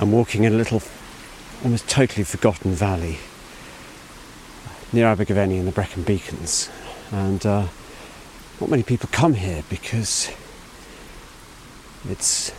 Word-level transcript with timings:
I'm 0.00 0.12
walking 0.12 0.44
in 0.44 0.52
a 0.52 0.56
little, 0.56 0.80
almost 1.64 1.88
totally 1.88 2.22
forgotten 2.22 2.70
valley 2.70 3.18
near 4.92 5.06
Abergavenny 5.06 5.56
in 5.56 5.66
the 5.66 5.72
Brecon 5.72 6.04
Beacons. 6.04 6.70
And 7.10 7.44
uh, 7.44 7.66
not 8.60 8.70
many 8.70 8.84
people 8.84 9.08
come 9.10 9.34
here 9.34 9.64
because 9.68 10.30
it's 12.08 12.50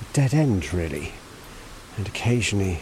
a 0.00 0.14
dead 0.14 0.32
end, 0.32 0.72
really. 0.72 1.12
And 1.98 2.08
occasionally 2.08 2.80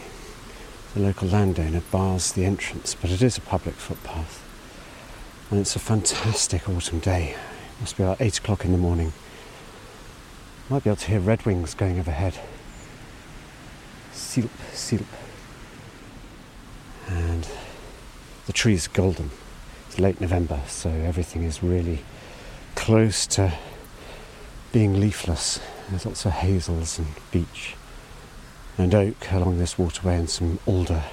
the 0.93 1.01
local 1.01 1.27
landowner 1.27 1.81
bars 1.91 2.31
the 2.31 2.45
entrance, 2.45 2.95
but 2.95 3.11
it 3.11 3.21
is 3.21 3.37
a 3.37 3.41
public 3.41 3.75
footpath. 3.75 4.41
And 5.51 5.59
it's 5.59 5.75
a 5.75 5.79
fantastic 5.79 6.69
autumn 6.69 6.99
day. 6.99 7.31
It 7.31 7.81
must 7.81 7.97
be 7.97 8.03
about 8.03 8.21
8 8.21 8.37
o'clock 8.37 8.63
in 8.63 8.71
the 8.71 8.77
morning. 8.77 9.11
Might 10.69 10.85
be 10.85 10.91
able 10.91 10.95
to 10.95 11.07
hear 11.07 11.19
redwings 11.19 11.75
going 11.75 11.99
overhead. 11.99 12.39
Silp, 14.17 14.49
silp. 14.73 15.05
And 17.07 17.47
the 18.47 18.51
tree's 18.51 18.87
golden. 18.87 19.29
It's 19.85 19.99
late 19.99 20.19
November, 20.19 20.59
so 20.67 20.89
everything 20.89 21.43
is 21.43 21.61
really 21.61 21.99
close 22.73 23.27
to 23.27 23.53
being 24.71 24.99
leafless. 24.99 25.59
There's 25.89 26.07
lots 26.07 26.25
of 26.25 26.31
hazels 26.31 26.97
and 26.97 27.07
beech 27.29 27.75
and 28.75 28.95
oak 28.95 29.31
along 29.31 29.59
this 29.59 29.77
waterway 29.77 30.15
and 30.15 30.29
some 30.29 30.57
alder. 30.65 31.03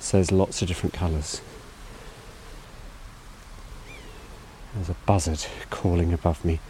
So 0.00 0.16
there's 0.16 0.32
lots 0.32 0.62
of 0.62 0.68
different 0.68 0.94
colours. 0.94 1.42
There's 4.74 4.88
a 4.88 4.96
buzzard 5.04 5.44
calling 5.68 6.14
above 6.14 6.46
me. 6.46 6.60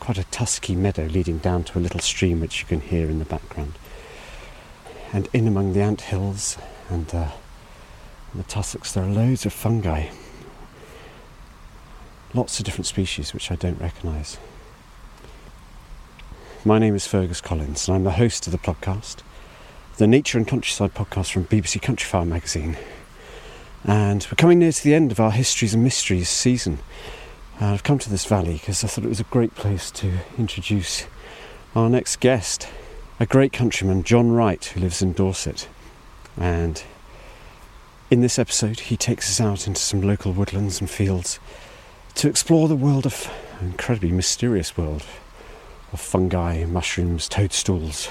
Quite 0.00 0.16
a 0.16 0.24
tusky 0.24 0.74
meadow 0.74 1.04
leading 1.04 1.38
down 1.38 1.64
to 1.64 1.78
a 1.78 1.80
little 1.80 2.00
stream 2.00 2.40
which 2.40 2.60
you 2.60 2.66
can 2.66 2.80
hear 2.80 3.10
in 3.10 3.18
the 3.18 3.26
background. 3.26 3.74
And 5.12 5.28
in 5.32 5.46
among 5.46 5.72
the 5.72 5.80
ant 5.80 6.02
hills 6.02 6.58
and 6.90 7.12
uh, 7.14 7.28
the 8.34 8.42
tussocks, 8.42 8.92
there 8.92 9.04
are 9.04 9.10
loads 9.10 9.46
of 9.46 9.52
fungi. 9.52 10.08
Lots 12.34 12.58
of 12.58 12.64
different 12.64 12.86
species 12.86 13.32
which 13.32 13.50
I 13.50 13.56
don't 13.56 13.80
recognise. 13.80 14.38
My 16.64 16.78
name 16.78 16.96
is 16.96 17.06
Fergus 17.06 17.40
Collins, 17.40 17.86
and 17.86 17.94
I'm 17.94 18.04
the 18.04 18.10
host 18.10 18.46
of 18.46 18.50
the 18.50 18.58
podcast, 18.58 19.18
the 19.98 20.06
Nature 20.06 20.36
and 20.36 20.48
Countryside 20.48 20.94
podcast 20.94 21.30
from 21.30 21.44
BBC 21.44 21.80
Countryfile 21.80 22.26
magazine. 22.26 22.76
And 23.84 24.26
we're 24.26 24.36
coming 24.36 24.58
near 24.58 24.72
to 24.72 24.84
the 24.84 24.94
end 24.94 25.12
of 25.12 25.20
our 25.20 25.30
Histories 25.30 25.74
and 25.74 25.84
Mysteries 25.84 26.28
season. 26.28 26.80
I've 27.60 27.84
come 27.84 28.00
to 28.00 28.10
this 28.10 28.24
valley 28.24 28.54
because 28.54 28.82
I 28.82 28.88
thought 28.88 29.04
it 29.04 29.08
was 29.08 29.20
a 29.20 29.24
great 29.24 29.54
place 29.54 29.90
to 29.92 30.18
introduce 30.36 31.06
our 31.76 31.88
next 31.88 32.16
guest, 32.16 32.68
a 33.18 33.26
great 33.26 33.52
countryman, 33.52 34.02
John 34.02 34.32
Wright, 34.32 34.62
who 34.62 34.80
lives 34.80 35.00
in 35.00 35.14
Dorset. 35.14 35.68
And 36.36 36.82
in 38.10 38.20
this 38.20 38.38
episode, 38.38 38.80
he 38.80 38.96
takes 38.96 39.30
us 39.30 39.40
out 39.40 39.66
into 39.66 39.80
some 39.80 40.02
local 40.02 40.32
woodlands 40.32 40.80
and 40.80 40.90
fields 40.90 41.40
to 42.16 42.28
explore 42.28 42.68
the 42.68 42.76
world 42.76 43.06
of 43.06 43.30
an 43.60 43.68
incredibly 43.68 44.12
mysterious 44.12 44.76
world 44.76 45.02
of 45.92 46.00
fungi, 46.00 46.64
mushrooms, 46.66 47.26
toadstools, 47.26 48.10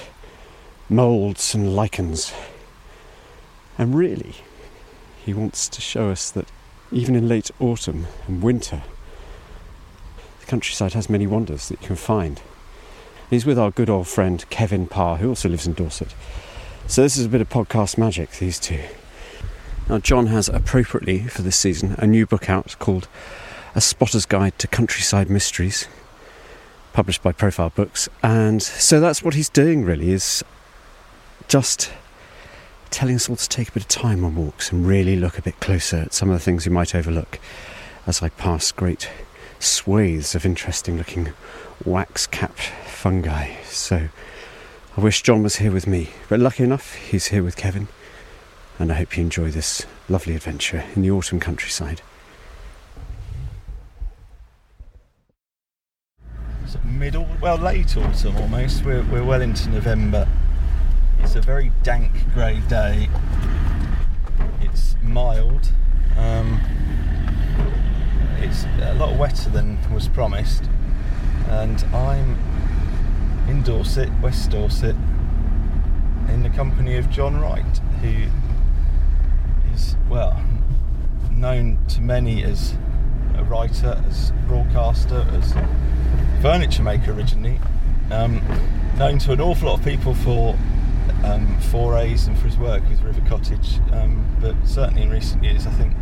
moulds, 0.88 1.54
and 1.54 1.76
lichens. 1.76 2.32
And 3.78 3.94
really, 3.94 4.34
he 5.24 5.32
wants 5.32 5.68
to 5.68 5.80
show 5.80 6.10
us 6.10 6.30
that 6.32 6.48
even 6.90 7.14
in 7.14 7.28
late 7.28 7.52
autumn 7.60 8.06
and 8.26 8.42
winter, 8.42 8.82
the 10.40 10.46
countryside 10.46 10.94
has 10.94 11.08
many 11.08 11.28
wonders 11.28 11.68
that 11.68 11.80
you 11.80 11.86
can 11.86 11.96
find. 11.96 12.40
He's 13.30 13.44
with 13.44 13.58
our 13.58 13.70
good 13.70 13.90
old 13.90 14.06
friend 14.06 14.44
Kevin 14.50 14.86
Parr, 14.86 15.16
who 15.16 15.28
also 15.28 15.48
lives 15.48 15.66
in 15.66 15.72
Dorset. 15.72 16.14
So 16.86 17.02
this 17.02 17.16
is 17.16 17.26
a 17.26 17.28
bit 17.28 17.40
of 17.40 17.48
podcast 17.48 17.98
magic, 17.98 18.30
these 18.32 18.60
two. 18.60 18.82
Now, 19.88 19.98
John 19.98 20.26
has 20.26 20.48
appropriately 20.48 21.26
for 21.26 21.42
this 21.42 21.56
season 21.56 21.96
a 21.98 22.06
new 22.06 22.26
book 22.26 22.48
out 22.48 22.76
called 22.78 23.08
A 23.74 23.80
Spotter's 23.80 24.26
Guide 24.26 24.58
to 24.58 24.68
Countryside 24.68 25.28
Mysteries 25.28 25.88
published 26.92 27.22
by 27.22 27.30
Profile 27.30 27.70
Books. 27.74 28.08
And 28.22 28.62
so 28.62 29.00
that's 29.00 29.22
what 29.22 29.34
he's 29.34 29.50
doing 29.50 29.84
really 29.84 30.12
is 30.12 30.42
just 31.46 31.92
telling 32.88 33.16
us 33.16 33.28
all 33.28 33.36
to 33.36 33.48
take 33.48 33.68
a 33.68 33.72
bit 33.72 33.82
of 33.82 33.88
time 33.88 34.24
on 34.24 34.34
walks 34.34 34.72
and 34.72 34.86
really 34.86 35.14
look 35.14 35.36
a 35.36 35.42
bit 35.42 35.60
closer 35.60 35.96
at 35.98 36.14
some 36.14 36.30
of 36.30 36.34
the 36.34 36.42
things 36.42 36.66
we 36.66 36.72
might 36.72 36.94
overlook 36.94 37.38
as 38.06 38.22
I 38.22 38.30
pass 38.30 38.72
great 38.72 39.10
swathes 39.58 40.34
of 40.34 40.46
interesting 40.46 40.96
looking 40.96 41.34
wax 41.84 42.26
capped 42.26 42.72
fungi. 43.06 43.54
So 43.62 44.08
I 44.96 45.00
wish 45.00 45.22
John 45.22 45.44
was 45.44 45.54
here 45.54 45.70
with 45.70 45.86
me, 45.86 46.08
but 46.28 46.40
lucky 46.40 46.64
enough, 46.64 46.96
he's 46.96 47.26
here 47.26 47.44
with 47.44 47.56
Kevin. 47.56 47.86
And 48.80 48.90
I 48.90 48.96
hope 48.96 49.16
you 49.16 49.22
enjoy 49.22 49.52
this 49.52 49.86
lovely 50.08 50.34
adventure 50.34 50.82
in 50.96 51.02
the 51.02 51.12
autumn 51.12 51.38
countryside. 51.38 52.02
It's 56.64 56.76
middle, 56.84 57.28
well, 57.40 57.56
late 57.58 57.96
autumn 57.96 58.36
almost. 58.38 58.84
We're, 58.84 59.04
we're 59.04 59.22
well 59.22 59.40
into 59.40 59.70
November. 59.70 60.26
It's 61.20 61.36
a 61.36 61.40
very 61.40 61.70
dank 61.84 62.10
grey 62.34 62.60
day. 62.68 63.08
It's 64.62 64.96
mild. 65.00 65.70
Um, 66.16 66.60
it's 68.40 68.64
a 68.82 68.94
lot 68.94 69.16
wetter 69.16 69.48
than 69.50 69.78
was 69.94 70.08
promised. 70.08 70.64
And 71.48 71.84
I'm 71.94 72.36
in 73.48 73.62
Dorset, 73.62 74.10
West 74.20 74.50
Dorset, 74.50 74.96
in 76.28 76.42
the 76.42 76.50
company 76.50 76.96
of 76.96 77.08
John 77.10 77.40
Wright, 77.40 77.78
who 78.00 78.28
is, 79.74 79.96
well, 80.08 80.42
known 81.30 81.78
to 81.88 82.00
many 82.00 82.42
as 82.42 82.76
a 83.36 83.44
writer, 83.44 84.02
as 84.08 84.32
broadcaster, 84.46 85.26
as 85.32 85.54
furniture 86.42 86.82
maker 86.82 87.12
originally. 87.12 87.60
Um, 88.10 88.42
known 88.98 89.18
to 89.20 89.32
an 89.32 89.40
awful 89.40 89.68
lot 89.68 89.78
of 89.78 89.84
people 89.84 90.14
for 90.14 90.56
um, 91.24 91.58
forays 91.70 92.26
and 92.26 92.38
for 92.38 92.46
his 92.46 92.56
work 92.56 92.88
with 92.88 93.00
River 93.02 93.22
Cottage, 93.28 93.78
um, 93.92 94.24
but 94.40 94.54
certainly 94.64 95.02
in 95.02 95.10
recent 95.10 95.42
years, 95.44 95.66
I 95.66 95.70
think 95.70 95.94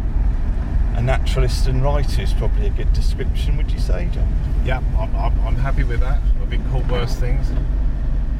a 0.95 1.03
naturalist 1.03 1.67
and 1.67 1.83
writer 1.83 2.23
is 2.23 2.33
probably 2.35 2.67
a 2.67 2.71
good 2.71 2.93
description. 2.93 3.57
Would 3.57 3.71
you 3.71 3.79
say, 3.79 4.09
John? 4.13 4.33
Yeah, 4.65 4.79
I'm, 4.99 5.15
I'm, 5.17 5.41
I'm 5.41 5.57
happy 5.57 5.85
with 5.85 6.01
that. 6.01 6.21
I've 6.41 6.51
been 6.51 6.69
called 6.71 6.91
worse 6.91 7.15
things. 7.17 7.47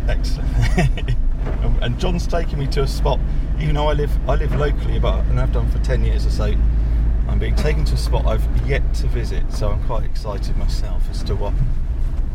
Excellent. 0.09 1.17
And 1.81 1.99
John's 2.01 2.27
taken 2.27 2.59
me 2.59 2.67
to 2.69 2.83
a 2.83 2.87
spot, 2.87 3.21
even 3.61 3.75
though 3.75 3.89
I 3.89 3.93
live 3.93 4.11
I 4.29 4.37
live 4.37 4.55
locally, 4.55 4.99
but 4.99 5.23
and 5.27 5.39
I've 5.39 5.53
done 5.53 5.71
for 5.71 5.79
ten 5.81 6.03
years 6.03 6.25
or 6.25 6.31
so. 6.31 6.55
I'm 7.29 7.39
being 7.39 7.57
taken 7.57 7.85
to 7.87 7.95
a 7.95 7.99
spot 7.99 8.27
I've 8.27 8.47
yet 8.67 8.95
to 8.95 9.07
visit, 9.07 9.53
so 9.53 9.71
I'm 9.71 9.85
quite 9.85 10.05
excited 10.05 10.57
myself 10.57 11.03
as 11.11 11.23
to 11.25 11.35
what 11.35 11.53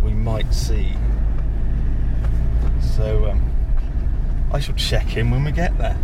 we 0.03 0.11
might 0.11 0.53
see. 0.53 0.93
So 2.95 3.29
um, 3.29 3.51
I 4.51 4.59
shall 4.59 4.75
check 4.75 5.17
in 5.17 5.31
when 5.31 5.43
we 5.43 5.51
get 5.51 5.77
there. 5.77 5.97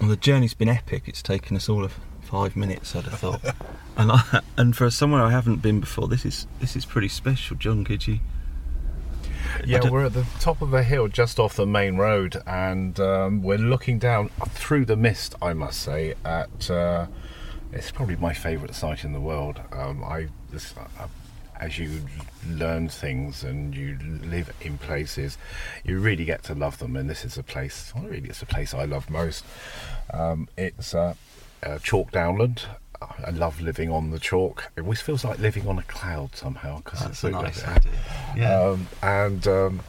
Well, 0.00 0.10
the 0.10 0.16
journey's 0.16 0.54
been 0.54 0.68
epic. 0.68 1.04
It's 1.06 1.22
taken 1.22 1.56
us 1.56 1.68
all 1.68 1.84
of 1.84 1.98
five 2.22 2.56
minutes, 2.56 2.94
I'd 2.94 3.04
have 3.04 3.18
thought. 3.18 3.40
and 3.96 4.12
I, 4.12 4.40
and 4.56 4.76
for 4.76 4.90
somewhere 4.90 5.22
I 5.22 5.30
haven't 5.30 5.62
been 5.62 5.80
before, 5.80 6.08
this 6.08 6.24
is 6.24 6.46
this 6.60 6.76
is 6.76 6.84
pretty 6.84 7.08
special. 7.08 7.56
John, 7.56 7.84
could 7.84 8.06
you? 8.06 8.20
Yeah, 9.64 9.88
we're 9.88 10.04
at 10.04 10.12
the 10.12 10.26
top 10.40 10.62
of 10.62 10.74
a 10.74 10.82
hill 10.82 11.08
just 11.08 11.40
off 11.40 11.56
the 11.56 11.66
main 11.66 11.96
road, 11.96 12.36
and 12.46 12.98
um, 13.00 13.42
we're 13.42 13.58
looking 13.58 13.98
down 13.98 14.30
through 14.50 14.84
the 14.84 14.96
mist. 14.96 15.34
I 15.40 15.52
must 15.52 15.80
say, 15.80 16.14
at 16.24 16.70
uh, 16.70 17.06
it's 17.72 17.90
probably 17.90 18.16
my 18.16 18.34
favourite 18.34 18.74
site 18.74 19.04
in 19.04 19.12
the 19.12 19.20
world. 19.20 19.60
Um, 19.72 20.04
I 20.04 20.28
this, 20.50 20.74
uh, 20.76 21.08
as 21.60 21.78
you 21.78 22.02
learn 22.48 22.88
things 22.88 23.44
and 23.44 23.74
you 23.74 23.98
live 24.24 24.52
in 24.60 24.78
places, 24.78 25.38
you 25.84 25.98
really 25.98 26.24
get 26.24 26.42
to 26.44 26.54
love 26.54 26.78
them. 26.78 26.96
And 26.96 27.08
this 27.08 27.24
is 27.24 27.36
a 27.38 27.42
place. 27.42 27.92
Well, 27.94 28.04
really, 28.04 28.28
it's 28.28 28.42
a 28.42 28.46
place 28.46 28.74
I 28.74 28.84
love 28.84 29.10
most. 29.10 29.44
Um, 30.12 30.48
it's 30.56 30.94
uh, 30.94 31.14
uh, 31.62 31.78
chalk 31.78 32.12
downland. 32.12 32.62
I 33.00 33.30
love 33.30 33.60
living 33.60 33.90
on 33.92 34.10
the 34.10 34.18
chalk. 34.18 34.70
It 34.76 34.80
always 34.80 35.00
feels 35.00 35.24
like 35.24 35.38
living 35.38 35.68
on 35.68 35.78
a 35.78 35.82
cloud 35.84 36.34
somehow 36.34 36.78
because 36.78 37.00
That's 37.00 37.10
it's 37.10 37.20
so 37.20 37.30
nice 37.30 37.64
idea. 37.64 37.92
Yeah. 38.36 38.60
Um, 38.60 38.88
and 39.02 39.46
um, 39.46 39.80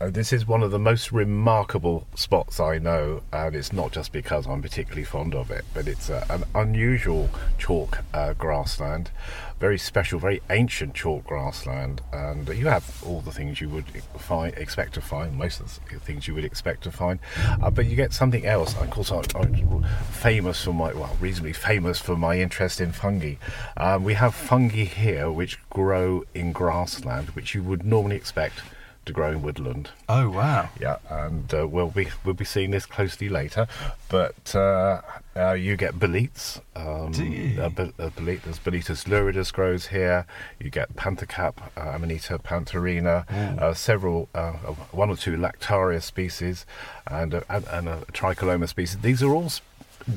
this 0.00 0.32
is 0.32 0.46
one 0.46 0.62
of 0.62 0.70
the 0.70 0.78
most 0.78 1.12
remarkable 1.12 2.06
spots 2.14 2.60
I 2.60 2.78
know, 2.78 3.22
and 3.32 3.54
it's 3.54 3.72
not 3.72 3.92
just 3.92 4.12
because 4.12 4.46
I'm 4.46 4.62
particularly 4.62 5.04
fond 5.04 5.34
of 5.34 5.50
it, 5.50 5.64
but 5.74 5.88
it's 5.88 6.10
uh, 6.10 6.24
an 6.30 6.44
unusual 6.54 7.28
chalk 7.58 7.98
uh, 8.12 8.34
grassland, 8.34 9.10
very 9.60 9.78
special, 9.78 10.18
very 10.18 10.40
ancient 10.50 10.94
chalk 10.94 11.24
grassland, 11.24 12.00
and 12.12 12.48
you 12.48 12.66
have 12.66 13.02
all 13.06 13.20
the 13.20 13.30
things 13.30 13.60
you 13.60 13.68
would 13.68 13.86
find, 14.18 14.54
expect 14.54 14.94
to 14.94 15.00
find, 15.00 15.36
most 15.36 15.60
of 15.60 15.80
the 15.90 15.98
things 16.00 16.26
you 16.28 16.34
would 16.34 16.44
expect 16.44 16.82
to 16.82 16.90
find, 16.90 17.18
uh, 17.62 17.70
but 17.70 17.86
you 17.86 17.96
get 17.96 18.12
something 18.12 18.46
else. 18.46 18.76
Of 18.80 18.90
course, 18.90 19.10
I'm, 19.10 19.24
I'm 19.34 19.84
famous 20.10 20.62
for 20.62 20.72
my, 20.72 20.92
well, 20.92 21.16
reasonably 21.20 21.52
famous 21.52 21.98
for 21.98 22.16
my 22.16 22.40
interest 22.40 22.80
in 22.80 22.92
fungi. 22.92 23.34
Um, 23.76 24.04
we 24.04 24.14
have 24.14 24.34
fungi 24.34 24.84
here 24.84 25.30
which 25.30 25.58
grow 25.70 26.24
in 26.34 26.52
grassland, 26.52 27.30
which 27.30 27.54
you 27.54 27.62
would 27.62 27.84
normally 27.84 28.16
expect 28.16 28.60
to 29.06 29.12
grow 29.12 29.30
in 29.32 29.42
woodland. 29.42 29.90
oh 30.08 30.30
wow. 30.30 30.70
Yeah, 30.80 30.96
and 31.10 31.52
uh, 31.52 31.68
we'll 31.68 31.90
be 31.90 32.08
we'll 32.24 32.34
be 32.34 32.44
seeing 32.44 32.70
this 32.70 32.86
closely 32.86 33.28
later. 33.28 33.66
But 34.08 34.54
uh, 34.54 35.02
uh, 35.36 35.52
you 35.52 35.76
get 35.76 35.98
boletes. 35.98 36.60
Um? 36.76 36.84
Uh, 36.84 37.64
uh, 37.66 38.10
bolete, 38.10 38.42
there's 38.42 38.58
Boletus 38.58 39.04
luridus 39.04 39.52
grows 39.52 39.86
here. 39.86 40.26
You 40.60 40.70
get 40.70 40.94
panthercap, 40.96 41.54
uh, 41.76 41.92
Amanita 41.94 42.38
pantherina, 42.38 43.28
uh, 43.60 43.74
several, 43.74 44.28
uh, 44.34 44.52
one 44.92 45.10
or 45.10 45.16
two 45.16 45.36
lactaria 45.36 46.02
species, 46.02 46.66
and, 47.06 47.42
and, 47.48 47.66
and 47.68 47.88
a 47.88 48.04
tricholoma 48.12 48.68
species. 48.68 48.98
These 48.98 49.22
are 49.22 49.34
all 49.34 49.50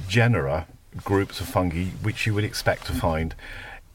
genera, 0.08 0.68
groups 1.04 1.40
of 1.40 1.48
fungi, 1.48 1.86
which 2.02 2.26
you 2.26 2.34
would 2.34 2.44
expect 2.44 2.86
to 2.88 2.94
find 2.94 3.36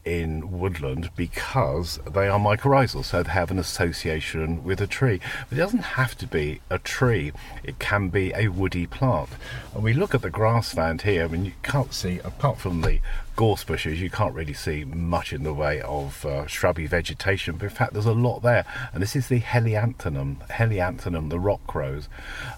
in 0.05 0.59
woodland 0.59 1.09
because 1.15 1.99
they 2.11 2.27
are 2.27 2.39
mycorrhizal, 2.39 3.03
so 3.05 3.23
they 3.23 3.31
have 3.31 3.51
an 3.51 3.59
association 3.59 4.63
with 4.63 4.81
a 4.81 4.87
tree. 4.87 5.19
But 5.49 5.57
it 5.57 5.61
doesn't 5.61 5.79
have 5.79 6.17
to 6.17 6.27
be 6.27 6.61
a 6.69 6.79
tree, 6.79 7.31
it 7.63 7.79
can 7.79 8.09
be 8.09 8.33
a 8.35 8.49
woody 8.49 8.85
plant. 8.85 9.29
And 9.73 9.83
we 9.83 9.93
look 9.93 10.13
at 10.13 10.21
the 10.21 10.29
grassland 10.29 11.03
here, 11.03 11.25
I 11.25 11.27
mean, 11.27 11.45
you 11.45 11.53
can't 11.63 11.93
see, 11.93 12.19
apart 12.19 12.59
from 12.59 12.81
the 12.81 12.99
gorse 13.35 13.63
bushes, 13.63 14.01
you 14.01 14.09
can't 14.09 14.35
really 14.35 14.53
see 14.53 14.83
much 14.83 15.33
in 15.33 15.43
the 15.43 15.53
way 15.53 15.81
of 15.81 16.25
uh, 16.25 16.45
shrubby 16.47 16.85
vegetation, 16.85 17.55
but 17.55 17.65
in 17.65 17.69
fact, 17.69 17.93
there's 17.93 18.05
a 18.05 18.13
lot 18.13 18.41
there. 18.41 18.65
And 18.93 19.01
this 19.01 19.15
is 19.15 19.27
the 19.27 19.39
Helianthemum, 19.39 20.47
Helianthemum, 20.49 21.29
the 21.29 21.39
rock 21.39 21.73
rose. 21.73 22.09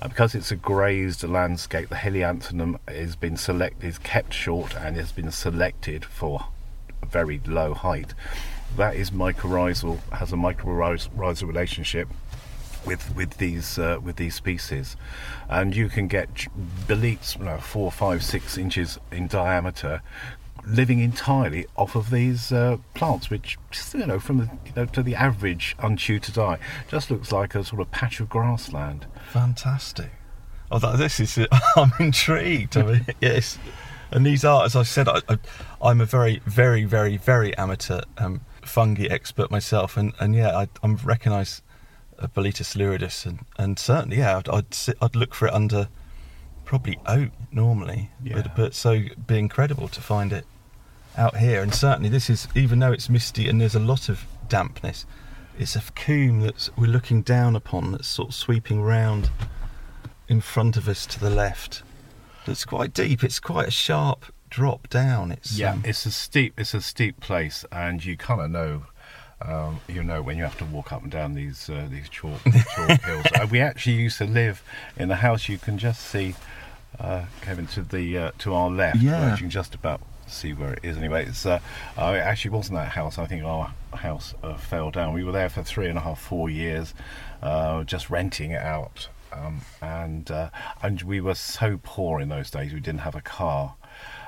And 0.01 0.09
because 0.09 0.35
it's 0.35 0.51
a 0.51 0.55
grazed 0.55 1.23
landscape, 1.23 1.89
the 1.89 1.95
Helianthemum 1.95 2.79
has 2.87 3.15
been 3.15 3.37
selected, 3.37 3.87
is 3.87 3.97
kept 3.97 4.33
short 4.33 4.75
and 4.75 4.95
has 4.95 5.11
been 5.11 5.31
selected 5.31 6.03
for 6.03 6.47
very 7.05 7.41
low 7.45 7.73
height. 7.73 8.13
That 8.77 8.95
is 8.95 9.11
mycorrhizal, 9.11 9.99
has 10.11 10.33
a 10.33 10.35
mycorrhizal 10.35 11.47
relationship 11.47 12.09
with 12.85 13.15
with 13.15 13.37
these 13.37 13.79
uh, 13.79 13.99
with 14.03 14.17
these 14.17 14.35
species, 14.35 14.95
and 15.49 15.75
you 15.75 15.89
can 15.89 16.07
get 16.07 16.29
boletes, 16.87 17.37
you 17.37 17.45
know, 17.45 17.57
four, 17.57 17.91
five, 17.91 18.23
six 18.23 18.57
inches 18.57 18.99
in 19.11 19.27
diameter, 19.27 20.01
living 20.67 20.99
entirely 20.99 21.65
off 21.75 21.95
of 21.95 22.09
these 22.09 22.51
uh, 22.51 22.77
plants, 22.93 23.29
which 23.29 23.57
you 23.93 24.05
know 24.05 24.19
from 24.19 24.37
the 24.39 24.49
you 24.65 24.71
know 24.75 24.85
to 24.85 25.01
the 25.01 25.15
average 25.15 25.75
untutored 25.79 26.37
eye 26.37 26.59
just 26.89 27.09
looks 27.09 27.31
like 27.31 27.55
a 27.55 27.63
sort 27.63 27.81
of 27.81 27.91
patch 27.91 28.19
of 28.19 28.29
grassland. 28.29 29.05
Fantastic. 29.31 30.11
Oh, 30.71 30.97
this 30.97 31.19
is. 31.19 31.39
I'm 31.75 31.93
intrigued. 31.99 32.77
I 32.77 32.83
mean, 32.83 33.05
yes. 33.21 33.57
And 34.15 34.25
these 34.25 34.45
are, 34.45 34.63
as 34.63 34.77
I 34.77 34.83
said, 34.83 35.09
I, 35.09 35.19
I'm 35.81 35.99
a 35.99 36.05
very, 36.05 36.41
very, 36.45 36.85
very, 36.85 37.17
very 37.17 37.55
amateur 37.57 37.99
um, 38.17 38.39
fungi 38.63 39.07
expert 39.07 39.51
myself, 39.51 39.97
and, 39.97 40.13
and 40.21 40.33
yeah, 40.33 40.55
I, 40.57 40.69
I 40.81 40.87
recognise 41.03 41.61
uh, 42.17 42.27
Boletus 42.27 42.77
luridus, 42.77 43.25
and, 43.25 43.39
and 43.57 43.77
certainly, 43.77 44.19
yeah, 44.19 44.37
I'd, 44.37 44.47
I'd, 44.47 44.73
sit, 44.73 44.97
I'd 45.01 45.17
look 45.17 45.35
for 45.35 45.49
it 45.49 45.53
under 45.53 45.89
probably 46.63 46.97
oat 47.05 47.31
normally, 47.51 48.09
Yeah. 48.23 48.35
but, 48.41 48.55
but 48.55 48.73
so 48.73 49.01
be 49.27 49.37
incredible 49.37 49.89
to 49.89 49.99
find 50.01 50.31
it 50.31 50.45
out 51.17 51.35
here, 51.35 51.61
and 51.61 51.75
certainly 51.75 52.07
this 52.07 52.29
is, 52.29 52.47
even 52.55 52.79
though 52.79 52.93
it's 52.93 53.09
misty 53.09 53.49
and 53.49 53.59
there's 53.59 53.75
a 53.75 53.79
lot 53.81 54.07
of 54.07 54.25
dampness, 54.47 55.05
it's 55.59 55.75
a 55.75 55.81
coombe 55.93 56.39
that 56.39 56.69
we're 56.77 56.87
looking 56.87 57.21
down 57.21 57.53
upon 57.53 57.91
that's 57.91 58.07
sort 58.07 58.29
of 58.29 58.35
sweeping 58.35 58.81
round 58.81 59.29
in 60.29 60.39
front 60.39 60.77
of 60.77 60.87
us 60.87 61.05
to 61.05 61.19
the 61.19 61.29
left. 61.29 61.83
That's 62.45 62.65
quite 62.65 62.93
deep. 62.93 63.23
It's 63.23 63.39
quite 63.39 63.67
a 63.67 63.71
sharp 63.71 64.25
drop 64.49 64.89
down. 64.89 65.31
It's 65.31 65.57
Yeah, 65.57 65.73
um, 65.73 65.83
it's 65.85 66.05
a 66.05 66.11
steep, 66.11 66.59
it's 66.59 66.73
a 66.73 66.81
steep 66.81 67.19
place, 67.19 67.65
and 67.71 68.03
you 68.03 68.15
kind 68.17 68.41
of 68.41 68.51
know, 68.51 68.83
um, 69.41 69.81
you 69.87 70.03
know, 70.03 70.21
when 70.21 70.37
you 70.37 70.43
have 70.43 70.57
to 70.59 70.65
walk 70.65 70.93
up 70.93 71.03
and 71.03 71.11
down 71.11 71.33
these 71.33 71.69
uh, 71.69 71.87
these 71.89 72.09
chalk, 72.09 72.39
chalk 72.75 73.01
hills. 73.01 73.25
Uh, 73.35 73.47
we 73.49 73.59
actually 73.59 73.95
used 73.95 74.17
to 74.19 74.25
live 74.25 74.63
in 74.97 75.09
the 75.09 75.17
house. 75.17 75.49
You 75.49 75.57
can 75.57 75.77
just 75.77 76.01
see, 76.01 76.35
uh, 76.99 77.25
Kevin, 77.41 77.67
to 77.67 77.81
the 77.81 78.17
uh, 78.17 78.31
to 78.39 78.53
our 78.53 78.69
left. 78.69 78.97
Yeah. 78.97 79.31
you 79.31 79.37
can 79.37 79.49
just 79.49 79.75
about 79.75 80.01
see 80.27 80.53
where 80.53 80.73
it 80.73 80.79
is. 80.83 80.97
Anyway, 80.97 81.25
it's 81.25 81.45
uh, 81.45 81.59
uh, 81.97 82.13
it 82.15 82.19
actually 82.19 82.51
wasn't 82.51 82.77
that 82.77 82.89
house. 82.89 83.17
I 83.17 83.25
think 83.25 83.43
our 83.43 83.73
house 83.93 84.33
uh, 84.43 84.55
fell 84.55 84.91
down. 84.91 85.13
We 85.13 85.23
were 85.23 85.31
there 85.31 85.49
for 85.49 85.63
three 85.63 85.87
and 85.87 85.97
a 85.97 86.01
half, 86.01 86.19
four 86.19 86.49
years, 86.49 86.93
uh, 87.41 87.83
just 87.83 88.09
renting 88.09 88.51
it 88.51 88.61
out. 88.61 89.09
Um, 89.35 89.61
and 89.81 90.31
uh, 90.31 90.49
and 90.81 91.01
we 91.01 91.19
were 91.21 91.35
so 91.35 91.79
poor 91.83 92.19
in 92.21 92.29
those 92.29 92.49
days. 92.49 92.73
We 92.73 92.79
didn't 92.79 93.01
have 93.01 93.15
a 93.15 93.21
car. 93.21 93.75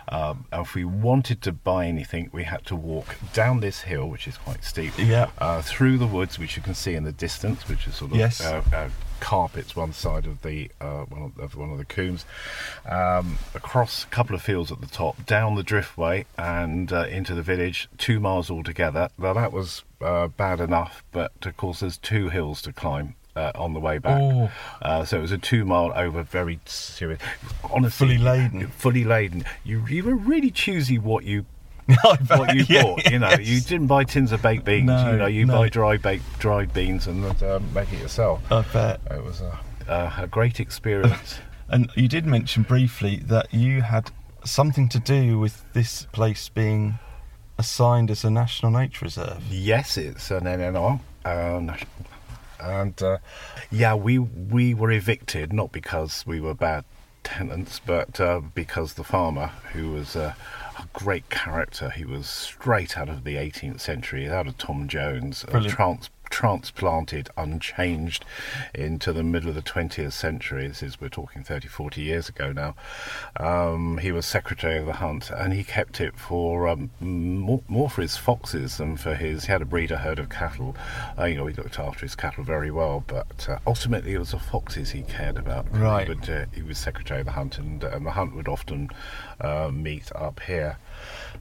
Um, 0.10 0.46
and 0.54 0.62
if 0.66 0.74
we 0.74 0.86
wanted 0.86 1.42
to 1.42 1.52
buy 1.52 1.86
anything, 1.86 2.30
we 2.32 2.44
had 2.46 2.66
to 2.68 2.78
walk 2.78 3.18
down 3.34 3.60
this 3.60 3.82
hill, 3.82 4.08
which 4.08 4.26
is 4.26 4.38
quite 4.38 4.64
steep, 4.64 4.94
Yeah. 4.98 5.30
uh, 5.38 5.62
through 5.62 5.98
the 5.98 6.08
woods, 6.08 6.40
which 6.40 6.56
you 6.56 6.64
can 6.64 6.76
see 6.76 6.94
in 6.96 7.04
the 7.04 7.12
distance, 7.12 7.68
which 7.68 7.88
is 7.88 7.96
sort 7.96 8.12
of 8.12 8.18
Yes. 8.18 8.40
uh, 8.40 8.62
uh, 8.74 8.88
carpets 9.20 9.76
one 9.76 9.92
side 9.92 10.26
of 10.26 10.44
the 10.44 10.72
uh, 10.80 11.02
one, 11.10 11.34
of, 11.40 11.58
one 11.58 11.72
of 11.72 11.78
the 11.78 11.84
combes, 11.84 12.24
um, 12.90 13.38
across 13.54 14.06
a 14.06 14.08
couple 14.08 14.34
of 14.34 14.42
fields 14.42 14.72
at 14.72 14.80
the 14.80 14.88
top, 14.88 15.26
down 15.26 15.56
the 15.56 15.64
driftway, 15.64 16.24
and 16.38 16.94
uh, 16.94 17.04
into 17.08 17.36
the 17.36 17.42
village, 17.42 17.90
two 17.98 18.22
miles 18.22 18.50
altogether. 18.50 19.10
Now 19.18 19.34
that 19.34 19.52
was 19.52 19.84
uh, 20.00 20.30
bad 20.30 20.62
enough, 20.62 21.04
but 21.12 21.34
of 21.46 21.58
course 21.58 21.82
there's 21.82 21.98
two 21.98 22.30
hills 22.30 22.62
to 22.62 22.72
climb. 22.72 23.16
Uh, 23.38 23.52
on 23.54 23.74
the 23.74 23.80
way 23.80 24.00
back, 24.00 24.20
Oh. 24.20 24.50
uh, 24.82 25.06
so 25.06 25.20
it 25.20 25.22
was 25.22 25.32
a 25.32 25.38
two 25.38 25.64
mile 25.64 25.92
over, 25.96 26.24
very 26.24 26.60
serious. 26.66 27.20
Honestly, 27.64 28.08
Fully 28.08 28.18
laden. 28.18 28.68
fully 28.70 29.04
laden. 29.04 29.46
You 29.64 29.86
you 29.88 30.04
were 30.04 30.16
really 30.16 30.50
choosy 30.50 30.98
what 30.98 31.24
you 31.24 31.46
what 32.04 32.56
you 32.56 32.66
yeah, 32.68 32.82
bought. 32.84 33.12
You 33.12 33.20
know, 33.20 33.32
you 33.40 33.62
didn't 33.62 33.88
buy 33.88 34.04
tins 34.06 34.32
of 34.32 34.42
baked 34.42 34.66
beans. 34.66 34.88
No, 34.88 35.12
you 35.12 35.18
know, 35.18 35.26
you 35.28 35.46
no. 35.46 35.54
buy 35.60 35.70
dry 35.70 35.98
baked 35.98 36.40
dried 36.40 36.74
beans 36.74 37.06
and 37.08 37.24
um, 37.44 37.74
make 37.74 37.94
it 37.94 38.00
yourself. 38.00 38.42
I 38.52 38.62
bet. 38.74 39.00
It 39.12 39.24
was 39.24 39.42
a, 39.42 39.60
a, 39.88 40.24
a 40.24 40.28
great 40.28 40.60
experience. 40.60 41.40
And 41.70 41.90
you 41.96 42.08
did 42.08 42.26
mention 42.26 42.64
briefly 42.64 43.18
that 43.26 43.54
you 43.54 43.82
had 43.82 44.10
something 44.46 44.88
to 44.88 45.00
do 45.00 45.38
with 45.38 45.66
this 45.74 46.08
place 46.14 46.48
being 46.48 46.98
assigned 47.58 48.10
as 48.10 48.24
a 48.24 48.30
national 48.30 48.72
nature 48.72 49.04
reserve. 49.04 49.44
Yes, 49.52 49.98
it's 49.98 50.32
an 50.32 50.46
NNR. 50.46 51.02
Uh, 51.26 51.60
national. 51.62 51.90
And 52.60 53.02
uh, 53.02 53.18
yeah, 53.72 53.94
we 53.96 54.20
we 54.20 54.74
were 54.74 54.92
evicted 54.92 55.54
not 55.54 55.72
because 55.72 56.26
we 56.26 56.40
were 56.40 56.54
bad 56.54 56.86
tenants, 57.24 57.80
but 57.86 58.20
uh, 58.22 58.40
because 58.56 58.94
the 58.94 59.04
farmer, 59.04 59.48
who 59.74 59.92
was 59.92 60.16
uh, 60.16 60.34
a 60.80 60.88
great 60.94 61.30
character, 61.30 61.90
he 61.90 62.06
was 62.06 62.28
straight 62.28 62.98
out 62.98 63.10
of 63.10 63.24
the 63.26 63.36
18th 63.36 63.82
century, 63.82 64.30
out 64.30 64.48
of 64.48 64.58
Tom 64.58 64.88
Jones, 64.88 65.44
Brilliant. 65.44 65.76
trans- 65.76 66.10
transplanted 66.30 67.30
unchanged 67.38 68.26
into 68.74 69.14
the 69.14 69.24
middle 69.24 69.50
of 69.50 69.56
the 69.56 69.62
20th 69.62 70.14
century. 70.14 70.68
This 70.68 70.84
is, 70.84 71.02
we're 71.02 71.10
talking 71.10 71.44
30, 71.44 71.68
40 71.68 72.02
years 72.02 72.30
ago 72.30 72.52
now. 72.52 72.76
Um, 73.38 73.98
he 74.00 74.12
was 74.12 74.26
secretary 74.26 74.80
of 74.80 74.86
the 74.86 74.94
hunt 74.94 75.30
and 75.30 75.54
he 75.54 75.64
kept 75.64 76.02
it 76.02 76.18
for 76.18 76.68
um, 76.68 76.90
more, 77.00 77.62
more 77.68 77.90
for 77.90 78.02
his 78.02 78.18
foxes 78.18 78.78
than 78.78 78.98
for 78.98 79.16
his. 79.16 79.46
He 79.46 79.52
had 79.52 79.62
a 79.62 79.66
breeder 79.66 79.98
herd 79.98 80.20
of 80.20 80.30
cattle. 80.30 80.76
Uh, 81.18 81.26
you 81.26 81.36
know, 81.36 81.48
he 81.48 81.54
looked 81.54 81.80
after 81.80 82.02
his 82.02 82.16
cattle 82.16 82.44
very 82.44 82.72
well, 82.72 83.04
but 83.08 83.48
uh, 83.50 83.60
ultimately 83.66 84.14
it 84.14 84.20
was 84.20 84.32
the 84.32 84.40
foxes 84.40 84.92
he 84.92 85.04
cared 85.04 85.38
about. 85.38 85.66
Right. 85.72 86.08
He, 86.08 86.14
would, 86.14 86.30
uh, 86.30 86.46
he 86.54 86.62
was 86.62 86.78
secretary 86.78 87.22
of 87.22 87.26
the 87.26 87.34
hunt 87.34 87.58
and, 87.58 87.84
and 87.84 88.06
the 88.06 88.12
hunt 88.12 88.36
would 88.36 88.48
often 88.48 88.90
uh, 89.42 89.70
meet 89.74 90.12
up 90.16 90.40
here. 90.42 90.78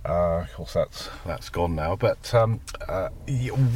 Uh, 0.09 0.41
of 0.43 0.53
course, 0.55 0.75
that's 0.75 1.09
that's 1.27 1.49
gone 1.49 1.75
now. 1.75 1.97
But 1.97 2.33
um, 2.35 2.61
uh, 2.89 3.09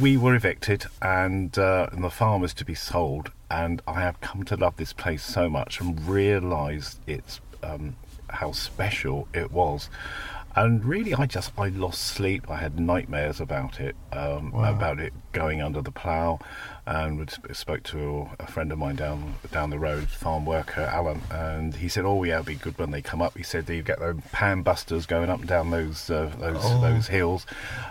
we 0.01 0.17
were 0.17 0.35
evicted, 0.35 0.85
and, 1.01 1.57
uh, 1.57 1.87
and 1.91 2.03
the 2.03 2.09
farm 2.09 2.41
was 2.41 2.53
to 2.55 2.65
be 2.65 2.75
sold. 2.75 3.31
And 3.49 3.81
I 3.85 3.99
have 4.01 4.21
come 4.21 4.43
to 4.45 4.55
love 4.55 4.77
this 4.77 4.93
place 4.93 5.23
so 5.23 5.49
much 5.49 5.81
and 5.81 5.99
realised 6.07 6.99
its 7.05 7.41
um, 7.63 7.97
how 8.29 8.53
special 8.53 9.27
it 9.33 9.51
was. 9.51 9.89
And 10.55 10.83
really, 10.85 11.13
I 11.13 11.25
just 11.25 11.51
I 11.57 11.67
lost 11.69 12.01
sleep. 12.01 12.49
I 12.49 12.57
had 12.57 12.79
nightmares 12.79 13.39
about 13.39 13.79
it, 13.79 13.95
um, 14.11 14.51
Wow. 14.51 14.71
about 14.73 14.99
it 14.99 15.13
going 15.31 15.61
under 15.61 15.81
the 15.81 15.91
plough. 15.91 16.39
And 16.85 17.19
would, 17.19 17.31
spoke 17.55 17.83
to 17.83 18.29
a 18.39 18.47
friend 18.47 18.71
of 18.71 18.79
mine 18.79 18.95
down 18.95 19.35
down 19.51 19.69
the 19.69 19.77
road, 19.77 20.09
farm 20.09 20.45
worker 20.45 20.81
Alan, 20.81 21.21
and 21.29 21.75
he 21.75 21.87
said, 21.87 22.05
"Oh 22.05 22.23
yeah, 22.23 22.39
it'll 22.39 22.45
be 22.45 22.55
good 22.55 22.77
when 22.79 22.89
they 22.89 23.01
come 23.03 23.21
up." 23.21 23.37
He 23.37 23.43
said, 23.43 23.69
"You 23.69 23.83
get 23.83 23.99
those 23.99 24.19
pan 24.31 24.63
busters 24.63 25.05
going 25.05 25.29
up 25.29 25.39
and 25.41 25.47
down 25.47 25.69
those 25.69 26.09
uh, 26.09 26.31
those 26.39 26.57
Oh. 26.59 26.81
those 26.81 27.07
hills." 27.07 27.45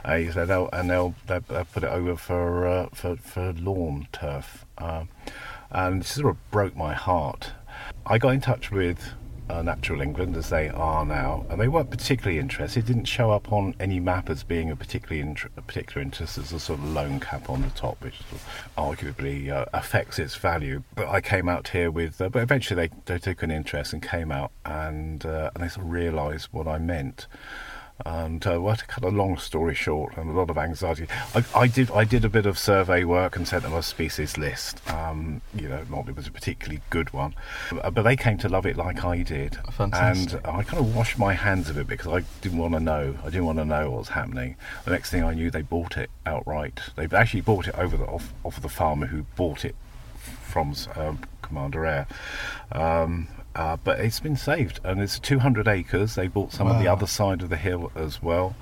Uh, 0.04 0.16
he 0.16 0.30
said, 0.32 0.50
"Oh, 0.50 0.68
and 0.72 0.90
they'll, 0.90 1.14
they'll, 1.26 1.40
they'll 1.40 1.64
put 1.66 1.84
it 1.84 1.90
over 1.90 2.16
for 2.16 2.66
uh, 2.66 2.88
for 2.92 3.16
for 3.16 3.52
lawn 3.52 4.08
turf," 4.12 4.64
um, 4.78 5.08
and 5.70 6.02
it 6.02 6.06
sort 6.06 6.28
of 6.30 6.50
broke 6.50 6.76
my 6.76 6.92
heart. 6.92 7.52
I 8.04 8.18
got 8.18 8.30
in 8.30 8.40
touch 8.40 8.72
with 8.72 9.12
uh, 9.50 9.62
Natural 9.62 10.00
England 10.00 10.36
as 10.36 10.50
they 10.50 10.68
are 10.68 11.04
now, 11.04 11.44
and 11.50 11.60
they 11.60 11.68
weren't 11.68 11.90
particularly 11.90 12.38
interested. 12.38 12.84
It 12.84 12.86
didn't 12.86 13.06
show 13.06 13.30
up 13.30 13.52
on 13.52 13.74
any 13.80 14.00
map 14.00 14.30
as 14.30 14.42
being 14.42 14.70
a 14.70 14.76
particularly 14.76 15.20
int- 15.20 15.50
a 15.56 15.62
particular 15.62 16.02
interest. 16.02 16.36
There's 16.36 16.52
a 16.52 16.60
sort 16.60 16.78
of 16.78 16.86
lone 16.86 17.20
cap 17.20 17.50
on 17.50 17.62
the 17.62 17.70
top, 17.70 18.02
which 18.02 18.18
sort 18.18 18.40
of 18.40 18.70
arguably 18.76 19.50
uh, 19.50 19.66
affects 19.72 20.18
its 20.18 20.36
value. 20.36 20.82
But 20.94 21.08
I 21.08 21.20
came 21.20 21.48
out 21.48 21.68
here 21.68 21.90
with, 21.90 22.20
uh, 22.20 22.28
but 22.28 22.42
eventually 22.42 22.88
they, 22.88 22.94
they 23.06 23.18
took 23.18 23.42
an 23.42 23.50
interest 23.50 23.92
and 23.92 24.02
came 24.02 24.30
out, 24.30 24.52
and 24.64 25.24
uh, 25.26 25.50
and 25.54 25.64
they 25.64 25.68
sort 25.68 25.86
of 25.86 25.92
realised 25.92 26.48
what 26.52 26.66
I 26.66 26.78
meant. 26.78 27.26
And 28.06 28.46
uh, 28.46 28.60
well, 28.60 28.76
to 28.76 28.86
cut 28.86 29.04
a 29.04 29.08
long 29.08 29.36
story 29.38 29.74
short, 29.74 30.16
and 30.16 30.30
a 30.30 30.32
lot 30.32 30.50
of 30.50 30.58
anxiety, 30.58 31.06
I, 31.34 31.44
I 31.54 31.66
did 31.66 31.90
I 31.90 32.04
did 32.04 32.24
a 32.24 32.28
bit 32.28 32.46
of 32.46 32.58
survey 32.58 33.04
work 33.04 33.36
and 33.36 33.46
sent 33.46 33.62
them 33.62 33.74
a 33.74 33.82
species 33.82 34.38
list. 34.38 34.80
Um, 34.90 35.42
you 35.54 35.68
know, 35.68 35.84
not 35.90 36.08
it 36.08 36.16
was 36.16 36.26
a 36.26 36.30
particularly 36.30 36.80
good 36.90 37.12
one, 37.12 37.34
Uh, 37.72 37.90
but 37.90 38.02
they 38.02 38.16
came 38.16 38.38
to 38.38 38.48
love 38.48 38.66
it 38.66 38.76
like 38.76 39.04
I 39.04 39.22
did. 39.22 39.58
Fantastic. 39.72 40.40
And 40.44 40.56
I 40.56 40.62
kind 40.62 40.78
of 40.78 40.94
washed 40.94 41.18
my 41.18 41.34
hands 41.34 41.68
of 41.68 41.76
it 41.78 41.86
because 41.86 42.12
I 42.12 42.24
didn't 42.40 42.58
want 42.58 42.74
to 42.74 42.80
know. 42.80 43.16
I 43.22 43.26
didn't 43.26 43.46
want 43.46 43.58
to 43.58 43.64
know 43.64 43.90
what 43.90 43.98
was 43.98 44.08
happening. 44.10 44.56
The 44.84 44.90
next 44.92 45.10
thing 45.10 45.22
I 45.24 45.34
knew, 45.34 45.50
they 45.50 45.62
bought 45.62 45.96
it 45.96 46.10
outright. 46.26 46.80
They 46.96 47.06
actually 47.16 47.42
bought 47.42 47.68
it 47.68 47.74
over 47.76 47.96
the 47.96 48.06
off, 48.06 48.32
off 48.44 48.56
of 48.56 48.62
the 48.62 48.68
farmer 48.68 49.06
who 49.06 49.24
bought 49.36 49.64
it 49.64 49.74
from 50.42 50.74
um, 50.96 51.20
Commander 51.42 51.86
Air. 51.86 52.06
Um, 52.72 53.28
uh, 53.54 53.76
but 53.82 53.98
it's 54.00 54.20
been 54.20 54.36
saved, 54.36 54.80
and 54.84 55.00
it's 55.00 55.18
200 55.18 55.66
acres. 55.66 56.14
They 56.14 56.28
bought 56.28 56.52
some 56.52 56.68
of 56.68 56.78
the 56.78 56.88
other 56.88 57.06
side 57.06 57.42
of 57.42 57.48
the 57.48 57.56
hill 57.56 57.90
as 57.94 58.22
well. 58.22 58.54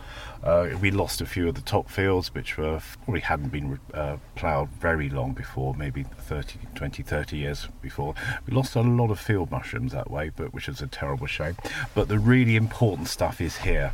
Uh, 0.43 0.69
we 0.81 0.91
lost 0.91 1.21
a 1.21 1.27
few 1.27 1.49
of 1.49 1.57
the 1.57 1.61
top 1.61 1.91
fields, 1.91 2.33
which 2.33 2.57
were 2.57 2.81
probably 3.05 3.21
hadn't 3.21 3.49
been 3.49 3.79
uh, 3.93 4.17
ploughed 4.37 4.71
very 4.81 5.11
long 5.11 5.33
before, 5.33 5.75
maybe 5.75 6.05
30, 6.05 6.59
20, 6.75 7.03
30 7.03 7.37
years 7.37 7.69
before. 7.83 8.15
We 8.47 8.55
lost 8.55 8.77
a 8.77 8.81
lot 8.81 9.11
of 9.11 9.19
field 9.19 9.51
mushrooms 9.51 9.93
that 9.93 10.11
way, 10.11 10.31
but 10.35 10.55
which 10.55 10.69
is 10.69 10.81
a 10.81 10.87
terrible 10.87 11.27
shame. 11.27 11.57
But 11.95 12.09
the 12.09 12.19
really 12.19 12.57
important 12.57 13.09
stuff 13.09 13.41
is 13.41 13.59
here. 13.59 13.93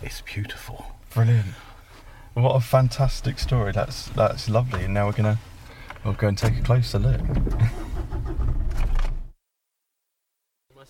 It's 0.00 0.22
beautiful. 0.22 0.86
Brilliant. 1.14 1.54
What 2.34 2.56
a 2.56 2.60
fantastic 2.60 3.38
story. 3.38 3.72
That's 3.72 4.06
that's 4.08 4.48
lovely. 4.48 4.84
And 4.84 4.94
now 4.94 5.06
we're 5.06 5.12
gonna 5.12 5.38
we'll 6.02 6.14
go 6.14 6.28
and 6.28 6.38
take 6.38 6.56
a 6.58 6.62
closer 6.62 6.98
look. 6.98 7.20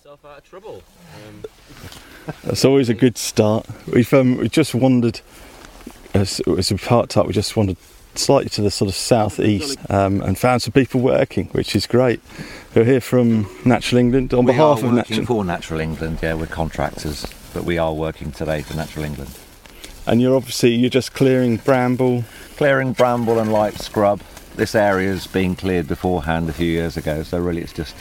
myself 0.05 0.25
out 0.25 0.39
of 0.39 0.45
trouble. 0.45 0.83
Um, 1.29 1.45
That's 2.43 2.65
always 2.65 2.89
a 2.89 2.95
good 2.95 3.17
start. 3.17 3.67
We've 3.93 4.13
um, 4.13 4.37
we 4.39 4.49
just 4.49 4.75
wandered 4.75 5.21
as, 6.13 6.41
as 6.59 6.73
we 6.73 6.79
parked 6.79 7.17
up. 7.17 7.27
We 7.27 7.33
just 7.33 7.57
wandered 7.57 7.77
slightly 8.17 8.49
to 8.51 8.63
the 8.63 8.71
sort 8.71 8.89
of 8.89 8.97
southeast 8.97 9.79
um, 9.91 10.21
and 10.23 10.37
found 10.37 10.63
some 10.63 10.73
people 10.73 11.01
working, 11.01 11.47
which 11.49 11.77
is 11.77 11.87
great. 11.87 12.21
We're 12.75 12.85
here 12.85 13.01
from 13.01 13.47
Natural 13.65 14.01
England 14.01 14.35
on 14.35 14.45
we 14.45 14.53
behalf 14.53 14.83
are 14.83 14.87
of 14.87 14.93
Natural, 14.93 15.25
for 15.25 15.45
Natural 15.45 15.79
England. 15.79 16.19
Yeah, 16.21 16.35
we're 16.35 16.47
contractors, 16.47 17.25
but 17.55 17.63
we 17.65 17.79
are 17.79 17.93
working 17.95 18.33
today 18.33 18.63
for 18.63 18.75
Natural 18.75 19.05
England. 19.05 19.39
and 20.07 20.21
you're 20.21 20.35
obviously 20.35 20.75
you're 20.75 20.91
just 20.91 21.15
clearing 21.15 21.59
bramble. 21.59 22.25
Clearing 22.57 22.93
bramble 22.93 23.39
and 23.39 23.53
light 23.53 23.75
scrub. 23.75 24.21
This 24.57 24.75
area's 24.75 25.29
been 25.29 25.55
cleared 25.55 25.87
beforehand 25.87 26.49
a 26.51 26.53
few 26.53 26.67
years 26.67 26.97
ago, 26.97 27.23
so 27.23 27.39
really 27.39 27.63
it's 27.63 27.73
just 27.73 27.95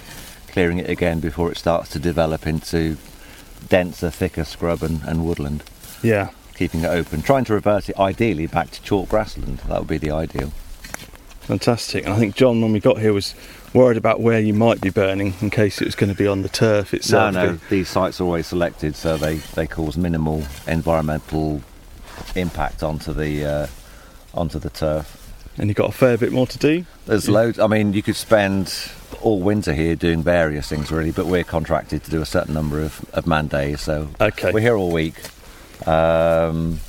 clearing 0.52 0.78
it 0.80 0.90
again 0.90 1.20
before 1.20 1.52
it 1.52 1.58
starts 1.58 1.90
to 1.90 2.00
develop 2.00 2.46
into 2.46 2.98
denser, 3.70 4.10
thicker 4.12 4.44
scrub 4.44 4.84
and, 4.84 5.02
and 5.04 5.26
woodland. 5.26 5.64
Yeah, 6.04 6.30
Keeping 6.56 6.82
it 6.82 6.88
open, 6.90 7.22
trying 7.24 7.46
to 7.46 7.54
reverse 7.54 7.90
it 7.90 7.98
ideally 7.98 8.46
back 8.46 8.70
to 8.72 8.82
chalk 8.84 9.10
grassland. 9.10 9.60
That 9.68 9.80
would 9.80 9.88
be 9.88 9.98
the 9.98 10.12
ideal. 10.12 10.52
fantastic. 11.42 12.06
And 12.06 12.14
I 12.14 12.18
think 12.20 12.36
John, 12.36 12.62
when 12.62 12.72
we 12.72 12.80
got 12.80 13.00
here, 13.00 13.14
was 13.14 13.34
worried 13.74 13.98
about 13.98 14.20
where 14.20 14.40
you 14.40 14.54
might 14.54 14.80
be 14.80 14.90
burning 14.92 15.34
in 15.42 15.50
case 15.50 15.82
it 15.82 15.86
was 15.86 15.96
going 15.96 16.12
to 16.12 16.18
be 16.18 16.28
on 16.28 16.44
the 16.44 16.50
turf 16.50 16.94
itself. 16.94 17.34
No, 17.34 17.52
no, 17.54 17.60
these 17.70 17.90
sites 17.90 18.22
are 18.22 18.26
always 18.26 18.48
selected, 18.48 18.96
so 18.96 19.18
they, 19.18 19.38
they 19.56 19.66
cause 19.66 19.98
minimal 19.98 20.44
environmental 20.68 21.62
impact 22.36 22.84
onto 22.84 23.12
the 23.14 23.46
uh, 23.46 23.68
onto 24.34 24.60
the 24.60 24.70
turf. 24.70 25.18
And 25.58 25.70
you've 25.70 25.78
got 25.78 25.90
a 25.90 25.94
fair 25.94 26.18
bit 26.18 26.32
more 26.32 26.48
to 26.48 26.58
do. 26.58 26.86
There's 27.06 27.28
loads. 27.30 27.60
I 27.60 27.68
mean, 27.68 27.94
you 27.94 28.02
could 28.02 28.16
spend 28.16 28.74
all 29.22 29.42
winter 29.42 29.74
here 29.74 29.96
doing 29.96 30.24
various 30.24 30.68
things, 30.70 30.92
really. 30.92 31.12
But 31.12 31.26
we're 31.28 31.44
contracted 31.44 32.04
to 32.06 32.12
do 32.12 32.22
a 32.22 32.26
certain 32.26 32.54
number 32.54 32.82
of, 32.82 33.06
of 33.14 33.28
man 33.28 33.48
days, 33.48 33.82
so 33.82 34.08
Okay. 34.20 34.52
we're 34.52 34.62
here 34.62 34.76
all 34.76 34.92
week, 34.92 35.16
um, 35.88 36.80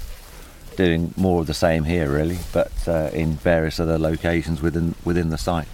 doing 0.77 1.13
more 1.17 1.41
of 1.41 1.47
the 1.47 1.55
same 1.55 1.85
here, 1.85 2.11
really. 2.11 2.39
But 2.53 2.73
uh, 2.87 3.11
in 3.13 3.33
various 3.35 3.81
other 3.81 3.99
locations 3.99 4.63
within 4.63 4.95
within 5.05 5.31
the 5.31 5.39
site. 5.39 5.69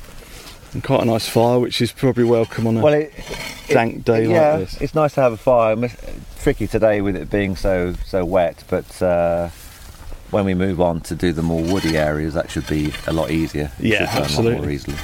And 0.73 0.83
quite 0.85 1.03
a 1.03 1.07
nice 1.07 1.29
fire, 1.29 1.59
which 1.59 1.81
is 1.81 1.93
probably 1.93 2.25
welcome 2.25 2.67
on 2.67 2.77
a 2.77 2.81
Well, 2.83 2.93
it, 2.93 3.13
dank 3.69 4.05
day 4.05 4.29
yeah, 4.29 4.51
like 4.57 4.61
this. 4.71 4.81
it's 4.83 4.95
nice 4.95 5.15
to 5.15 5.23
have 5.23 5.33
a 5.33 5.37
fire. 5.39 5.77
Mis- 5.77 5.97
Tricky 6.43 6.67
today 6.67 7.01
with 7.01 7.17
it 7.17 7.31
being 7.31 7.57
so 7.57 7.95
so 8.07 8.25
wet, 8.25 8.65
but 8.69 9.01
uh, 9.03 9.49
when 10.31 10.45
we 10.45 10.55
move 10.55 10.81
on 10.81 11.01
to 11.03 11.15
do 11.15 11.33
the 11.33 11.43
more 11.43 11.63
woody 11.63 11.97
areas, 11.97 12.35
that 12.35 12.51
should 12.51 12.67
be 12.67 12.93
a 13.07 13.13
lot 13.13 13.31
easier. 13.31 13.71
Yeah, 13.79 13.99
should 13.99 14.07
burn 14.07 14.09
a 14.09 14.15
lot 14.17 14.25
absolutely. 14.25 14.61
more 14.61 14.71
easily. 14.71 14.97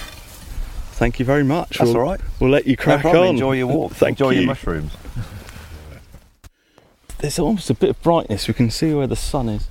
Thank 0.92 1.18
you 1.18 1.24
very 1.24 1.44
much. 1.44 1.78
That's 1.78 1.90
we'll, 1.90 1.96
all 1.96 2.02
right. 2.02 2.20
We'll 2.40 2.50
let 2.50 2.66
you 2.66 2.76
No 2.78 2.84
crack 2.84 3.00
problem. 3.00 3.22
on. 3.22 3.28
Enjoy 3.30 3.52
your 3.52 3.66
walk. 3.66 3.92
Thank 3.94 4.20
Enjoy 4.20 4.30
you. 4.30 4.40
your 4.40 4.46
mushrooms. 4.46 4.92
There's 7.18 7.38
almost 7.38 7.70
a 7.70 7.74
bit 7.74 7.90
of 7.90 8.02
brightness. 8.02 8.46
We 8.48 8.54
can 8.54 8.70
see 8.70 8.92
where 8.92 9.06
the 9.06 9.16
sun 9.16 9.48
is, 9.48 9.68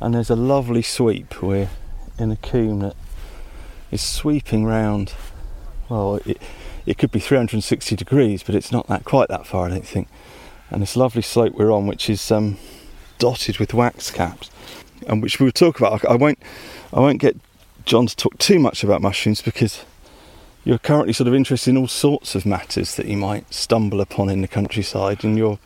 and 0.00 0.14
there's 0.14 0.30
a 0.30 0.36
lovely 0.36 0.82
sweep. 0.82 1.40
We're 1.42 1.70
in 2.18 2.30
a 2.30 2.36
coombe 2.36 2.80
that 2.80 2.96
is 3.90 4.02
sweeping 4.02 4.64
round. 4.64 5.14
Well, 5.88 6.16
it, 6.26 6.42
it 6.84 6.98
could 6.98 7.10
be 7.12 7.20
360 7.20 7.94
degrees, 7.96 8.42
but 8.42 8.54
it's 8.54 8.72
not 8.72 8.86
that 8.88 9.04
quite 9.04 9.28
that 9.28 9.46
far, 9.46 9.66
I 9.66 9.70
don't 9.70 9.86
think. 9.86 10.08
And 10.70 10.82
this 10.82 10.96
lovely 10.96 11.22
slope 11.22 11.54
we're 11.54 11.72
on, 11.72 11.86
which 11.86 12.10
is 12.10 12.30
um, 12.30 12.58
dotted 13.18 13.58
with 13.58 13.72
wax 13.72 14.10
caps, 14.10 14.50
and 15.06 15.22
which 15.22 15.40
we'll 15.40 15.52
talk 15.52 15.78
about. 15.78 16.04
I 16.04 16.16
won't, 16.16 16.38
I 16.92 17.00
won't 17.00 17.20
get 17.20 17.36
John 17.84 18.06
to 18.06 18.16
talk 18.16 18.36
too 18.38 18.58
much 18.58 18.82
about 18.84 19.00
mushrooms 19.02 19.40
because 19.42 19.84
you're 20.64 20.78
currently 20.78 21.12
sort 21.12 21.28
of 21.28 21.34
interested 21.34 21.70
in 21.70 21.76
all 21.76 21.86
sorts 21.88 22.34
of 22.34 22.44
matters 22.44 22.96
that 22.96 23.06
you 23.06 23.16
might 23.16 23.52
stumble 23.54 24.00
upon 24.00 24.28
in 24.28 24.40
the 24.40 24.48
countryside, 24.48 25.22
and 25.24 25.38
you're 25.38 25.58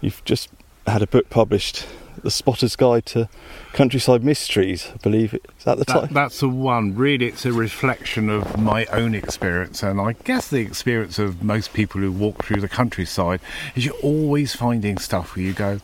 you've 0.00 0.24
just 0.24 0.48
had 0.88 1.00
a 1.00 1.06
book 1.06 1.30
published, 1.30 1.86
The 2.24 2.30
Spotter's 2.32 2.74
Guide 2.74 3.06
to 3.06 3.28
Countryside 3.72 4.24
Mysteries. 4.24 4.88
I 4.92 4.96
believe 4.96 5.32
it 5.32 5.46
is 5.56 5.64
that 5.64 5.78
the 5.78 5.84
That, 5.84 5.92
title. 5.92 6.08
that's 6.14 6.40
the 6.40 6.48
one. 6.48 6.96
Really, 6.96 7.26
it's 7.26 7.46
a 7.46 7.52
reflection 7.52 8.28
of 8.28 8.58
my 8.58 8.84
own 8.86 9.14
experience, 9.14 9.84
and 9.84 10.00
I 10.00 10.14
guess 10.24 10.48
the 10.48 10.58
experience 10.58 11.20
of 11.20 11.44
most 11.44 11.72
people 11.72 12.00
who 12.00 12.10
walk 12.10 12.44
through 12.44 12.60
the 12.60 12.68
countryside 12.68 13.40
is 13.76 13.84
you're 13.84 13.94
always 14.02 14.56
finding 14.56 14.98
stuff 14.98 15.36
where 15.36 15.44
you 15.44 15.52
go, 15.52 15.78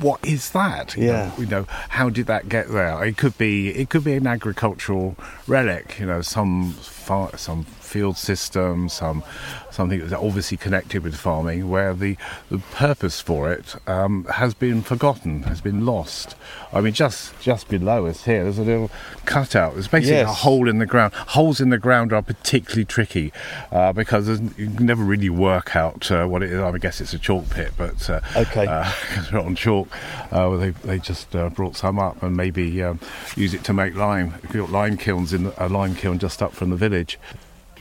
what 0.00 0.24
is 0.26 0.50
that? 0.50 0.96
You 0.96 1.06
Yeah. 1.06 1.12
know, 1.26 1.32
you 1.38 1.46
know, 1.46 1.66
how 1.90 2.08
did 2.10 2.26
that 2.26 2.48
get 2.48 2.68
there? 2.70 3.02
It 3.04 3.16
could 3.16 3.36
be 3.38 3.68
it 3.70 3.90
could 3.90 4.04
be 4.04 4.14
an 4.14 4.26
agricultural 4.26 5.16
relic. 5.46 5.98
You 6.00 6.06
know, 6.06 6.22
some 6.22 6.72
far, 6.72 7.36
some 7.36 7.64
field 7.90 8.16
system, 8.16 8.88
some 8.88 9.22
something 9.70 10.00
that's 10.00 10.12
obviously 10.12 10.56
connected 10.56 11.02
with 11.02 11.16
farming, 11.16 11.68
where 11.68 11.92
the 11.94 12.16
the 12.50 12.58
purpose 12.58 13.20
for 13.20 13.52
it 13.52 13.74
um, 13.88 14.24
has 14.24 14.54
been 14.54 14.82
forgotten, 14.82 15.42
has 15.44 15.60
been 15.60 15.84
lost. 15.84 16.36
I 16.72 16.80
mean, 16.80 16.92
just 16.94 17.38
just 17.40 17.68
below 17.68 18.06
us 18.06 18.24
here, 18.24 18.44
there's 18.44 18.58
a 18.58 18.62
little 18.62 18.90
cutout. 19.24 19.74
There's 19.74 19.88
basically 19.88 20.20
a 20.20 20.26
hole 20.26 20.68
in 20.68 20.78
the 20.78 20.86
ground. 20.86 21.12
Holes 21.14 21.60
in 21.60 21.70
the 21.70 21.78
ground 21.78 22.12
are 22.12 22.22
particularly 22.22 22.84
tricky 22.84 23.32
uh, 23.72 23.92
because 23.92 24.28
you 24.28 24.70
can 24.70 24.86
never 24.86 25.02
really 25.02 25.30
work 25.30 25.74
out 25.74 26.10
uh, 26.10 26.26
what 26.26 26.42
it 26.42 26.52
is. 26.52 26.60
I 26.60 26.78
guess 26.78 27.00
it's 27.00 27.12
a 27.12 27.18
chalk 27.18 27.50
pit, 27.50 27.72
but 27.76 28.08
uh, 28.08 28.20
Okay. 28.36 28.66
because 29.10 29.32
we're 29.32 29.40
on 29.40 29.54
chalk, 29.56 29.88
uh, 30.32 30.46
well, 30.48 30.58
they 30.58 30.70
they 30.70 30.98
just 30.98 31.34
uh, 31.34 31.48
brought 31.48 31.76
some 31.76 31.98
up 31.98 32.22
and 32.22 32.36
maybe 32.36 32.82
um, 32.82 33.00
use 33.36 33.52
it 33.54 33.64
to 33.64 33.72
make 33.72 33.94
lime. 33.96 34.34
We've 34.42 34.62
got 34.62 34.70
lime 34.70 34.96
kilns 34.96 35.32
in 35.32 35.44
the, 35.44 35.64
a 35.64 35.68
lime 35.68 35.94
kiln 35.94 36.18
just 36.18 36.42
up 36.42 36.52
from 36.52 36.70
the 36.70 36.76
village. 36.76 37.18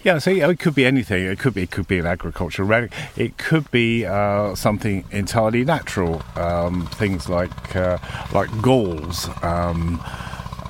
Yeah, 0.04 0.18
so 0.20 0.32
it 0.32 0.60
could 0.60 0.76
be 0.76 0.86
anything. 0.86 1.26
It 1.26 1.40
could 1.40 1.54
be 1.54 1.64
it 1.64 1.72
could 1.72 1.88
be 1.88 2.00
an 2.00 2.06
agricultural 2.06 2.68
relic. 2.68 2.94
It 3.18 3.38
could 3.38 3.70
be 3.70 4.06
uh, 4.06 4.56
something 4.56 5.04
entirely 5.12 5.66
natural. 5.66 6.22
Um, 6.36 6.88
things 6.88 7.28
like 7.28 7.76
uh, 7.76 7.98
like 8.34 8.50
galls. 8.62 9.30
Um, 9.44 10.00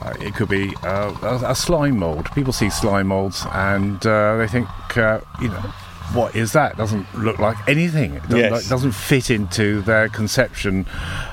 uh, 0.02 0.14
it 0.22 0.34
could 0.34 0.50
be 0.50 0.74
uh, 0.84 1.14
a, 1.22 1.52
a 1.52 1.56
slime 1.56 2.00
mold. 2.00 2.32
People 2.34 2.54
see 2.54 2.70
slime 2.70 3.08
molds 3.08 3.46
and 3.52 4.06
uh, 4.06 4.38
they 4.38 4.48
think, 4.48 4.68
you 4.96 5.50
know, 5.50 5.74
what 6.14 6.36
is 6.36 6.54
that? 6.54 6.78
Doesn't 6.78 7.06
look 7.16 7.40
like 7.40 7.58
anything. 7.68 8.16
It 8.16 8.24
doesn't, 8.24 8.38
Yes. 8.38 8.66
it 8.66 8.70
doesn't 8.70 8.92
fit 8.94 9.30
into 9.30 9.82
their 9.82 10.10
conception 10.10 10.86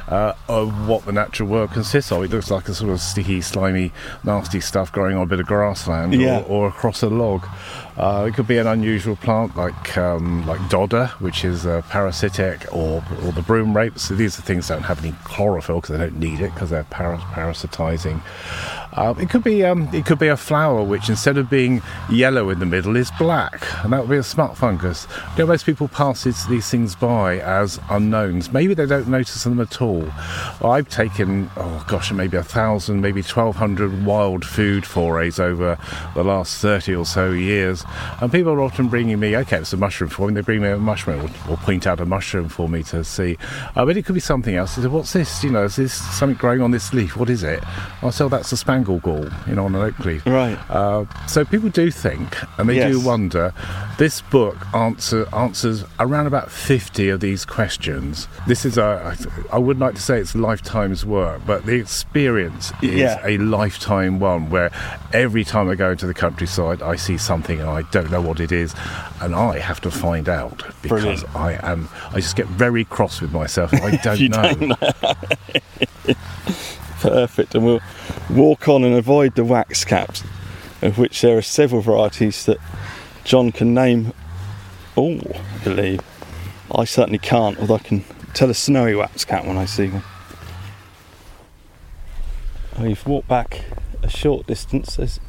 uh, 0.09 0.35
of 0.49 0.87
what 0.89 1.05
the 1.05 1.13
natural 1.13 1.49
world 1.49 1.73
consists 1.73 2.13
of. 2.13 2.23
It 2.25 2.31
looks 2.31 2.51
like 2.51 2.69
a 2.69 2.75
sort 2.75 2.91
of 2.93 3.01
sticky, 3.01 3.41
slimy, 3.41 3.93
nasty 4.25 4.61
stuff 4.61 4.93
growing 4.93 5.17
on 5.17 5.23
a 5.23 5.27
bit 5.27 5.41
of 5.41 5.47
grassland 5.47 6.15
Yeah. 6.15 6.41
or, 6.41 6.45
or 6.67 6.69
across 6.69 7.03
a 7.03 7.09
log. 7.09 7.47
Uh, 7.97 8.27
it 8.29 8.35
could 8.35 8.47
be 8.47 8.59
an 8.59 8.67
unusual 8.67 9.17
plant 9.17 9.57
like 9.57 9.97
um, 9.97 10.47
like 10.47 10.61
dodder, 10.69 11.07
which 11.19 11.45
is 11.45 11.65
uh, 11.67 11.81
parasitic, 11.89 12.67
or 12.71 13.03
or 13.25 13.33
the 13.33 13.41
broom 13.43 13.75
rape. 13.75 13.99
So 13.99 14.15
these 14.15 14.39
are 14.39 14.43
things 14.43 14.69
that 14.69 14.75
don't 14.75 14.83
have 14.83 15.03
any 15.03 15.15
chlorophyll 15.25 15.81
because 15.81 15.97
they 15.99 16.05
don't 16.05 16.21
need 16.21 16.41
it 16.41 16.53
because 16.53 16.69
they're 16.69 16.85
para- 16.85 17.17
parasitizing. 17.17 18.21
Uh, 18.97 19.15
it 19.19 19.29
could 19.29 19.45
be 19.45 19.63
um, 19.63 19.89
it 19.93 20.07
could 20.07 20.19
be 20.19 20.29
a 20.29 20.37
flower 20.37 20.83
which 20.83 21.09
instead 21.09 21.37
of 21.37 21.51
being 21.51 21.83
yellow 22.11 22.49
in 22.49 22.59
the 22.59 22.67
middle 22.67 22.97
is 22.97 23.11
black, 23.19 23.63
and 23.85 23.93
that 23.93 24.01
would 24.01 24.11
be 24.11 24.17
a 24.17 24.23
smut 24.23 24.57
fungus. 24.57 25.07
You 25.37 25.45
know, 25.45 25.47
most 25.49 25.67
people 25.67 25.87
pass 25.89 26.25
these, 26.25 26.47
things 26.67 26.97
by 26.97 27.39
as 27.41 27.79
unknowns. 27.91 28.53
Maybe 28.53 28.73
they 28.73 28.87
don't 28.87 29.09
notice 29.09 29.45
them 29.45 29.61
at 29.61 29.83
all. 29.83 30.09
I've 30.65 30.89
taken 30.89 31.51
oh 31.57 31.85
gosh, 31.87 32.11
maybe 32.11 32.39
a 32.39 32.43
thousand, 32.43 33.03
maybe 33.03 33.23
twelve 33.23 33.57
hundred 33.57 34.07
wild 34.07 34.45
food 34.45 34.87
forays 34.87 35.39
over 35.39 35.77
the 36.15 36.25
last 36.25 36.61
thirty 36.63 36.95
or 36.95 37.05
so 37.05 37.33
years, 37.33 37.85
and 38.23 38.33
people 38.33 38.53
are 38.53 38.63
often 38.63 38.89
bringing 38.89 39.21
me 39.21 39.37
okay, 39.37 39.59
it's 39.59 39.75
a 39.75 39.77
mushroom 39.77 40.09
for 40.09 40.29
me. 40.29 40.35
They 40.35 40.41
bring 40.41 40.63
me 40.63 40.69
a 40.69 40.79
mushroom 40.79 41.21
or, 41.21 41.53
or 41.53 41.57
point 41.59 41.87
out 41.87 42.01
a 42.01 42.07
mushroom 42.07 42.49
for 42.49 42.69
me 42.69 42.83
to 42.85 43.05
see. 43.05 43.37
Uh, 43.75 43.85
but 43.85 43.97
it 43.97 44.07
could 44.07 44.15
be 44.15 44.21
something 44.21 44.55
else. 44.55 44.77
They 44.77 44.83
say, 44.83 44.89
what's 44.89 45.13
this? 45.13 45.45
You 45.45 45.51
know, 45.51 45.65
is 45.65 45.77
this 45.77 45.93
something 45.93 46.39
growing 46.39 46.63
on 46.63 46.71
this 46.71 46.95
leaf? 46.95 47.17
What 47.17 47.29
is 47.29 47.43
it? 47.43 47.63
I 47.67 47.97
oh, 48.03 48.29
that's 48.29 48.53
a 48.53 48.57
spangle 48.57 48.86
gall, 49.01 49.29
you 49.47 49.55
know, 49.55 49.65
on 49.67 49.75
an 49.75 49.83
oak 49.83 49.99
leaf. 50.01 50.25
Right. 50.27 50.59
Uh, 50.71 51.05
so 51.27 51.45
people 51.45 51.69
do 51.69 51.91
think, 51.91 52.37
and 52.59 52.69
they 52.69 52.79
do 52.89 53.01
wonder. 53.01 53.53
This 53.99 54.21
book 54.23 54.57
answer, 54.75 55.27
answers 55.35 55.85
around 55.99 56.27
about 56.27 56.51
fifty 56.51 57.09
of 57.09 57.21
these 57.21 57.45
questions. 57.45 58.29
This 58.47 58.65
is 58.65 58.79
a, 58.79 59.17
I 59.53 59.59
would 59.59 59.79
like 59.79 59.95
to 59.97 60.01
say 60.03 60.19
it's 60.21 60.35
a 60.35 60.39
lifetime's 60.39 61.05
work, 61.05 61.43
but 61.47 61.67
the 61.67 61.75
experience 61.75 62.73
is 62.83 62.95
Yeah. 62.95 63.21
a 63.25 63.39
lifetime 63.39 64.19
one. 64.21 64.49
Where 64.51 64.71
every 65.13 65.45
time 65.45 65.69
I 65.69 65.75
go 65.75 65.91
into 65.91 66.07
the 66.07 66.15
countryside, 66.15 66.83
I 66.83 66.97
see 66.97 67.19
something 67.19 67.61
and 67.61 67.69
I 67.69 67.83
don't 67.91 68.11
know 68.11 68.21
what 68.21 68.41
it 68.41 68.53
is, 68.53 68.75
and 69.21 69.35
I 69.35 69.59
have 69.59 69.81
to 69.83 69.91
find 69.91 70.29
out 70.29 70.63
because 70.83 71.23
Brilliant. 71.25 71.37
I 71.37 71.59
am. 71.63 71.89
I 72.13 72.17
just 72.21 72.37
get 72.37 72.47
very 72.47 72.85
cross 72.85 73.21
with 73.21 73.33
myself. 73.33 73.73
I 73.75 73.97
don't 74.05 74.21
know. 74.31 74.43
don't 74.55 74.69
know. 74.69 76.15
Perfect. 77.01 77.55
And 77.55 77.65
we'll 77.65 77.81
walk 78.31 78.69
on 78.69 78.85
and 78.85 78.95
avoid 78.95 79.35
the 79.35 79.45
wax 79.45 79.85
caps, 79.85 80.23
of 80.83 80.99
which 80.99 81.21
there 81.21 81.37
are 81.37 81.43
several 81.43 81.81
varieties 81.81 82.45
that 82.47 82.59
John 83.25 83.53
can 83.53 83.75
name 83.75 84.13
all, 84.95 85.21
I 85.35 85.65
believe. 85.65 86.01
I 86.75 86.85
certainly 86.85 87.19
can't, 87.19 87.59
although 87.59 87.77
I 87.77 87.81
can 87.81 88.05
tell 88.35 88.51
a 88.51 88.55
snowy 88.55 88.95
wax 88.95 89.25
cap 89.25 89.45
when 89.45 89.57
I 89.57 89.65
see 89.65 89.89
one. 89.89 90.03
We've 92.79 93.07
walked 93.07 93.29
back 93.29 93.65
a 94.03 94.09
short 94.09 94.47
distance. 94.47 94.97
There's, 94.97 95.21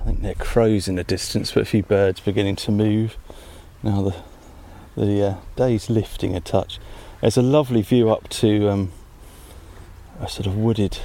I 0.00 0.04
think 0.04 0.22
there 0.22 0.32
are 0.32 0.44
crows 0.44 0.88
in 0.88 0.96
the 0.96 1.04
distance, 1.04 1.52
but 1.52 1.62
a 1.62 1.66
few 1.66 1.82
birds 1.82 2.20
beginning 2.20 2.56
to 2.56 2.70
move. 2.70 3.16
Now 3.82 4.02
the 4.02 4.14
the 4.98 5.22
uh, 5.22 5.34
day's 5.54 5.88
lifting 5.88 6.34
a 6.34 6.40
touch. 6.40 6.80
There's 7.20 7.36
a 7.36 7.42
lovely 7.42 7.82
view 7.82 8.10
up 8.10 8.28
to 8.30 8.68
um, 8.68 8.92
a 10.20 10.28
sort 10.28 10.46
of 10.46 10.56
wooded 10.56 10.98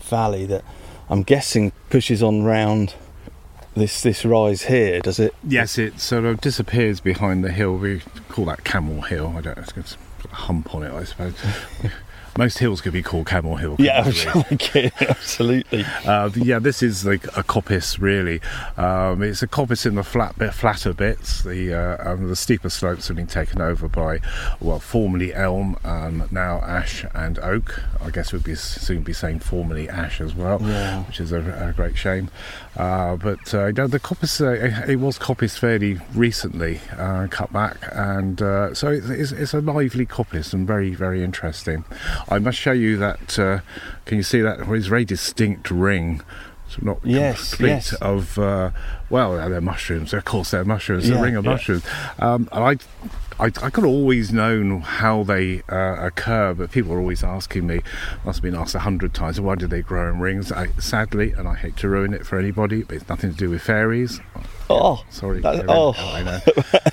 valley 0.00 0.46
that 0.46 0.64
I'm 1.08 1.22
guessing 1.22 1.72
pushes 1.90 2.22
on 2.22 2.42
round 2.42 2.94
this 3.74 4.02
this 4.02 4.24
rise 4.24 4.62
here. 4.62 5.00
Does 5.00 5.18
it? 5.18 5.34
Yes, 5.46 5.78
it 5.78 6.00
sort 6.00 6.24
of 6.24 6.40
disappears 6.40 7.00
behind 7.00 7.44
the 7.44 7.50
hill. 7.50 7.76
We 7.76 8.02
call 8.28 8.44
that 8.46 8.64
Camel 8.64 9.02
Hill. 9.02 9.34
I 9.36 9.40
don't 9.40 9.56
know, 9.56 9.62
it's 9.62 9.72
got 9.72 9.96
a 10.24 10.34
hump 10.34 10.74
on 10.74 10.82
it, 10.82 10.92
I 10.92 11.04
suppose. 11.04 11.34
Most 12.38 12.58
hills 12.58 12.80
could 12.80 12.92
be 12.94 13.02
called 13.02 13.26
Camel 13.26 13.56
Hill. 13.56 13.76
Yeah, 13.78 14.02
they, 14.02 14.90
absolutely. 15.00 15.84
Uh, 16.06 16.30
yeah, 16.34 16.58
this 16.58 16.82
is 16.82 17.04
like 17.04 17.24
a 17.36 17.42
coppice, 17.42 18.00
really. 18.00 18.40
Um, 18.76 19.22
it's 19.22 19.42
a 19.42 19.46
coppice 19.48 19.84
in 19.84 19.96
the 19.96 20.02
flat 20.02 20.38
bit, 20.38 20.54
flatter 20.54 20.94
bits. 20.94 21.42
The 21.42 21.74
uh, 21.74 22.10
um, 22.12 22.28
the 22.28 22.36
steeper 22.36 22.70
slopes 22.70 23.08
have 23.08 23.16
been 23.18 23.26
taken 23.26 23.60
over 23.60 23.86
by, 23.86 24.20
well, 24.60 24.78
formerly 24.80 25.34
elm, 25.34 25.76
um, 25.84 26.26
now 26.30 26.58
ash 26.60 27.04
and 27.14 27.38
oak. 27.40 27.80
I 28.00 28.10
guess 28.10 28.32
we'd 28.32 28.44
be 28.44 28.54
soon 28.54 29.02
be 29.02 29.12
saying 29.12 29.40
formerly 29.40 29.88
ash 29.88 30.20
as 30.20 30.34
well, 30.34 30.58
Yeah. 30.62 31.02
which 31.04 31.20
is 31.20 31.32
a, 31.32 31.40
a 31.68 31.72
great 31.76 31.98
shame. 31.98 32.30
Uh, 32.76 33.16
but 33.16 33.52
uh, 33.54 33.70
know, 33.72 33.86
the 33.86 34.00
coppice, 34.00 34.40
uh, 34.40 34.90
it 34.90 34.96
was 34.96 35.18
coppice 35.18 35.58
fairly 35.58 35.98
recently, 36.14 36.80
uh, 36.96 37.26
cut 37.30 37.52
back, 37.52 37.76
and 37.92 38.40
uh, 38.40 38.72
so 38.74 38.88
it's, 38.88 39.32
it's 39.32 39.52
a 39.52 39.60
lively 39.60 40.06
coppice 40.06 40.54
and 40.54 40.66
very, 40.66 40.94
very 40.94 41.22
interesting. 41.22 41.84
I 42.28 42.38
must 42.38 42.58
show 42.58 42.72
you 42.72 42.96
that. 42.98 43.38
Uh, 43.38 43.60
can 44.04 44.16
you 44.16 44.22
see 44.22 44.40
that? 44.40 44.60
Well, 44.66 44.74
it's 44.74 44.86
a 44.86 44.90
very 44.90 45.04
distinct 45.04 45.70
ring. 45.70 46.22
It's 46.66 46.80
not 46.82 46.98
Yes, 47.04 47.50
complete 47.50 47.68
yes. 47.68 47.92
of 47.94 48.38
uh, 48.38 48.70
well, 49.10 49.36
they're 49.36 49.60
mushrooms. 49.60 50.12
Of 50.14 50.24
course, 50.24 50.52
they're 50.52 50.64
mushrooms. 50.64 51.08
Yeah, 51.08 51.18
a 51.18 51.22
ring 51.22 51.36
of 51.36 51.44
yeah. 51.44 51.50
mushrooms. 51.50 51.84
Um, 52.18 52.48
and 52.52 52.64
I, 52.64 52.76
I, 53.40 53.46
I 53.46 53.70
could 53.70 53.84
always 53.84 54.32
known 54.32 54.80
how 54.80 55.22
they 55.24 55.62
uh, 55.68 55.96
occur, 56.06 56.54
but 56.54 56.70
people 56.70 56.92
are 56.92 56.98
always 56.98 57.22
asking 57.24 57.66
me. 57.66 57.80
Must 58.24 58.38
have 58.38 58.42
been 58.42 58.54
asked 58.54 58.74
a 58.74 58.80
hundred 58.80 59.14
times. 59.14 59.40
Why 59.40 59.54
do 59.54 59.66
they 59.66 59.82
grow 59.82 60.10
in 60.10 60.20
rings? 60.20 60.52
I, 60.52 60.68
sadly, 60.78 61.32
and 61.32 61.48
I 61.48 61.54
hate 61.54 61.76
to 61.78 61.88
ruin 61.88 62.14
it 62.14 62.26
for 62.26 62.38
anybody, 62.38 62.82
but 62.82 62.96
it's 62.96 63.08
nothing 63.08 63.30
to 63.32 63.36
do 63.36 63.50
with 63.50 63.62
fairies. 63.62 64.20
Oh, 64.70 65.04
Sorry. 65.10 65.40
that- 65.40 65.64
oh. 65.68 65.94
I 65.98 66.22
know. 66.22 66.40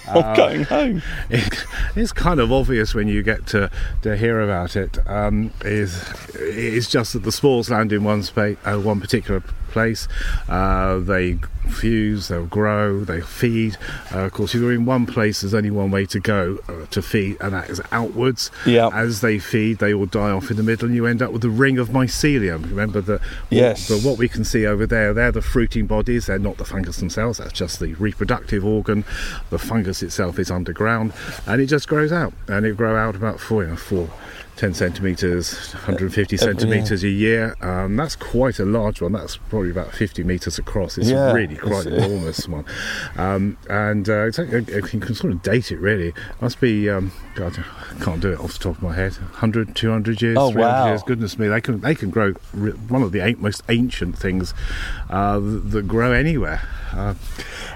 I'm 0.22 0.36
going 0.36 0.64
home. 0.64 1.02
it, 1.30 1.66
it's 1.96 2.12
kind 2.12 2.40
of 2.40 2.52
obvious 2.52 2.94
when 2.96 3.08
you 3.08 3.22
get 3.24 3.46
to, 3.48 3.70
to 4.02 4.18
hear 4.18 4.42
about 4.42 4.76
it. 4.76 4.98
Um, 5.08 5.52
is 5.62 6.04
it's 6.34 6.90
just 6.90 7.14
that 7.14 7.20
the 7.24 7.32
spores 7.32 7.70
land 7.70 7.94
in 7.94 8.04
one 8.04 8.24
space, 8.24 8.58
uh, 8.66 8.78
one 8.78 9.00
particular 9.00 9.42
place. 9.70 10.08
Uh, 10.48 11.00
they 11.00 11.38
fuse, 11.70 12.28
they'll 12.28 12.46
grow, 12.46 13.04
they 13.04 13.22
feed. 13.22 13.78
Uh, 14.14 14.20
of 14.22 14.34
course, 14.34 14.56
if 14.56 14.62
you're 14.62 14.74
in 14.74 14.86
one 14.86 15.06
place, 15.06 15.42
there's 15.42 15.54
only 15.54 15.72
one 15.72 15.92
way 15.92 16.06
to 16.06 16.20
go 16.20 16.58
uh, 16.68 16.86
to 16.88 17.02
feed, 17.02 17.38
and 17.40 17.54
that 17.54 17.70
is 17.70 17.82
outwards. 17.92 18.52
Yeah. 18.66 18.90
As 18.94 19.22
they 19.22 19.40
feed, 19.40 19.80
they 19.80 19.94
all 19.94 20.06
die 20.06 20.32
off 20.32 20.50
in 20.50 20.58
the 20.58 20.64
middle, 20.64 20.88
and 20.88 20.96
you 20.96 21.06
end 21.06 21.22
up 21.22 21.32
with 21.32 21.42
the 21.42 21.50
ring 21.50 21.78
of 21.78 21.90
mycelium. 21.90 22.64
Remember 22.64 23.02
that? 23.02 23.22
Yes. 23.50 23.88
The, 23.88 24.00
what 24.00 24.18
we 24.18 24.28
can 24.28 24.44
see 24.44 24.66
over 24.66 24.86
there, 24.86 25.14
they're 25.14 25.32
the 25.32 25.42
fruiting 25.42 25.88
bodies. 25.88 26.26
They're 26.26 26.40
not 26.40 26.58
the 26.58 26.66
fungus 26.66 26.98
themselves. 26.98 27.38
That's 27.38 27.54
just 27.54 27.80
the 27.80 27.94
reproductive 27.96 28.66
organ. 28.66 29.06
The 29.50 29.60
fungus 29.60 30.02
itself 30.04 30.40
is 30.40 30.52
underground, 30.52 31.14
and 31.46 31.62
it 31.62 31.68
just 31.68 31.88
grows 31.88 32.12
out. 32.12 32.34
And 32.48 32.66
it 32.66 32.76
grow 32.78 32.96
out 32.96 33.16
about 33.16 33.40
four, 33.40 33.64
you 33.64 33.70
know, 33.70 33.76
four. 33.76 34.10
10 34.60 34.74
centimetres, 34.74 35.72
150 35.74 36.36
Uh, 36.36 36.38
yeah. 36.38 36.46
centimetres 36.46 37.02
a 37.06 37.08
year. 37.08 37.56
Um, 37.62 37.96
that's 37.96 38.18
quite 38.18 38.60
a 38.60 38.66
large 38.66 39.02
one. 39.02 39.14
That's 39.14 39.38
probably 39.38 39.72
about 39.72 39.94
50 39.94 40.22
metres 40.26 40.60
across. 40.60 40.98
It's 40.98 41.10
Yeah, 41.10 41.32
really 41.32 41.56
quite 41.56 41.86
an 41.86 41.94
enormous 41.94 42.46
one. 42.46 42.66
Um, 43.16 43.58
and 43.70 44.10
uh, 44.10 44.26
it's, 44.28 44.38
you 44.38 45.00
can 45.00 45.16
sort 45.16 45.32
of 45.32 45.42
date 45.44 45.72
it 45.72 45.80
really. 45.80 46.14
Must 46.42 46.60
be, 46.60 46.90
um, 46.90 47.14
God, 47.36 47.58
I 47.58 48.04
can't 48.04 48.20
do 48.20 48.34
it 48.34 48.40
off 48.42 48.52
the 48.54 48.60
top 48.60 48.76
of 48.78 48.84
my 48.84 48.94
head. 48.96 49.14
100, 49.14 49.76
200 49.78 50.22
years, 50.22 50.36
Oh, 50.38 50.52
300 50.52 50.60
wow. 50.70 50.88
years. 50.88 51.04
Goodness 51.04 51.40
me, 51.40 51.48
they 51.48 51.62
can 51.62 51.80
they 51.80 51.96
can 51.96 52.10
grow 52.10 52.34
one 52.90 53.02
of 53.02 53.14
the 53.14 53.22
eight 53.22 53.40
most 53.40 53.64
ancient 53.70 54.18
things 54.18 54.54
uh, 55.10 55.40
that, 55.40 55.72
that 55.72 55.88
grow 55.88 56.12
anywhere. 56.12 56.62
Uh, 56.92 57.14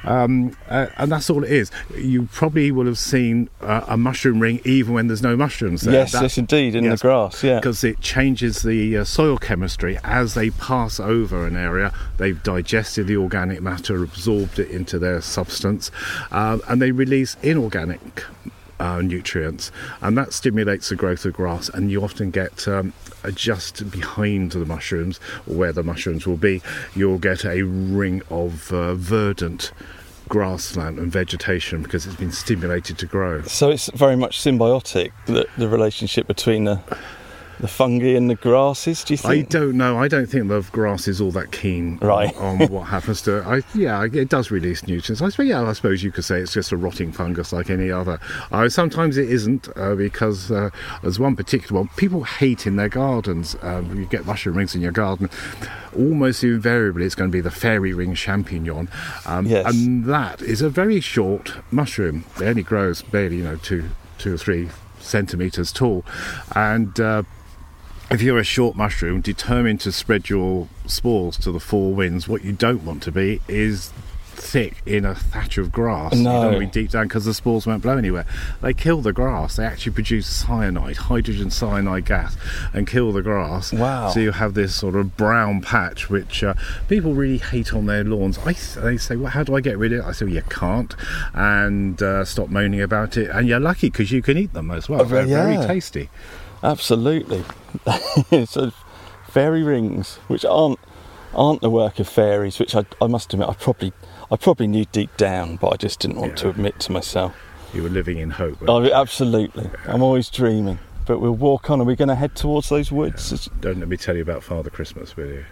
um, 0.04 0.56
uh, 0.70 0.88
and 0.98 1.12
that's 1.12 1.30
all 1.30 1.44
it 1.44 1.52
is. 1.52 1.72
You 1.98 2.28
probably 2.32 2.72
will 2.72 2.86
have 2.86 2.98
seen 2.98 3.50
uh, 3.62 3.86
a 3.88 3.98
mushroom 3.98 4.39
ring 4.39 4.60
even 4.66 4.94
when 4.94 5.08
there's 5.08 5.22
no 5.24 5.36
mushrooms 5.36 5.82
there. 5.82 5.94
Yes, 5.94 6.12
That- 6.12 6.24
yes, 6.24 6.38
indeed. 6.38 6.76
in 6.76 6.84
Yes. 6.84 7.02
the 7.02 7.08
grass. 7.08 7.44
Yeah. 7.44 7.60
because 7.60 7.84
it 7.84 8.00
changes 8.02 8.62
the 8.63 8.98
uh, 8.98 9.04
soil 9.04 9.38
chemistry 9.38 9.98
as 10.04 10.34
they 10.34 10.50
pass 10.52 11.00
over 11.00 11.46
an 11.48 11.56
area. 11.56 11.94
They've 12.18 12.42
digested 12.44 13.08
the 13.08 13.18
organic 13.18 13.62
matter, 13.62 14.04
absorbed 14.04 14.60
it 14.60 14.70
into 14.70 15.00
their 15.00 15.22
substance, 15.22 15.92
um, 16.32 16.62
and 16.68 16.82
they 16.82 16.92
release 16.92 17.36
inorganic 17.42 18.24
uh, 18.84 19.02
nutrients, 19.02 19.72
and 20.02 20.17
that 20.17 20.34
stimulates 20.34 20.89
the 20.89 20.96
growth 20.96 21.26
of 21.26 21.34
grass. 21.34 21.69
And 21.69 21.89
you 21.89 22.04
often 22.04 22.32
get 22.32 22.67
um, 22.67 22.91
just 23.34 23.89
behind 23.89 24.52
the 24.52 24.65
mushrooms, 24.65 25.17
where 25.46 25.72
the 25.72 25.84
mushrooms 25.84 26.28
will 26.28 26.38
be, 26.38 26.62
you'll 26.93 27.17
get 27.17 27.46
a 27.46 27.63
ring 27.63 28.22
of 28.30 28.74
uh, 28.74 28.96
verdant 28.96 29.72
grassland 30.28 31.00
and 31.00 31.12
vegetation 31.12 31.84
because 31.84 32.06
it's 32.06 32.15
been 32.15 32.32
stimulated 32.32 32.98
to 32.98 33.06
grow. 33.06 33.41
So 33.43 33.69
it's 33.69 33.89
very 33.91 34.15
much 34.15 34.39
symbiotic, 34.39 35.12
the, 35.28 35.48
the 35.58 35.67
relationship 35.69 36.28
between 36.28 36.65
the, 36.65 36.82
the 37.63 37.67
fungi 37.69 38.08
and 38.17 38.30
the 38.30 38.36
grasses. 38.36 39.06
Do 39.06 39.13
you 39.13 39.17
think? 39.17 39.32
I 39.34 39.41
don't 39.49 39.78
know. 39.78 39.97
I 39.97 40.10
don't 40.10 40.26
think 40.26 40.49
the 40.49 40.60
grass 40.73 41.08
is 41.08 41.21
all 41.21 41.32
that 41.32 41.54
keen 41.54 41.97
on- 42.02 42.08
Right. 42.10 42.36
on, 42.38 42.60
what 42.67 42.82
happens 42.89 43.21
to 43.21 43.38
it. 43.38 43.45
I, 43.47 43.62
yeah, 43.73 44.04
it 44.04 44.28
does 44.28 44.52
release 44.52 44.86
nutrients. 44.86 45.21
I 45.21 45.30
suppose, 45.30 45.47
yeah, 45.47 45.63
I 45.63 45.71
suppose 45.71 46.04
you 46.04 46.12
could 46.12 46.26
say 46.26 46.41
it's 46.41 46.52
just 46.52 46.73
a 46.73 46.78
rotting 46.78 47.13
fungus 47.13 47.54
like 47.54 47.69
any 47.69 47.89
other. 47.89 48.19
Uh, 48.52 48.67
sometimes 48.67 49.15
it 49.15 49.30
isn't 49.30 49.69
uh, 49.78 49.95
because 49.95 50.52
uh, 50.52 50.71
there's 51.04 51.19
one 51.19 51.38
particular 51.38 51.80
one 51.80 51.89
people 51.95 52.26
hate 52.26 52.67
in 52.67 52.76
their 52.76 52.89
gardens. 52.89 53.56
Um, 53.62 53.97
you 53.97 54.08
get 54.08 54.26
mushroom 54.26 54.58
rings 54.58 54.76
in 54.76 54.82
your 54.82 54.91
garden. 54.91 55.30
Almost 55.97 56.43
invariably, 56.43 57.06
it's 57.06 57.15
going 57.15 57.32
to 57.32 57.34
be 57.34 57.39
the 57.39 57.49
fairy 57.52 57.93
ring 57.93 58.13
champignon, 58.13 58.89
um, 59.26 59.45
Yes. 59.45 59.73
and 59.73 60.04
that 60.06 60.41
is 60.41 60.62
a 60.62 60.67
very 60.69 60.99
short 60.99 61.54
mushroom. 61.71 62.26
It 62.41 62.43
only 62.43 62.63
grows 62.63 63.02
barely, 63.04 63.38
you 63.38 63.43
know, 63.43 63.56
two, 63.56 63.89
two 64.17 64.34
or 64.34 64.38
three 64.38 64.67
centimeters 64.99 65.71
tall, 65.71 66.04
and 66.56 66.99
uh, 66.99 67.23
if 68.13 68.21
you're 68.21 68.38
a 68.38 68.43
short 68.43 68.76
mushroom 68.76 69.21
determined 69.21 69.82
to 69.82 69.91
spread 69.91 70.30
your 70.30 70.67
spores 70.86 71.38
to 71.38 71.52
the 71.52 71.60
four 71.60 71.93
winds, 71.93 72.28
what 72.28 72.43
you 72.43 72.52
don't 72.54 72.84
want 72.84 73.02
to 73.04 73.12
be 73.12 73.41
is 73.47 73.91
thick 74.36 74.82
in 74.86 75.06
a 75.06 75.15
thatch 75.15 75.58
of 75.58 75.71
grass. 75.71 76.13
No. 76.13 76.17
You 76.17 76.23
don't 76.23 76.43
want 76.43 76.54
to 76.54 76.60
be 76.60 76.65
deep 76.84 76.91
down 76.91 77.08
because 77.08 77.26
the 77.26 77.34
spores 77.34 77.65
won't 77.65 77.82
blow 77.82 77.97
anywhere. 77.97 78.26
They 78.62 78.73
kill 78.73 79.02
the 79.02 79.13
grass. 79.13 79.56
They 79.56 79.65
actually 79.65 79.93
produce 79.93 80.28
cyanide, 80.28 80.97
hydrogen 80.97 81.49
cyanide 81.49 82.06
gas, 82.06 82.36
and 82.73 82.86
kill 82.86 83.12
the 83.12 83.21
grass. 83.21 83.73
Wow. 83.73 84.10
So 84.10 84.19
you 84.19 84.32
have 84.32 84.54
this 84.54 84.76
sort 84.76 84.95
of 84.95 85.15
brown 85.17 85.62
patch, 85.62 86.10
which 86.10 86.43
uh, 86.43 86.54
people 86.89 87.13
really 87.13 87.38
hate 87.38 87.73
on 87.73 87.86
their 87.86 88.04
lawns. 88.04 88.38
I, 88.39 88.54
they 88.82 88.97
say, 88.97 89.15
well, 89.15 89.32
how 89.32 89.43
do 89.43 89.56
I 89.56 89.62
get 89.62 89.78
rid 89.78 89.93
of 89.93 89.99
it? 89.99 90.06
I 90.06 90.12
say, 90.12 90.26
well, 90.26 90.36
you 90.36 90.41
can't, 90.43 90.95
and 91.34 92.02
uh, 92.02 92.26
stop 92.26 92.49
moaning 92.49 92.82
about 92.82 93.17
it. 93.17 93.30
And 93.30 93.47
you're 93.47 93.60
lucky 93.60 93.89
because 93.89 94.12
you 94.12 94.21
can 94.21 94.38
eat 94.38 94.54
them 94.54 94.71
as 94.71 94.89
well. 94.89 95.02
Oh, 95.02 95.06
They're 95.06 95.26
very 95.26 95.58
tasty. 95.65 96.10
Absolutely. 96.62 97.43
so 98.46 98.72
fairy 99.28 99.64
rings, 99.64 100.16
which 100.28 100.46
aren't 100.46 100.80
aren't 101.34 101.62
the 101.62 101.70
work 101.70 102.00
of 102.00 102.08
fairies, 102.08 102.60
which 102.60 102.76
I, 102.76 102.86
I 103.02 103.08
must 103.08 103.34
admit 103.34 103.50
I 103.50 103.54
probably 103.54 103.92
I 104.32 104.36
probably 104.36 104.68
knew 104.68 104.86
deep 104.86 105.16
down, 105.18 105.56
but 105.58 105.70
I 105.74 105.78
just 105.78 106.00
didn't 106.00 106.18
want 106.18 106.38
to 106.38 106.50
admit 106.50 106.80
to 106.82 106.92
myself. 106.92 107.36
You 107.74 107.84
were 107.84 107.90
living 107.90 108.18
in 108.20 108.30
hope. 108.32 108.60
Oh, 108.68 108.84
absolutely. 108.92 109.70
I'm 109.86 110.04
always 110.04 110.30
dreaming. 110.30 110.78
But 111.06 111.20
we'll 111.20 111.32
walk 111.36 111.70
on. 111.72 111.82
Are 111.82 111.84
we 111.84 111.96
going 111.96 112.08
to 112.10 112.16
head 112.16 112.36
towards 112.36 112.70
those 112.70 112.92
woods? 112.92 113.34
It's- 113.34 113.50
Don't 113.60 113.80
let 113.80 113.90
me 113.90 113.98
tell 113.98 114.16
you 114.16 114.22
about 114.22 114.42
Father 114.44 114.70
Christmas, 114.70 115.18
will 115.18 115.28
you? 115.28 115.46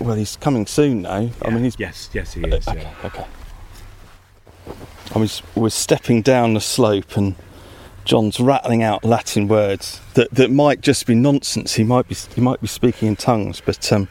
Well, 0.00 0.16
he's 0.16 0.36
coming 0.36 0.66
soon 0.66 1.02
now. 1.02 1.28
I 1.42 1.50
mean, 1.50 1.62
he's 1.64 1.78
yes, 1.78 2.08
yes, 2.14 2.32
he 2.32 2.42
uh, 2.42 2.56
is. 2.56 2.66
Okay, 2.66 2.80
Yeah. 2.82 2.94
okay. 3.06 3.26
I 5.14 5.18
was 5.18 5.42
we're 5.54 5.68
stepping 5.68 6.22
down 6.22 6.54
the 6.54 6.60
slope 6.60 7.16
and 7.16 7.34
John's 8.10 8.40
rattling 8.40 8.82
out 8.82 9.04
Latin 9.04 9.46
words 9.46 10.00
that, 10.14 10.32
that 10.32 10.50
might 10.50 10.80
just 10.80 11.06
be 11.06 11.14
nonsense. 11.14 11.74
He 11.74 11.84
might 11.84 12.08
be 12.08 12.16
he 12.34 12.40
might 12.40 12.60
be 12.60 12.66
speaking 12.66 13.06
in 13.06 13.14
tongues, 13.14 13.62
but 13.64 13.92
um, 13.92 14.08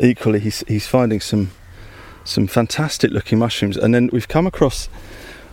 equally 0.00 0.40
he's 0.40 0.64
he's 0.66 0.86
finding 0.86 1.20
some 1.20 1.50
some 2.24 2.46
fantastic 2.46 3.10
looking 3.10 3.38
mushrooms. 3.38 3.76
And 3.76 3.94
then 3.94 4.08
we've 4.10 4.26
come 4.26 4.46
across 4.46 4.88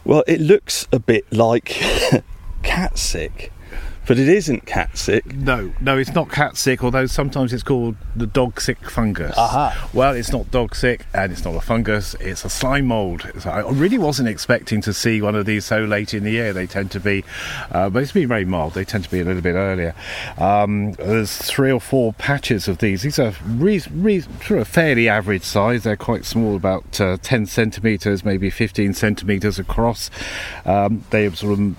well, 0.05 0.23
it 0.27 0.39
looks 0.39 0.87
a 0.93 0.99
bit 0.99 1.25
like 1.29 1.65
cat 2.63 2.97
sick, 2.97 3.51
but 4.07 4.19
it 4.19 4.27
isn't 4.27 4.65
cat 4.65 4.97
sick. 4.97 5.33
No, 5.33 5.71
no, 5.79 5.97
it's 5.97 6.13
not 6.13 6.29
cat 6.29 6.57
sick. 6.57 6.83
Although 6.83 7.05
sometimes 7.05 7.53
it's 7.53 7.63
called 7.63 7.95
the 8.15 8.27
dog 8.27 8.59
sick 8.59 8.89
fungus. 8.89 9.37
Aha. 9.37 9.89
Well, 9.93 10.13
it's 10.13 10.31
not 10.31 10.51
dog 10.51 10.75
sick, 10.75 11.05
and 11.13 11.31
it's 11.31 11.45
not 11.45 11.55
a 11.55 11.61
fungus. 11.61 12.15
It's 12.19 12.45
a 12.45 12.49
slime 12.49 12.87
mold. 12.87 13.29
So 13.39 13.49
I 13.49 13.69
really 13.69 13.97
wasn't 13.97 14.29
expecting 14.29 14.81
to 14.81 14.93
see 14.93 15.21
one 15.21 15.35
of 15.35 15.45
these 15.45 15.65
so 15.65 15.83
late 15.85 16.13
in 16.13 16.23
the 16.23 16.31
year. 16.31 16.53
They 16.53 16.67
tend 16.67 16.91
to 16.91 16.99
be, 16.99 17.23
uh, 17.71 17.89
but 17.89 18.03
it's 18.03 18.11
been 18.11 18.27
very 18.27 18.45
mild. 18.45 18.73
They 18.73 18.85
tend 18.85 19.03
to 19.05 19.11
be 19.11 19.19
a 19.19 19.25
little 19.25 19.41
bit 19.41 19.55
earlier. 19.55 19.95
Um, 20.37 20.93
there's 20.93 21.37
three 21.37 21.71
or 21.71 21.79
four 21.79 22.13
patches 22.13 22.67
of 22.67 22.79
these. 22.79 23.03
These 23.03 23.19
are 23.19 23.33
re- 23.45 23.81
re- 23.91 24.21
sort 24.45 24.59
of 24.59 24.67
fairly 24.67 25.07
average 25.09 25.43
size. 25.43 25.83
They're 25.83 25.95
quite 25.95 26.25
small, 26.25 26.55
about 26.55 26.99
uh, 26.99 27.17
10 27.21 27.45
centimeters, 27.45 28.23
maybe 28.23 28.49
15 28.49 28.93
centimeters 28.93 29.59
across. 29.59 30.09
Um, 30.65 31.03
they 31.09 31.29
sort 31.31 31.59
of 31.59 31.75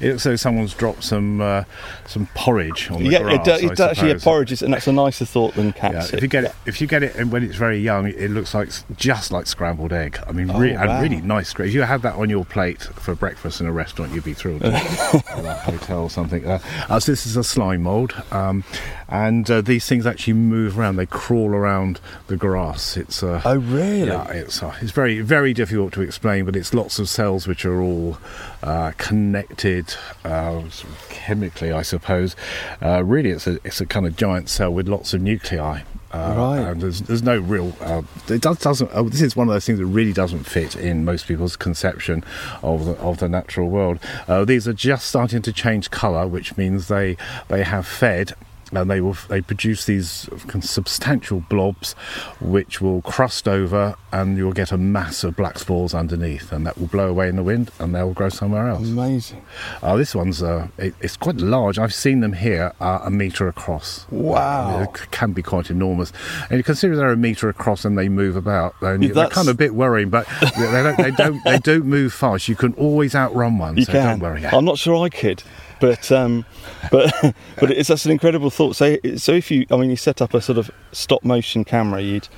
it 0.00 0.10
looks 0.12 0.26
like 0.26 0.38
someone's 0.38 0.74
dropped 0.74 1.02
some 1.04 1.40
uh, 1.40 1.64
some 2.06 2.26
porridge 2.34 2.90
on 2.90 3.02
the 3.02 3.10
yeah, 3.10 3.22
grass. 3.22 3.34
it, 3.36 3.44
do- 3.44 3.50
I 3.84 3.88
actually 3.90 4.08
suppose. 4.10 4.24
porridges, 4.24 4.62
and 4.62 4.72
that's 4.74 4.86
a 4.86 4.92
nicer 4.92 5.24
thought 5.24 5.54
than 5.54 5.72
cat 5.72 5.92
Yeah, 5.92 6.06
if 6.16 6.22
you 6.22 6.28
get 6.28 6.44
it, 6.44 6.54
if 6.66 6.80
you 6.80 6.86
get 6.86 7.02
it, 7.02 7.14
and 7.16 7.32
when 7.32 7.42
it's 7.42 7.56
very 7.56 7.78
young, 7.78 8.06
it 8.08 8.30
looks 8.30 8.54
like 8.54 8.68
just 8.96 9.32
like 9.32 9.46
scrambled 9.46 9.92
egg. 9.92 10.18
I 10.26 10.32
mean, 10.32 10.50
Oh, 10.50 10.58
re- 10.58 10.74
wow. 10.76 10.82
and 10.82 11.02
really 11.02 11.22
nice. 11.22 11.54
If 11.58 11.72
you 11.72 11.82
had 11.82 12.02
that 12.02 12.14
on 12.16 12.28
your 12.30 12.44
plate 12.44 12.82
for 12.82 13.14
breakfast 13.14 13.60
in 13.60 13.66
a 13.66 13.72
restaurant, 13.72 14.12
you'd 14.12 14.24
be 14.24 14.34
thrilled. 14.34 14.64
or 14.64 14.68
a 14.72 15.54
hotel 15.64 16.02
or 16.02 16.10
something. 16.10 16.46
Uh, 16.46 16.58
uh, 16.88 17.00
so 17.00 17.12
this 17.12 17.26
is 17.26 17.36
a 17.36 17.44
slime 17.44 17.82
mold, 17.82 18.14
um, 18.32 18.64
and 19.08 19.48
uh, 19.50 19.60
these 19.60 19.86
things 19.86 20.06
actually 20.06 20.32
move 20.34 20.78
around. 20.78 20.96
They 20.96 21.06
crawl 21.06 21.50
around 21.50 22.00
the 22.26 22.36
grass. 22.36 22.96
It's 22.96 23.22
uh, 23.22 23.40
Oh, 23.44 23.56
really? 23.58 24.08
yeah, 24.08 24.28
it's 24.30 24.62
uh, 24.62 24.74
it's 24.80 24.90
very 24.92 25.20
very 25.20 25.52
difficult 25.54 25.92
to 25.94 26.02
explain, 26.02 26.44
but 26.44 26.56
it's 26.56 26.74
lots 26.74 26.98
of 26.98 27.08
cells 27.08 27.46
which 27.46 27.64
are 27.64 27.80
all 27.80 28.18
uh, 28.62 28.92
connected 28.98 29.94
uh, 30.24 30.60
sort 30.70 30.92
of 30.92 31.06
chemically, 31.08 31.72
I 31.72 31.82
suppose. 31.82 32.34
Uh, 32.82 33.02
really, 33.04 33.30
it's 33.30 33.46
a 33.46 33.58
it's 33.64 33.80
a 33.80 33.86
kind 33.86 34.06
of 34.06 34.16
giant 34.16 34.48
cell 34.48 34.72
with 34.72 34.88
lots 34.88 35.14
of 35.14 35.20
nuclei. 35.20 35.82
Uh, 36.12 36.34
Right. 36.36 36.60
And 36.60 36.80
there's, 36.80 37.02
there's 37.02 37.22
no 37.22 37.38
real. 37.40 37.76
Uh, 37.80 38.00
it 38.28 38.40
does, 38.40 38.58
doesn't. 38.60 38.90
Oh, 38.94 39.08
this 39.08 39.20
is 39.20 39.36
one 39.36 39.48
of 39.48 39.54
those 39.54 39.66
things 39.66 39.80
that 39.80 39.86
really 39.86 40.12
doesn't 40.14 40.44
fit 40.44 40.74
in 40.76 41.04
most 41.04 41.26
people's 41.26 41.56
conception 41.56 42.24
of 42.62 42.86
the 42.86 42.92
of 42.98 43.18
the 43.18 43.28
natural 43.28 43.68
world. 43.68 43.98
Uh, 44.28 44.44
these 44.44 44.66
are 44.68 44.72
just 44.72 45.06
starting 45.08 45.42
to 45.42 45.52
change 45.52 45.90
colour, 45.90 46.26
which 46.26 46.56
means 46.56 46.88
they 46.88 47.16
they 47.48 47.64
have 47.64 47.86
fed 47.86 48.32
and 48.72 48.90
they 48.90 49.00
will 49.00 49.16
they 49.28 49.40
produce 49.40 49.84
these 49.86 50.28
substantial 50.60 51.40
blobs 51.48 51.92
which 52.40 52.80
will 52.80 53.00
crust 53.02 53.46
over 53.46 53.94
and 54.12 54.36
you'll 54.36 54.52
get 54.52 54.72
a 54.72 54.76
mass 54.76 55.22
of 55.24 55.36
black 55.36 55.58
spores 55.58 55.94
underneath 55.94 56.50
and 56.52 56.66
that 56.66 56.76
will 56.78 56.86
blow 56.88 57.08
away 57.08 57.28
in 57.28 57.36
the 57.36 57.42
wind 57.42 57.70
and 57.78 57.94
they'll 57.94 58.12
grow 58.12 58.28
somewhere 58.28 58.68
else. 58.68 58.82
Amazing. 58.88 59.42
uh, 59.82 59.96
this 59.96 60.14
one's 60.14 60.42
uh, 60.42 60.68
it, 60.78 60.94
it's 61.00 61.16
quite 61.16 61.36
large. 61.36 61.78
I've 61.78 61.94
seen 61.94 62.20
them 62.20 62.32
here 62.32 62.72
uh, 62.80 63.00
a 63.04 63.10
metre 63.10 63.46
across. 63.48 64.06
Wow. 64.10 64.80
it 64.82 65.10
can 65.12 65.32
be 65.32 65.42
quite 65.42 65.70
enormous. 65.70 66.12
And 66.50 66.58
you 66.58 66.64
consider 66.64 66.96
they're 66.96 67.12
a 67.12 67.16
metre 67.16 67.48
across 67.48 67.84
and 67.84 67.96
they 67.96 68.08
move 68.08 68.36
about. 68.36 68.74
Then 68.80 69.02
you- 69.02 69.14
they're 69.14 69.28
kind 69.28 69.48
of 69.48 69.54
a 69.54 69.58
bit 69.58 69.74
worrying 69.74 70.10
but 70.10 70.26
they 70.58 70.82
don't 70.82 70.96
they 70.96 71.10
don't 71.12 71.44
they 71.44 71.58
don't 71.58 71.84
move 71.86 72.12
fast. 72.12 72.48
You 72.48 72.56
can 72.56 72.72
always 72.74 73.14
outrun 73.14 73.58
one 73.58 73.76
You 73.76 73.84
so 73.84 73.92
can. 73.92 74.18
don't 74.18 74.20
worry. 74.20 74.44
I'm 74.46 74.64
not 74.64 74.78
sure 74.78 75.04
I 75.04 75.08
could, 75.08 75.42
but 75.80 76.10
um, 76.12 76.44
but 76.90 77.12
but 77.60 77.70
it's 77.70 77.88
that's 77.88 78.04
an 78.04 78.12
incredible 78.12 78.50
thought. 78.50 78.76
So 78.76 78.96
so 79.16 79.32
if 79.32 79.50
you, 79.50 79.66
I 79.70 79.76
mean, 79.76 79.90
you 79.90 79.96
set 79.96 80.20
up 80.22 80.34
a 80.34 80.40
sort 80.40 80.58
of 80.58 80.70
stop 80.92 81.24
motion 81.24 81.64
camera, 81.64 82.00
you'd. 82.00 82.28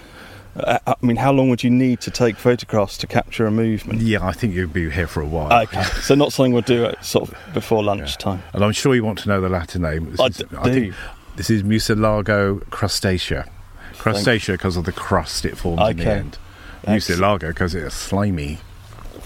Uh, 0.56 0.78
I 0.88 0.94
mean, 1.02 1.16
how 1.16 1.30
long 1.30 1.50
would 1.50 1.62
you 1.62 1.70
need 1.70 2.00
to 2.00 2.10
take 2.10 2.36
photographs 2.36 2.98
to 2.98 3.06
capture 3.06 3.46
a 3.46 3.50
movement? 3.50 4.00
yeah 4.00 4.26
i 4.26 4.32
think 4.32 4.54
you'd 4.54 4.72
be 4.72 4.90
here 4.90 5.06
for 5.06 5.20
a 5.20 5.26
while 5.26 5.52
Okay, 5.62 5.82
so 6.00 6.16
not 6.16 6.32
something 6.32 6.52
we'll 6.52 6.62
do 6.62 6.86
at 6.86 7.04
sort 7.04 7.28
of 7.28 7.54
before 7.54 7.84
lunchtime. 7.84 8.42
And 8.54 8.64
I'm 8.64 8.72
sure 8.72 8.92
you 8.96 9.04
want 9.04 9.20
to 9.20 9.28
know 9.28 9.40
the 9.40 9.48
Latin 9.48 9.82
name. 9.82 10.10
This 10.10 10.18
I 10.20 10.26
is, 10.26 10.36
d- 10.38 10.44
I 10.58 10.62
think 10.64 10.86
do. 10.86 10.98
this 11.36 11.48
is 11.50 11.62
Mucilago 11.62 12.58
crustacea. 12.70 13.48
Crustacea 13.92 14.54
because 14.54 14.76
of 14.76 14.84
the 14.84 14.90
crust 14.92 15.44
it 15.44 15.56
forms 15.56 15.80
in 15.90 15.96
the 15.98 16.06
end. 16.10 16.38
Excellent. 16.84 17.20
Mucilago 17.42 17.48
because 17.48 17.74
it's 17.76 17.94
slimy. 17.94 18.58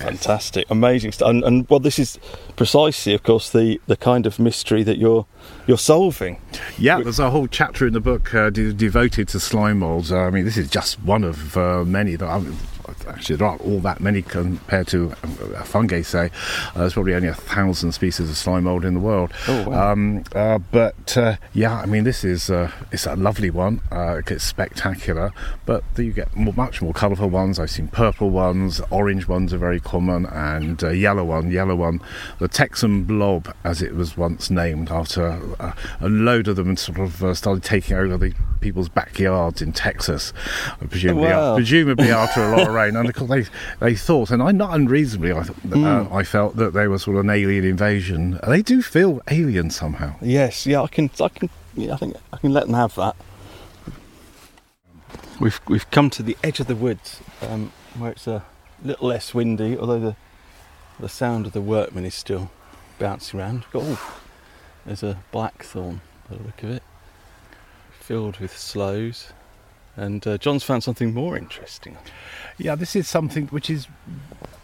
Fantastic, 0.03 0.71
amazing 0.71 1.12
stuff. 1.12 1.29
And, 1.29 1.45
and 1.45 1.69
well, 1.69 1.81
this 1.81 1.99
is 1.99 2.19
precisely, 2.57 3.15
of 3.15 3.23
course, 3.23 3.51
the, 3.51 3.81
the 3.87 3.97
kind 3.97 4.27
of 4.27 4.38
mystery 4.38 4.83
that 4.83 4.99
you're 4.99 5.27
you're 5.67 5.79
solving. 5.79 6.41
Yeah, 6.79 7.01
there's 7.01 7.19
a 7.19 7.31
whole 7.31 7.47
chapter 7.47 7.87
in 7.87 7.93
the 7.93 8.01
book 8.01 8.35
uh, 8.35 8.51
de- 8.51 8.73
devoted 8.73 9.29
to 9.29 9.41
slime 9.41 9.79
molds. 9.79 10.11
Uh, 10.12 10.19
I 10.19 10.31
mean, 10.31 10.45
this 10.45 10.57
is 10.57 10.69
just 10.69 11.01
one 11.03 11.25
of 11.25 11.57
uh, 11.57 11.85
many 11.85 12.17
that 12.17 12.27
I'm, 12.27 12.57
actually 13.09 13.37
there 13.37 13.47
aren't 13.47 13.63
all 13.63 13.81
that 13.81 14.01
many 14.01 14.23
compared 14.23 14.87
to 14.89 15.13
uh, 15.13 15.63
fungi. 15.63 16.03
Say 16.03 16.31
uh, 16.75 16.81
there's 16.81 16.95
probably 16.95 17.15
only 17.15 17.29
a 17.29 17.35
thousand 17.35 17.93
species 17.93 18.31
of 18.31 18.37
slime 18.37 18.65
mold 18.65 18.85
in 18.85 18.95
the 18.95 19.01
world. 19.01 19.33
Oh, 19.49 19.69
wow. 19.69 19.93
um, 19.93 20.25
uh, 20.35 20.59
but 20.59 21.17
uh, 21.17 21.37
yeah, 21.53 21.81
I 21.81 21.87
mean 21.87 22.05
this 22.05 22.25
is 22.25 22.51
uh, 22.51 22.71
it's 22.91 23.07
a 23.07 23.17
lovely 23.17 23.51
one. 23.51 23.81
Uh, 23.91 24.21
it's 24.27 24.45
spectacular, 24.45 25.33
but 25.67 25.85
you 25.97 26.13
get 26.13 26.35
more, 26.35 26.55
much 26.55 26.81
more 26.81 26.93
colourful 26.93 27.29
ones. 27.29 27.59
I've 27.59 27.71
seen 27.71 27.89
purple 27.89 28.31
ones, 28.31 28.81
orange 28.91 29.29
ones 29.29 29.53
are 29.53 29.59
very 29.59 29.81
common, 29.81 30.27
and 30.27 30.83
uh, 30.83 30.91
yellow 30.91 31.25
one, 31.25 31.51
yellow 31.51 31.77
one, 31.77 32.01
the 32.39 32.49
Texan 32.49 33.05
blob, 33.05 33.55
as 33.65 33.83
it 33.83 33.95
was 33.95 34.17
once 34.17 34.51
named 34.51 34.91
after 34.91 35.27
a, 35.27 35.75
a 36.01 36.09
load 36.09 36.49
of 36.49 36.57
them 36.57 36.77
sort 36.77 36.99
of 36.99 37.23
uh, 37.23 37.35
started 37.35 37.63
taking 37.63 37.97
over 37.97 38.17
the 38.17 38.35
people's 38.62 38.88
backyards 38.88 39.61
in 39.61 39.72
Texas, 39.72 40.33
presumably, 40.88 41.29
Wow. 41.29 41.57
presumably 41.57 42.11
after 42.11 42.42
a 42.42 42.57
lot 42.57 42.68
of 42.68 42.75
rain. 42.81 42.96
And 42.96 43.09
of 43.09 43.14
course, 43.14 43.29
they 43.31 43.44
they 43.81 43.94
thought, 43.94 44.31
and 44.31 44.42
I 44.42 44.53
not 44.53 44.75
unreasonably, 44.75 45.33
I, 45.33 45.42
th- 45.42 45.75
uh, 45.75 46.07
I 46.11 46.22
felt 46.22 46.57
that 46.57 46.72
they 46.72 46.88
were 46.88 46.98
sort 46.98 47.16
of 47.18 47.25
an 47.25 47.31
alien 47.31 47.64
invasion. 47.64 48.38
They 48.46 48.62
do 48.62 48.81
feel 48.81 49.20
alien 49.31 49.68
somehow. 49.70 50.14
Yes, 50.22 50.64
yeah, 50.66 50.81
I 50.81 50.87
can, 50.87 51.11
I 51.20 51.29
can, 51.29 51.51
yeah, 51.77 51.92
I 51.92 51.96
think 51.98 52.16
I 52.33 52.38
can 52.38 52.53
let 52.55 52.64
them 52.66 52.75
have 52.75 52.94
that. 52.94 53.16
We've 55.40 55.61
we've 55.68 55.90
come 55.90 56.09
to 56.11 56.22
the 56.22 56.37
edge 56.42 56.61
of 56.61 56.66
the 56.68 56.77
woods, 56.77 57.20
um, 57.42 57.72
where 57.98 58.12
it's 58.12 58.27
a 58.27 58.44
little 58.85 59.09
less 59.09 59.35
windy, 59.35 59.77
although 59.77 60.01
the 60.01 60.16
the 61.01 61.09
sound 61.09 61.46
of 61.46 61.53
the 61.53 61.61
workmen 61.61 62.05
is 62.05 62.14
still 62.14 62.51
bouncing 62.98 63.40
around. 63.40 63.64
Oh, 63.75 64.20
there's 64.87 65.03
a 65.03 65.18
blackthorn 65.33 66.01
by 66.31 66.37
the 66.37 66.42
look 66.44 66.62
of 66.62 66.70
it, 66.70 66.83
filled 68.03 68.38
with 68.38 68.57
sloes, 68.57 69.33
and 69.97 70.27
uh, 70.27 70.38
John's 70.38 70.65
found 70.65 70.83
something 70.83 71.15
more 71.15 71.37
interesting. 71.37 71.97
Yeah, 72.59 72.75
this 72.75 72.97
is 72.97 73.09
something 73.09 73.47
which 73.49 73.71
is 73.71 73.87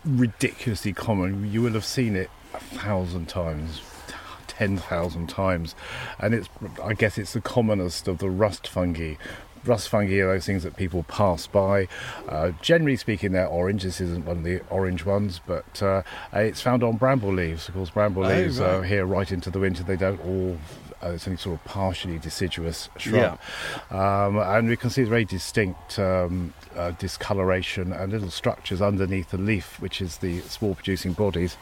ridiculously 0.04 0.92
common. 0.92 1.50
You 1.50 1.62
will 1.62 1.72
have 1.72 1.84
seen 1.84 2.16
it 2.16 2.30
a 2.54 2.60
thousand 2.60 3.28
times, 3.28 3.82
ten 4.46 4.76
thousand 4.78 5.28
times, 5.28 5.74
and 6.18 6.34
it's 6.34 6.48
I 6.82 6.94
guess 6.94 7.18
it's 7.18 7.32
the 7.32 7.40
commonest 7.40 8.08
of 8.08 8.18
the 8.18 8.30
rust 8.30 8.66
fungi. 8.68 9.14
Rust 9.64 9.88
fungi 9.88 10.14
are 10.20 10.32
those 10.32 10.46
things 10.46 10.62
that 10.62 10.76
people 10.76 11.02
pass 11.02 11.46
by. 11.46 11.88
Uh, 12.28 12.52
generally 12.62 12.96
speaking, 12.96 13.32
they're 13.32 13.46
orange. 13.46 13.82
This 13.82 14.00
isn't 14.00 14.24
one 14.24 14.38
of 14.38 14.44
the 14.44 14.60
orange 14.70 15.04
ones, 15.04 15.40
but 15.46 15.82
uh, 15.82 16.02
it's 16.32 16.60
found 16.60 16.82
on 16.84 16.96
bramble 16.96 17.32
leaves. 17.32 17.68
Of 17.68 17.74
course, 17.74 17.90
bramble 17.90 18.24
Oh, 18.24 18.28
leaves 18.28 18.60
right. 18.60 18.70
are 18.70 18.82
here 18.84 19.04
right 19.04 19.30
into 19.30 19.50
the 19.50 19.58
winter. 19.58 19.82
They 19.82 19.96
don't 19.96 20.20
all. 20.24 20.58
Uh, 21.02 21.10
it's 21.10 21.26
only 21.28 21.36
sort 21.36 21.54
of 21.54 21.64
partially 21.64 22.18
deciduous 22.18 22.88
shrub, 22.96 23.38
um, 23.90 24.38
and 24.38 24.68
we 24.68 24.76
can 24.76 24.90
see 24.90 25.04
very 25.04 25.24
distinct 25.24 25.98
um, 25.98 26.52
uh, 26.76 26.90
discoloration 26.98 27.92
and 27.92 28.12
little 28.12 28.30
structures 28.30 28.82
underneath 28.82 29.30
the 29.30 29.38
leaf, 29.38 29.80
which 29.80 30.00
is 30.00 30.18
the 30.18 30.40
spore 30.40 30.74
producing 30.74 31.12
bodies. 31.12 31.56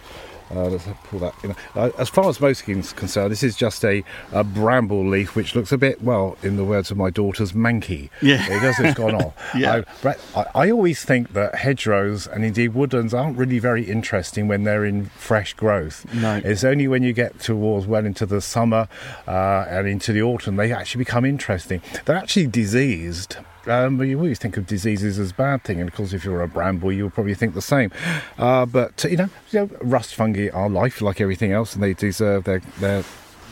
Uh, 0.54 0.64
let's 0.68 0.86
pull 1.04 1.18
that. 1.20 1.44
Know. 1.44 1.54
uh, 1.74 1.90
as 1.98 2.08
far 2.08 2.28
as 2.28 2.40
most 2.40 2.68
is 2.68 2.92
concerned, 2.92 3.30
this 3.32 3.42
is 3.42 3.56
just 3.56 3.84
a, 3.84 4.04
a 4.32 4.44
bramble 4.44 5.06
leaf, 5.06 5.34
which 5.36 5.54
looks 5.54 5.72
a 5.72 5.78
bit, 5.78 6.02
well, 6.02 6.36
in 6.42 6.56
the 6.56 6.64
words 6.64 6.90
of 6.90 6.96
my 6.96 7.10
daughters, 7.10 7.52
manky. 7.52 8.10
Yeah. 8.22 8.44
it 8.48 8.60
does. 8.60 8.78
It's 8.80 8.96
gone 8.98 9.14
off. 9.14 9.34
Yeah. 9.56 9.82
I, 10.04 10.14
I, 10.34 10.46
I 10.54 10.70
always 10.70 11.02
think 11.04 11.32
that 11.32 11.54
hedgerows 11.54 12.26
and 12.26 12.44
indeed 12.44 12.74
woodlands 12.74 13.14
aren't 13.14 13.38
really 13.38 13.58
very 13.58 13.84
interesting 13.84 14.48
when 14.48 14.64
they're 14.64 14.84
in 14.84 15.06
fresh 15.06 15.54
growth. 15.54 16.04
No. 16.12 16.40
It's 16.44 16.62
only 16.64 16.88
when 16.88 17.02
you 17.02 17.12
get 17.12 17.38
towards 17.40 17.86
well 17.86 18.04
into 18.04 18.26
the 18.26 18.40
summer 18.40 18.88
uh, 19.26 19.66
and 19.68 19.86
into 19.88 20.12
the 20.12 20.22
autumn 20.22 20.56
they 20.56 20.72
actually 20.72 21.00
become 21.04 21.24
interesting. 21.24 21.80
They're 22.04 22.16
actually 22.16 22.48
diseased. 22.48 23.36
Um, 23.66 23.96
but 23.96 24.04
you 24.04 24.16
always 24.18 24.38
think 24.38 24.56
of 24.56 24.66
diseases 24.66 25.18
as 25.18 25.30
a 25.30 25.34
bad 25.34 25.64
thing, 25.64 25.80
and 25.80 25.88
of 25.88 25.94
course, 25.94 26.12
if 26.12 26.24
you're 26.24 26.42
a 26.42 26.48
bramble, 26.48 26.92
you'll 26.92 27.10
probably 27.10 27.34
think 27.34 27.54
the 27.54 27.62
same. 27.62 27.90
Uh, 28.38 28.66
but 28.66 29.04
you 29.04 29.16
know, 29.16 29.28
you 29.50 29.60
know, 29.60 29.70
rust 29.82 30.14
fungi 30.14 30.48
are 30.50 30.68
life 30.68 31.00
like 31.00 31.20
everything 31.20 31.52
else, 31.52 31.74
and 31.74 31.82
they 31.82 31.94
deserve 31.94 32.44
their 32.44 32.60
their 32.80 33.02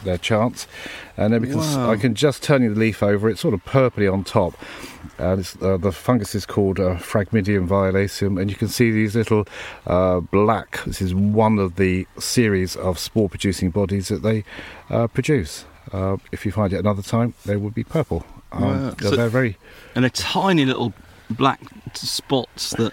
their 0.05 0.19
chance. 0.19 0.67
And 1.17 1.33
then 1.33 1.41
because 1.41 1.77
Wow. 1.77 1.91
I 1.93 1.97
can 1.97 2.15
just 2.15 2.43
turn 2.43 2.63
the 2.63 2.69
leaf 2.79 3.03
over, 3.03 3.29
it's 3.31 3.41
sort 3.41 3.55
of 3.55 3.65
purpley 3.65 4.13
on 4.13 4.23
top. 4.23 4.55
And 5.19 5.41
it's, 5.41 5.57
uh, 5.63 5.79
the 5.79 5.93
fungus 5.93 6.35
is 6.35 6.45
called 6.45 6.79
uh, 6.79 6.97
Phragmidium 6.97 7.67
violaceum. 7.67 8.39
and 8.39 8.51
you 8.51 8.57
can 8.57 8.69
see 8.69 8.91
these 8.91 9.15
little 9.15 9.47
uh, 9.87 10.21
black. 10.21 10.83
This 10.85 11.01
is 11.01 11.15
one 11.15 11.59
of 11.59 11.77
the 11.77 12.07
series 12.19 12.77
of 12.77 12.99
spore-producing 12.99 13.71
bodies 13.71 14.09
that 14.09 14.23
they 14.23 14.45
uh, 14.91 15.07
produce. 15.07 15.65
Uh, 15.93 16.17
if 16.33 16.45
you 16.45 16.53
find 16.53 16.73
it 16.73 16.79
another 16.81 17.03
time, 17.03 17.33
they 17.47 17.57
would 17.57 17.75
be 17.75 17.85
purple. 17.85 18.27
Um, 18.63 18.95
they're, 18.99 19.11
So- 19.11 19.17
they're 19.17 19.29
very, 19.29 19.57
And 19.95 20.05
they're 20.05 20.11
tiny 20.11 20.65
little 20.65 20.93
black 21.31 21.61
spots 21.95 22.71
that, 22.71 22.93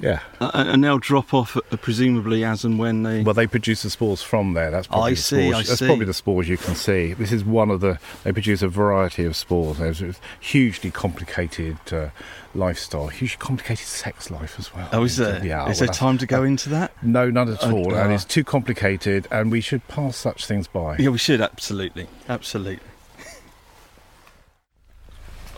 yeah. 0.00 0.20
uh, 0.40 0.50
and 0.54 0.84
they'll 0.84 0.98
drop 0.98 1.34
off 1.34 1.56
uh, 1.56 1.60
presumably 1.76 2.44
as 2.44 2.64
and 2.64 2.78
when 2.78 3.02
they. 3.02 3.22
Well, 3.22 3.34
they 3.34 3.46
produce 3.46 3.82
the 3.82 3.90
spores 3.90 4.22
from 4.22 4.54
there. 4.54 4.70
That's 4.70 4.86
probably 4.86 5.12
I 5.12 5.14
the 5.14 5.16
see, 5.16 5.50
Spores. 5.50 5.54
I 5.54 5.68
That's 5.68 5.78
see. 5.78 5.86
probably 5.86 6.06
the 6.06 6.14
spores 6.14 6.48
you 6.48 6.56
can 6.56 6.74
see. 6.74 7.12
This 7.14 7.32
is 7.32 7.44
one 7.44 7.70
of 7.70 7.80
the. 7.80 7.98
They 8.24 8.32
produce 8.32 8.62
a 8.62 8.68
variety 8.68 9.24
of 9.24 9.36
spores. 9.36 9.78
There's 9.78 10.02
a 10.02 10.14
hugely 10.40 10.90
complicated 10.90 11.78
uh, 11.92 12.10
lifestyle, 12.54 13.08
hugely 13.08 13.38
complicated 13.38 13.86
sex 13.86 14.30
life 14.30 14.58
as 14.58 14.74
well. 14.74 14.88
oh, 14.92 15.04
is 15.04 15.16
there? 15.16 15.44
Yeah. 15.44 15.68
is 15.68 15.80
well, 15.80 15.86
there 15.86 15.94
time 15.94 16.18
to 16.18 16.26
go 16.26 16.42
into 16.44 16.68
that? 16.70 16.92
No, 17.02 17.30
none 17.30 17.52
at 17.52 17.62
all. 17.64 17.94
And 17.94 18.10
ah. 18.10 18.14
it's 18.14 18.24
too 18.24 18.44
complicated, 18.44 19.26
and 19.30 19.50
we 19.50 19.60
should 19.60 19.86
pass 19.88 20.16
such 20.16 20.46
things 20.46 20.68
by. 20.68 20.96
Yeah, 20.98 21.10
we 21.10 21.18
should 21.18 21.40
absolutely, 21.40 22.06
absolutely. 22.28 22.89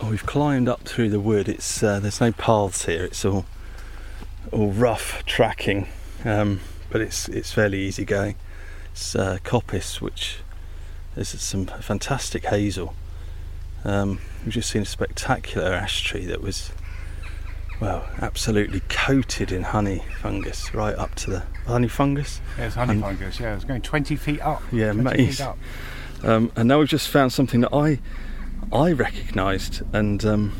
Oh, 0.03 0.09
we've 0.09 0.25
climbed 0.25 0.67
up 0.67 0.81
through 0.81 1.11
the 1.11 1.19
wood. 1.21 1.47
It's 1.47 1.81
uh, 1.81 2.01
there's 2.01 2.19
no 2.19 2.33
paths 2.33 2.83
here. 2.87 3.05
It's 3.05 3.23
all 3.23 3.45
all 4.51 4.71
rough 4.71 5.23
tracking, 5.25 5.87
um, 6.25 6.59
but 6.89 6.99
it's 6.99 7.29
it's 7.29 7.53
fairly 7.53 7.79
easy 7.79 8.03
going. 8.03 8.35
It's 8.91 9.15
uh, 9.15 9.37
coppice, 9.45 10.01
which 10.01 10.39
there's 11.15 11.29
some 11.29 11.67
fantastic 11.67 12.43
hazel. 12.47 12.95
Um, 13.85 14.19
we've 14.43 14.53
just 14.53 14.69
seen 14.69 14.81
a 14.81 14.85
spectacular 14.85 15.71
ash 15.71 16.03
tree 16.03 16.25
that 16.25 16.41
was, 16.41 16.73
well, 17.79 18.05
absolutely 18.21 18.81
coated 18.89 19.53
in 19.53 19.63
honey 19.63 20.03
fungus 20.19 20.73
right 20.73 20.95
up 20.95 21.15
to 21.15 21.29
the 21.29 21.43
honey 21.65 21.87
fungus. 21.87 22.41
Yeah, 22.57 22.65
it's 22.65 22.75
honey 22.75 22.99
fungus. 22.99 23.39
Yeah, 23.39 23.55
it's 23.55 23.63
going 23.63 23.81
20 23.81 24.17
feet 24.17 24.41
up. 24.41 24.63
Yeah, 24.69 24.91
20 24.91 25.27
feet 25.27 25.39
up. 25.39 25.57
Um, 26.23 26.51
and 26.57 26.67
now 26.67 26.79
we've 26.79 26.89
just 26.89 27.07
found 27.07 27.31
something 27.31 27.61
that 27.61 27.73
I 27.73 27.99
I 28.73 28.91
recognised, 28.91 29.83
and 29.93 30.25
um, 30.25 30.53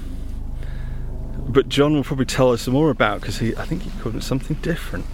but 1.47 1.67
John 1.67 1.95
will 1.95 2.04
probably 2.04 2.26
tell 2.26 2.52
us 2.52 2.67
more 2.67 2.91
about 2.91 3.21
because 3.21 3.39
he 3.39 3.56
I 3.56 3.65
think 3.65 3.82
he 3.82 3.89
called 4.02 4.15
it 4.15 4.23
something 4.23 4.56
different. 4.62 5.06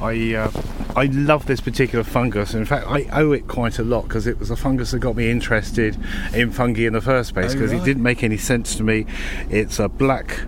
I 0.00 0.34
uh, 0.34 0.50
I 0.96 1.06
love 1.06 1.46
this 1.46 1.60
particular 1.60 2.04
fungus. 2.04 2.54
In 2.54 2.64
fact, 2.64 2.86
I 2.88 3.06
owe 3.12 3.32
it 3.32 3.48
quite 3.48 3.78
a 3.78 3.84
lot 3.84 4.02
because 4.02 4.26
it 4.26 4.38
was 4.38 4.50
a 4.50 4.56
fungus 4.56 4.92
that 4.92 5.00
got 5.00 5.16
me 5.16 5.30
interested 5.30 5.96
in 6.34 6.50
fungi 6.50 6.86
in 6.86 6.92
the 6.92 7.00
first 7.00 7.34
place 7.34 7.52
Oh, 7.52 7.54
because 7.54 7.72
right. 7.72 7.82
it 7.82 7.84
didn't 7.84 8.02
make 8.02 8.22
any 8.22 8.36
sense 8.36 8.76
to 8.76 8.82
me. 8.82 9.06
It's 9.50 9.78
a 9.78 9.88
black 9.88 10.40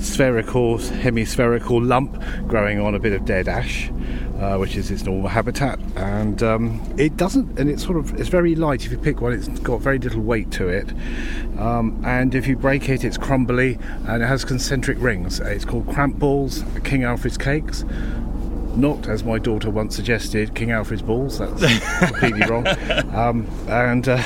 spherical, 0.00 0.78
hemispherical 0.78 1.82
lump 1.82 2.20
growing 2.46 2.80
on 2.80 2.94
a 2.94 2.98
bit 2.98 3.12
of 3.12 3.24
dead 3.24 3.48
ash. 3.48 3.90
Uh, 4.36 4.58
which 4.58 4.76
is 4.76 4.90
its 4.90 5.02
normal 5.04 5.28
habitat, 5.28 5.78
and 5.96 6.42
um, 6.42 6.78
it 6.98 7.16
doesn't. 7.16 7.58
And 7.58 7.70
it's 7.70 7.82
sort 7.82 7.96
of 7.96 8.20
it's 8.20 8.28
very 8.28 8.54
light. 8.54 8.84
If 8.84 8.92
you 8.92 8.98
pick 8.98 9.22
one, 9.22 9.32
it's 9.32 9.48
got 9.60 9.80
very 9.80 9.98
little 9.98 10.20
weight 10.20 10.50
to 10.52 10.68
it. 10.68 10.92
Um, 11.58 12.02
and 12.04 12.34
if 12.34 12.46
you 12.46 12.54
break 12.54 12.90
it, 12.90 13.02
it's 13.02 13.16
crumbly 13.16 13.78
and 14.06 14.22
it 14.22 14.26
has 14.26 14.44
concentric 14.44 14.98
rings. 15.00 15.40
It's 15.40 15.64
called 15.64 15.88
cramp 15.88 16.18
balls, 16.18 16.64
King 16.84 17.04
Alfred's 17.04 17.38
cakes 17.38 17.82
not, 18.76 19.08
as 19.08 19.24
my 19.24 19.38
daughter 19.38 19.70
once 19.70 19.96
suggested, 19.96 20.54
King 20.54 20.70
Alfred's 20.70 21.02
balls. 21.02 21.38
That's 21.38 21.98
completely 22.10 22.46
wrong. 22.46 22.66
Um, 23.14 23.46
and 23.68 24.08
uh, 24.08 24.22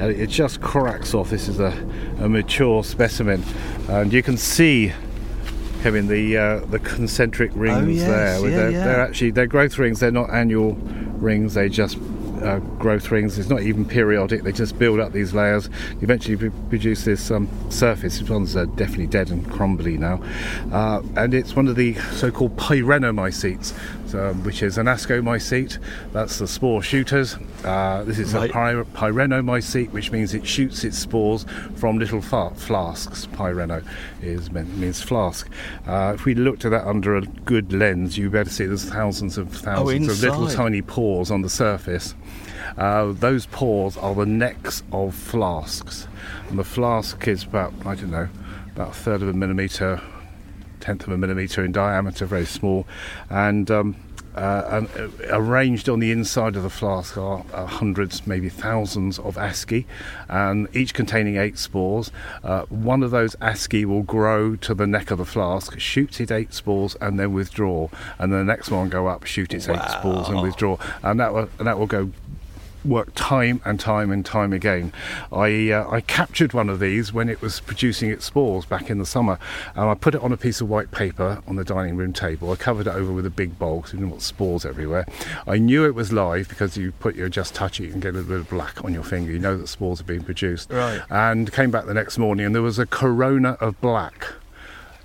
it 0.00 0.28
just 0.28 0.60
cracks 0.60 1.14
off. 1.14 1.30
This 1.30 1.48
is 1.48 1.58
a, 1.60 1.72
a 2.20 2.28
mature 2.28 2.84
specimen, 2.84 3.42
and 3.88 4.12
you 4.12 4.22
can 4.22 4.36
see. 4.36 4.92
Kevin, 5.82 6.08
the 6.08 6.36
uh, 6.36 6.58
the 6.66 6.80
concentric 6.80 7.52
rings 7.54 7.76
Oh, 7.78 7.86
yes, 7.86 8.06
there. 8.08 8.50
yeah, 8.50 8.56
their, 8.56 8.70
yeah. 8.72 8.84
They're 8.84 9.00
actually 9.00 9.30
they're 9.30 9.46
growth 9.46 9.78
rings. 9.78 10.00
They're 10.00 10.10
not 10.10 10.28
annual 10.30 10.72
rings. 10.74 11.54
They 11.54 11.68
just 11.68 11.96
uh, 12.42 12.58
growth 12.78 13.10
rings. 13.10 13.38
It's 13.38 13.48
not 13.48 13.62
even 13.62 13.84
periodic. 13.84 14.42
They 14.42 14.52
just 14.52 14.78
build 14.78 15.00
up 15.00 15.12
these 15.12 15.34
layers. 15.34 15.68
Eventually, 16.00 16.50
produce 16.68 17.04
this 17.04 17.30
um, 17.30 17.48
surface. 17.70 18.18
This 18.18 18.28
one's 18.28 18.56
uh, 18.56 18.64
definitely 18.66 19.06
dead 19.06 19.30
and 19.30 19.48
crumbly 19.50 19.96
now, 19.96 20.22
uh, 20.72 21.02
and 21.16 21.34
it's 21.34 21.54
one 21.56 21.68
of 21.68 21.76
the 21.76 21.94
so-called 21.94 22.56
pyrenomycetes, 22.56 23.74
um, 24.14 24.42
which 24.44 24.62
is 24.62 24.78
an 24.78 24.86
ascomycete. 24.86 25.78
That's 26.12 26.38
the 26.38 26.46
spore 26.48 26.82
shooters. 26.82 27.36
Uh, 27.64 28.04
this 28.04 28.18
is 28.18 28.34
Right. 28.34 28.50
a 28.50 28.52
py- 28.84 28.90
pyrenomycete, 28.98 29.90
which 29.92 30.10
means 30.12 30.34
it 30.34 30.46
shoots 30.46 30.84
its 30.84 30.98
spores 30.98 31.44
from 31.76 31.98
little 31.98 32.20
fa- 32.20 32.52
flasks. 32.56 33.26
Pyreno 33.32 33.82
is 34.22 34.50
meant, 34.50 34.76
means 34.78 35.02
flask. 35.02 35.48
Uh, 35.86 36.12
if 36.14 36.24
we 36.24 36.34
looked 36.34 36.64
at 36.64 36.70
that 36.70 36.86
under 36.86 37.16
a 37.16 37.22
good 37.22 37.72
lens, 37.72 38.16
you'd 38.18 38.32
be 38.32 38.38
able 38.38 38.48
to 38.48 38.54
see 38.54 38.66
there's 38.66 38.84
thousands 38.84 39.38
of 39.38 39.50
thousands 39.50 40.08
of 40.08 40.20
little 40.22 40.48
tiny 40.48 40.82
pores 40.82 41.30
on 41.30 41.42
the 41.42 41.50
surface. 41.50 42.14
Uh, 42.76 43.12
those 43.12 43.46
pores 43.46 43.96
are 43.96 44.14
the 44.14 44.26
necks 44.26 44.82
of 44.92 45.14
flasks, 45.14 46.06
and 46.50 46.58
the 46.58 46.64
flask 46.64 47.26
is 47.26 47.44
about 47.44 47.72
I 47.86 47.94
don't 47.94 48.10
know 48.10 48.28
about 48.74 48.90
a 48.90 48.94
third 48.94 49.22
of 49.22 49.28
a 49.28 49.32
millimetre 49.32 50.00
tenth 50.80 51.06
of 51.06 51.12
a 51.12 51.18
millimetre 51.18 51.64
in 51.64 51.72
diameter, 51.72 52.26
very 52.26 52.46
small, 52.46 52.86
and 53.30 53.70
um, 53.70 53.96
uh, 54.38 54.68
and 54.70 54.88
uh, 54.96 55.36
arranged 55.36 55.88
on 55.88 55.98
the 55.98 56.12
inside 56.12 56.54
of 56.54 56.62
the 56.62 56.70
flask 56.70 57.16
are 57.16 57.44
uh, 57.52 57.66
hundreds, 57.66 58.24
maybe 58.26 58.48
thousands 58.48 59.18
of 59.18 59.34
asci, 59.34 59.84
and 60.28 60.68
each 60.76 60.94
containing 60.94 61.36
eight 61.36 61.58
spores. 61.58 62.12
Uh, 62.44 62.62
one 62.66 63.02
of 63.02 63.10
those 63.10 63.34
asci 63.36 63.84
will 63.84 64.02
grow 64.02 64.54
to 64.54 64.74
the 64.74 64.86
neck 64.86 65.10
of 65.10 65.18
the 65.18 65.24
flask, 65.24 65.78
shoot 65.80 66.20
its 66.20 66.30
eight 66.30 66.54
spores, 66.54 66.96
and 67.00 67.18
then 67.18 67.32
withdraw. 67.32 67.88
And 68.18 68.32
the 68.32 68.44
next 68.44 68.70
one 68.70 68.88
go 68.88 69.08
up, 69.08 69.24
shoot 69.24 69.52
its 69.52 69.68
eight 69.68 69.90
spores, 69.90 70.28
and 70.28 70.40
withdraw. 70.40 70.78
And 71.02 71.18
that 71.18 71.34
will, 71.34 71.48
and 71.58 71.66
that 71.66 71.78
will 71.78 71.86
go 71.88 72.12
worked 72.84 73.16
time 73.16 73.60
and 73.64 73.78
time 73.78 74.10
and 74.10 74.24
time 74.24 74.52
again. 74.52 74.92
I 75.32 75.70
uh, 75.70 75.88
I 75.90 76.00
captured 76.00 76.52
one 76.52 76.68
of 76.68 76.80
these 76.80 77.12
when 77.12 77.28
it 77.28 77.40
was 77.40 77.60
producing 77.60 78.10
its 78.10 78.24
spores 78.24 78.64
back 78.64 78.90
in 78.90 78.98
the 78.98 79.06
summer, 79.06 79.38
and 79.74 79.88
I 79.88 79.94
put 79.94 80.14
it 80.14 80.22
on 80.22 80.32
a 80.32 80.36
piece 80.36 80.60
of 80.60 80.68
white 80.68 80.90
paper 80.90 81.42
on 81.46 81.56
the 81.56 81.64
dining 81.64 81.96
room 81.96 82.12
table. 82.12 82.50
I 82.52 82.56
covered 82.56 82.86
it 82.86 82.94
over 82.94 83.12
with 83.12 83.26
a 83.26 83.30
big 83.30 83.58
bowl 83.58 83.78
because 83.78 83.92
you 83.92 83.98
didn't 83.98 84.12
what 84.12 84.22
spores 84.22 84.64
everywhere. 84.64 85.06
I 85.46 85.58
knew 85.58 85.84
it 85.84 85.94
was 85.94 86.12
live 86.12 86.48
because 86.48 86.76
you 86.76 86.92
put 86.92 87.14
your 87.14 87.28
just 87.28 87.54
touch 87.54 87.80
it, 87.80 87.84
you 87.84 87.90
can 87.90 88.00
get 88.00 88.10
a 88.10 88.18
little 88.18 88.28
bit 88.28 88.40
of 88.40 88.50
black 88.50 88.84
on 88.84 88.94
your 88.94 89.04
finger. 89.04 89.32
You 89.32 89.38
know 89.38 89.56
that 89.56 89.68
spores 89.68 90.00
are 90.00 90.04
being 90.04 90.24
produced. 90.24 90.70
Right. 90.70 91.00
And 91.10 91.52
came 91.52 91.70
back 91.70 91.86
the 91.86 91.94
next 91.94 92.18
morning, 92.18 92.46
and 92.46 92.54
there 92.54 92.62
was 92.62 92.78
a 92.78 92.86
corona 92.86 93.56
of 93.60 93.80
black. 93.80 94.26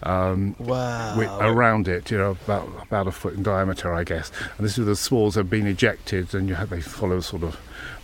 Um, 0.06 0.56
Wow. 0.60 1.16
wi- 1.16 1.38
around 1.48 1.88
it, 1.88 2.12
you 2.12 2.18
know, 2.18 2.32
about 2.46 2.68
about 2.82 3.08
a 3.08 3.12
foot 3.12 3.34
in 3.36 3.44
diameter, 3.44 3.94
I 3.94 4.04
guess. 4.04 4.32
And 4.58 4.66
this 4.66 4.74
is 4.74 4.80
where 4.80 4.86
the 4.88 4.96
spores 4.96 5.36
have 5.36 5.50
been 5.50 5.66
ejected, 5.68 6.34
and 6.36 6.48
you 6.50 6.56
have 6.56 6.70
they 6.70 6.82
follow 6.82 7.18
a 7.18 7.22
sort 7.22 7.44
of 7.44 7.58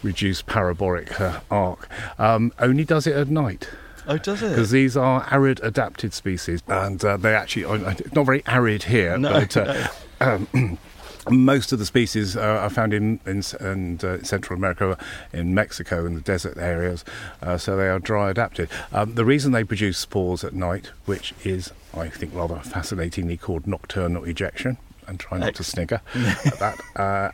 reduced 0.03 0.45
parabolic 0.45 1.19
uh, 1.19 1.39
arc. 1.51 1.87
Um, 2.17 2.53
only 2.59 2.85
does 2.85 3.05
it 3.07 3.15
at 3.15 3.27
night 3.29 3.67
Oh, 4.07 4.17
does 4.17 4.41
it? 4.41 4.49
because 4.49 4.71
these 4.71 4.95
are 4.97 5.27
arid 5.29 5.59
adapted 5.61 6.13
species, 6.13 6.63
and 6.67 7.03
uh, 7.03 7.17
they 7.17 7.35
actually 7.35 7.65
are 7.65 7.77
not 7.77 8.25
very 8.25 8.43
arid 8.47 8.83
here, 8.83 9.17
No, 9.17 9.31
but. 9.33 9.57
Uh, 9.57 9.87
um, 10.21 10.47
Most 11.29 11.71
of 11.71 11.79
the 11.79 11.85
species 11.85 12.35
uh, 12.35 12.41
are 12.41 12.69
found 12.69 12.93
in, 12.93 13.19
in, 13.25 13.43
and, 13.59 14.03
uh, 14.03 14.23
Central 14.23 14.57
America, 14.57 14.97
in 15.33 15.53
Mexico, 15.53 16.05
in 16.05 16.15
the 16.15 16.21
desert 16.21 16.57
areas, 16.57 17.05
uh, 17.41 17.57
so 17.57 17.75
they 17.75 17.87
are 17.87 17.99
dry 17.99 18.29
adapted. 18.29 18.69
Um, 18.91 19.15
the 19.15 19.25
reason 19.25 19.51
they 19.51 19.63
produce 19.63 19.97
spores 19.97 20.43
at 20.43 20.53
night, 20.53 20.87
which 21.05 21.33
is, 21.43 21.71
I 21.93 22.09
think, 22.09 22.33
rather 22.33 22.57
fascinatingly 22.59 23.37
called 23.37 23.67
nocturnal 23.67 24.23
ejection, 24.23 24.77
and 25.07 25.19
try 25.19 25.37
not 25.39 25.55
to 25.55 25.63
snigger 25.63 26.01
at 26.15 26.59
that, 26.59 26.79
uh, 26.95 27.31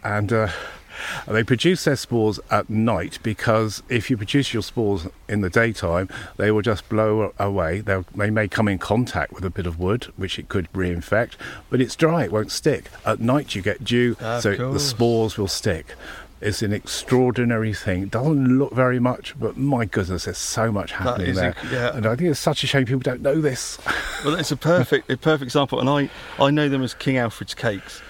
and 1.25 1.35
they 1.35 1.43
produce 1.43 1.83
their 1.83 1.95
spores 1.95 2.39
at 2.49 2.69
night 2.69 3.19
because 3.23 3.83
if 3.89 4.09
you 4.09 4.17
produce 4.17 4.53
your 4.53 4.63
spores 4.63 5.07
in 5.27 5.41
the 5.41 5.49
daytime, 5.49 6.09
they 6.37 6.51
will 6.51 6.61
just 6.61 6.87
blow 6.89 7.33
away. 7.39 7.81
They'll, 7.81 8.05
they 8.15 8.29
may 8.29 8.47
come 8.47 8.67
in 8.67 8.79
contact 8.79 9.33
with 9.33 9.43
a 9.45 9.49
bit 9.49 9.65
of 9.65 9.79
wood, 9.79 10.05
which 10.17 10.37
it 10.39 10.49
could 10.49 10.71
reinfect, 10.73 11.33
but 11.69 11.81
it's 11.81 11.95
dry, 11.95 12.23
it 12.25 12.31
won't 12.31 12.51
stick. 12.51 12.89
At 13.05 13.19
night, 13.19 13.55
you 13.55 13.61
get 13.61 13.83
dew, 13.83 14.15
Of 14.19 14.43
so 14.43 14.55
the 14.73 14.79
spores 14.79 15.37
will 15.37 15.47
stick. 15.47 15.95
It's 16.41 16.61
an 16.61 16.73
extraordinary 16.73 17.73
thing. 17.73 18.03
It 18.03 18.11
doesn't 18.11 18.59
look 18.59 18.73
very 18.73 18.99
much, 18.99 19.33
but 19.39 19.57
my 19.57 19.85
goodness, 19.85 20.25
there's 20.25 20.37
so 20.37 20.71
much 20.71 20.91
happening 20.91 21.33
there. 21.33 21.53
inc- 21.53 21.71
yeah. 21.71 21.95
And 21.95 22.05
I 22.05 22.15
think 22.15 22.29
it's 22.29 22.39
such 22.39 22.63
a 22.63 22.67
shame 22.67 22.85
people 22.85 22.99
don't 22.99 23.21
know 23.21 23.39
this. 23.41 23.79
Well, 24.23 24.35
it's 24.35 24.51
a 24.51 24.57
perfect, 24.57 25.09
a 25.09 25.17
perfect 25.17 25.43
example, 25.43 25.79
and 25.79 25.89
I, 25.89 26.09
I 26.43 26.51
know 26.51 26.67
them 26.67 26.83
as 26.83 26.93
King 26.93 27.17
Alfred's 27.17 27.53
cakes, 27.53 28.01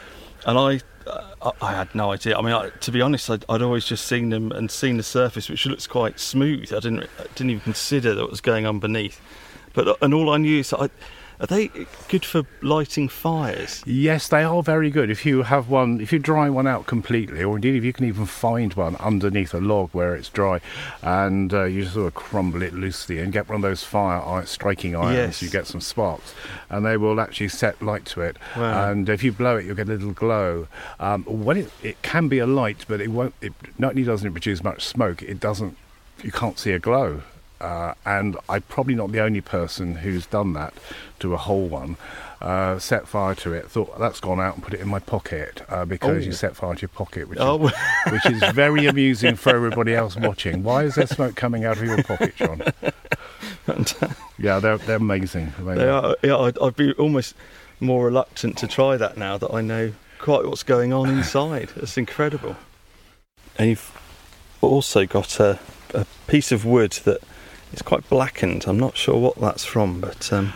and 0.46 0.58
I, 0.58 0.82
I, 1.08 1.52
I 1.62 1.74
had 1.74 1.94
no 1.94 2.12
idea. 2.12 2.38
I 2.38 2.42
mean, 2.42 2.54
I, 2.54 2.70
to 2.70 2.92
be 2.92 3.02
honest, 3.02 3.30
I'd, 3.30 3.46
I'd 3.50 3.62
always 3.62 3.86
just 3.86 4.06
seen 4.06 4.30
them 4.30 4.52
and 4.52 4.70
seen 4.70 4.98
the 4.98 5.04
surface, 5.04 5.50
which 5.50 5.66
looks 5.66 5.88
quite 5.88 6.20
smooth. 6.20 6.74
I 6.74 6.80
didn't, 6.80 7.04
I 7.20 7.24
didn't 7.36 7.52
even 7.52 7.62
consider 7.62 8.16
what 8.16 8.32
was 8.32 8.42
going 8.42 8.66
on 8.66 8.80
beneath. 8.80 9.22
But 9.74 9.88
uh, 9.88 9.96
and 10.02 10.14
all 10.14 10.30
I 10.30 10.38
knew 10.38 10.60
is 10.60 10.70
that 10.72 10.82
I, 10.82 10.90
are 11.40 11.48
they 11.48 11.70
good 12.10 12.24
for 12.26 12.44
lighting 12.62 13.10
fires? 13.10 13.84
Yes, 13.86 14.28
they 14.28 14.44
are 14.44 14.64
very 14.64 14.90
good. 14.90 15.10
If 15.10 15.26
you 15.26 15.44
have 15.44 15.70
one, 15.70 16.00
if 16.02 16.14
you 16.14 16.20
dry 16.20 16.50
one 16.50 16.68
out 16.68 16.86
completely, 16.86 17.44
or 17.44 17.56
indeed 17.58 17.76
if 17.76 17.84
you 17.84 17.94
can 17.94 18.06
even 18.06 18.26
find 18.26 18.74
one 18.74 18.96
underneath 18.98 19.54
a 19.54 19.60
log 19.60 19.90
where 19.92 20.16
it's 20.16 20.30
dry, 20.30 20.62
and 21.02 21.54
uh, 21.54 21.64
you 21.64 21.86
sort 21.86 22.08
of 22.08 22.14
crumble 22.16 22.62
it 22.62 22.74
loosely 22.74 23.20
and 23.20 23.32
get 23.34 23.48
one 23.50 23.58
of 23.58 23.62
those 23.62 23.84
fire 23.84 24.22
i- 24.22 24.46
striking 24.46 24.96
irons, 24.96 25.16
Yes. 25.16 25.42
you 25.42 25.50
get 25.50 25.68
some 25.68 25.82
sparks, 25.82 26.34
and 26.70 26.86
they 26.86 26.98
will 26.98 27.20
actually 27.20 27.50
set 27.50 27.82
light 27.82 28.06
to 28.06 28.22
it. 28.22 28.38
Wow. 28.56 28.90
And 28.92 29.10
if 29.10 29.24
you 29.24 29.32
blow 29.32 29.58
it, 29.58 29.66
you'll 29.66 29.76
get 29.76 29.88
a 29.88 29.92
little 29.92 30.12
glow. 30.14 30.68
Um, 31.00 31.24
when 31.24 31.58
it, 31.58 31.72
it 31.84 32.02
can 32.02 32.28
be 32.28 32.40
a 32.40 32.48
light, 32.48 32.86
but 32.88 33.02
it 33.02 33.10
won't. 33.10 33.34
It 33.42 33.54
not 33.78 33.92
only 33.92 34.04
doesn't 34.04 34.28
it 34.28 34.32
produce 34.32 34.64
much 34.64 34.84
smoke, 34.86 35.22
it 35.22 35.40
doesn't. 35.40 35.78
You 36.24 36.32
can't 36.32 36.58
see 36.58 36.72
a 36.72 36.80
glow. 36.80 37.22
Uh, 37.62 37.94
and 38.06 38.38
I'm 38.50 38.62
probably 38.64 38.96
not 38.96 39.12
the 39.12 39.20
only 39.22 39.42
person 39.42 39.96
who's 39.96 40.26
done 40.26 40.54
that 40.54 40.74
to 41.20 41.34
a 41.34 41.38
whole 41.38 41.68
one. 41.68 41.98
Uh, 42.42 42.78
set 42.78 43.08
fire 43.08 43.34
to 43.34 43.54
it, 43.54 43.72
thought 43.72 43.98
that's 43.98 44.20
gone 44.20 44.40
out 44.40 44.56
and 44.56 44.64
put 44.64 44.74
it 44.74 44.82
in 44.82 44.88
my 44.90 45.00
pocket 45.00 45.62
uh, 45.70 45.86
because 45.86 46.24
Oh. 46.24 46.26
you 46.26 46.32
set 46.34 46.56
fire 46.56 46.76
to 46.76 46.82
your 46.82 46.90
pocket, 46.90 47.30
which, 47.30 47.40
Oh. 47.40 47.68
is, 47.68 47.74
which 48.12 48.26
is 48.26 48.44
very 48.52 48.86
amusing 48.88 49.36
for 49.36 49.56
everybody 49.56 49.96
else 49.96 50.16
watching. 50.18 50.62
Why 50.62 50.84
is 50.84 50.96
there 50.96 51.08
smoke 51.08 51.36
coming 51.36 51.64
out 51.66 51.78
of 51.78 51.84
your 51.84 52.04
pocket, 52.04 52.36
John? 52.36 52.62
yeah, 54.38 54.60
they're, 54.60 54.78
they're 54.78 54.98
amazing. 54.98 55.54
They 55.60 55.88
are. 55.90 56.16
Yeah, 56.22 56.38
I'd, 56.38 56.58
I'd 56.60 56.76
be 56.76 56.92
almost 56.94 57.36
more 57.80 58.06
reluctant 58.06 58.58
to 58.60 58.68
try 58.68 58.98
that 58.98 59.18
now 59.18 59.38
that 59.38 59.54
I 59.54 59.62
know 59.62 59.94
quite 60.20 60.46
what's 60.46 60.64
going 60.64 60.94
on 60.94 61.10
inside. 61.10 61.72
It's 61.78 61.98
incredible. 61.98 62.56
And 63.58 63.70
you've 63.70 63.92
also 64.62 65.06
got 65.06 65.40
a, 65.40 65.60
a 65.94 66.06
piece 66.28 66.52
of 66.52 66.66
wood 66.66 66.92
that 67.06 67.22
is 67.74 67.82
quite 67.82 68.08
blackened. 68.10 68.66
I'm 68.68 68.80
not 68.80 68.98
sure 68.98 69.18
what 69.20 69.36
that's 69.40 69.66
from, 69.66 70.02
but 70.02 70.32
um, 70.32 70.54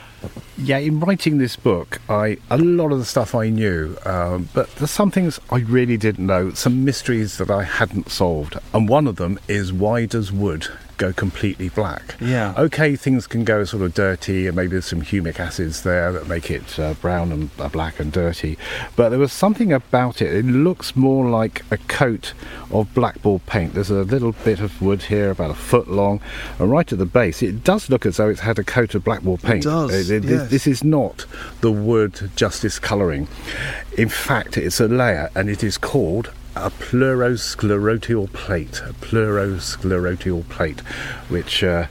Yeah, 0.58 0.78
in 0.78 1.00
writing 1.00 1.38
this 1.38 1.56
book, 1.56 2.00
I 2.10 2.38
a 2.50 2.58
lot 2.58 2.91
of 2.91 3.00
the 3.00 3.06
stuff 3.06 3.34
I 3.36 3.50
knew, 3.50 3.95
um, 4.06 4.50
but 4.54 4.69
there's 4.76 4.91
some 4.91 5.12
things 5.12 5.39
I 5.52 5.60
really 5.60 5.98
didn't 5.98 6.26
know, 6.26 6.52
some 6.54 6.84
mysteries 6.86 7.38
that 7.38 7.50
I 7.50 7.63
hadn't 7.63 8.10
solved, 8.10 8.58
and 8.74 8.89
one 8.89 9.08
of 9.08 9.15
them 9.15 9.39
is 9.48 9.72
why 9.72 10.06
does 10.06 10.32
wood 10.32 10.67
go 10.99 11.12
completely 11.12 11.69
black? 11.69 12.15
Yeah. 12.21 12.53
Okay, 12.57 12.95
things 12.95 13.25
can 13.25 13.43
go 13.43 13.63
sort 13.63 13.81
of 13.81 13.95
dirty, 13.95 14.45
and 14.45 14.55
maybe 14.55 14.73
there's 14.73 14.85
some 14.85 15.01
humic 15.01 15.39
acids 15.39 15.81
there 15.81 16.12
that 16.12 16.27
make 16.27 16.51
it 16.51 16.77
uh, 16.77 16.93
brown 16.95 17.31
and 17.31 17.49
uh, 17.57 17.67
black 17.69 17.99
and 17.99 18.12
dirty, 18.12 18.57
but 18.95 19.09
there 19.09 19.17
was 19.17 19.33
something 19.33 19.73
about 19.73 20.21
it. 20.21 20.31
It 20.31 20.45
looks 20.45 20.95
more 20.95 21.27
like 21.27 21.63
a 21.71 21.77
coat 21.77 22.33
of 22.69 22.93
blackboard 22.93 23.43
paint. 23.47 23.73
There's 23.73 23.89
a 23.89 24.03
little 24.03 24.33
bit 24.33 24.59
of 24.59 24.79
wood 24.81 25.01
here, 25.03 25.31
about 25.31 25.49
a 25.49 25.55
foot 25.55 25.88
long, 25.88 26.21
and 26.59 26.69
right 26.69 26.91
at 26.91 26.99
the 26.99 27.05
base, 27.07 27.41
it 27.41 27.63
does 27.63 27.89
look 27.89 28.05
as 28.05 28.17
though 28.17 28.29
it's 28.29 28.41
had 28.41 28.59
a 28.59 28.63
coat 28.63 28.93
of 28.93 29.03
blackboard 29.03 29.41
paint. 29.41 29.65
It 29.65 29.69
does, 29.69 29.89
Uh, 29.89 29.93
th- 30.07 30.21
th- 30.21 30.23
yes. 30.41 30.49
This 30.51 30.67
is 30.67 30.83
not 30.83 31.25
the 31.62 31.71
wood 31.71 32.29
justice 32.35 32.77
colouring. 32.77 33.27
In 33.97 34.09
fact, 34.09 34.57
it's 34.57 34.79
a 34.79 34.88
layer, 34.88 35.29
and 35.35 35.49
it 35.49 35.63
is 35.63 35.77
called 35.77 36.31
a 36.65 36.72
pseudosclerotial 36.72 38.32
plate. 38.34 38.82
A 38.82 38.93
pseudosclerotial 38.93 40.48
plate, 40.50 40.80
which 41.30 41.63
uh, 41.63 41.88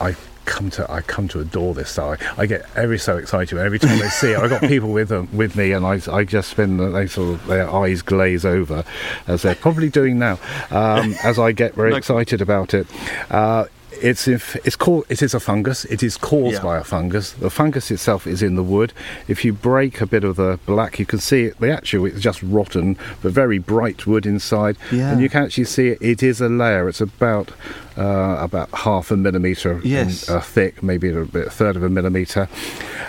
I 0.00 0.16
come 0.46 0.68
to 0.70 0.90
I 0.90 1.00
come 1.00 1.28
to 1.28 1.40
adore 1.40 1.74
this. 1.74 1.90
So 1.90 2.12
I, 2.12 2.16
I 2.36 2.46
get 2.46 2.66
every 2.74 2.98
so 2.98 3.16
excited 3.16 3.56
every 3.56 3.78
time 3.78 4.02
I 4.02 4.08
see 4.08 4.32
it. 4.32 4.38
I've 4.38 4.50
got 4.50 4.62
people 4.62 4.90
with 4.90 5.08
them 5.08 5.28
with 5.32 5.56
me, 5.56 5.72
and 5.72 5.86
I, 5.86 6.00
I 6.10 6.24
just 6.24 6.50
spend 6.50 6.80
they 6.94 7.06
sort 7.06 7.34
of 7.34 7.46
their 7.46 7.70
eyes 7.70 8.02
glaze 8.02 8.44
over, 8.44 8.84
as 9.26 9.42
they're 9.42 9.54
probably 9.54 9.88
doing 9.88 10.18
now, 10.18 10.38
um, 10.70 11.14
as 11.22 11.38
I 11.38 11.52
get 11.52 11.74
very 11.74 11.94
excited 11.94 12.40
about 12.40 12.74
it. 12.74 12.86
Uh, 13.30 13.66
it's 14.02 14.26
if 14.28 14.56
it's 14.66 14.76
called 14.76 15.04
it 15.08 15.22
is 15.22 15.34
a 15.34 15.40
fungus. 15.40 15.84
It 15.86 16.02
is 16.02 16.16
caused 16.16 16.56
Yeah. 16.58 16.62
by 16.62 16.78
a 16.78 16.84
fungus. 16.84 17.32
The 17.32 17.50
fungus 17.50 17.90
itself 17.90 18.26
is 18.26 18.42
in 18.42 18.54
the 18.56 18.62
wood. 18.62 18.92
If 19.28 19.44
you 19.44 19.52
break 19.52 20.00
a 20.00 20.06
bit 20.06 20.24
of 20.24 20.36
the 20.36 20.58
black, 20.66 20.98
you 20.98 21.06
can 21.06 21.18
see 21.18 21.44
it. 21.44 21.58
The 21.60 21.70
actual 21.70 22.06
it's 22.06 22.20
just 22.20 22.42
rotten, 22.42 22.96
but 23.22 23.32
very 23.32 23.58
bright 23.58 24.06
wood 24.06 24.26
inside, 24.26 24.76
Yeah. 24.90 25.12
and 25.12 25.20
you 25.20 25.28
can 25.28 25.42
actually 25.44 25.64
see 25.64 25.88
it. 25.88 25.98
It 26.00 26.22
is 26.22 26.40
a 26.40 26.48
layer. 26.48 26.88
It's 26.88 27.00
about 27.00 27.50
uh, 27.98 28.38
about 28.40 28.70
half 28.72 29.10
a 29.10 29.16
millimeter 29.16 29.80
in- 29.84 30.08
uh, 30.28 30.40
thick, 30.40 30.82
maybe 30.82 31.10
a 31.10 31.24
bit 31.24 31.48
a 31.48 31.50
third 31.50 31.76
of 31.76 31.82
a 31.82 31.88
millimeter. 31.88 32.48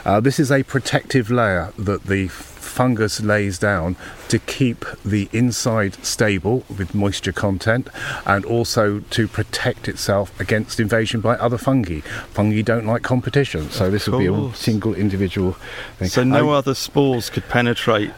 Uh, 0.05 0.19
this 0.19 0.39
is 0.39 0.51
a 0.51 0.63
protective 0.63 1.29
layer 1.31 1.71
that 1.77 2.05
the 2.07 2.27
fungus 2.81 3.21
lays 3.21 3.59
down 3.59 3.95
to 4.27 4.39
keep 4.39 4.85
the 5.05 5.29
inside 5.31 5.93
stable 6.03 6.63
with 6.79 6.95
moisture 6.95 7.31
content 7.31 7.87
and 8.25 8.43
also 8.43 9.01
to 9.11 9.27
protect 9.27 9.87
itself 9.87 10.27
against 10.39 10.79
invasion 10.79 11.21
by 11.21 11.35
other 11.35 11.59
fungi. 11.59 11.99
Fungi 12.31 12.63
don't 12.63 12.87
like 12.87 13.03
competition, 13.03 13.69
so 13.69 13.91
this 13.91 14.07
would 14.07 14.17
be 14.17 14.25
a 14.25 14.55
single 14.55 14.95
individual 14.95 15.55
thing. 15.99 16.07
so 16.09 16.23
no 16.23 16.49
I- 16.49 16.57
other 16.57 16.73
spores 16.73 17.29
could 17.29 17.47
penetrate 17.49 18.09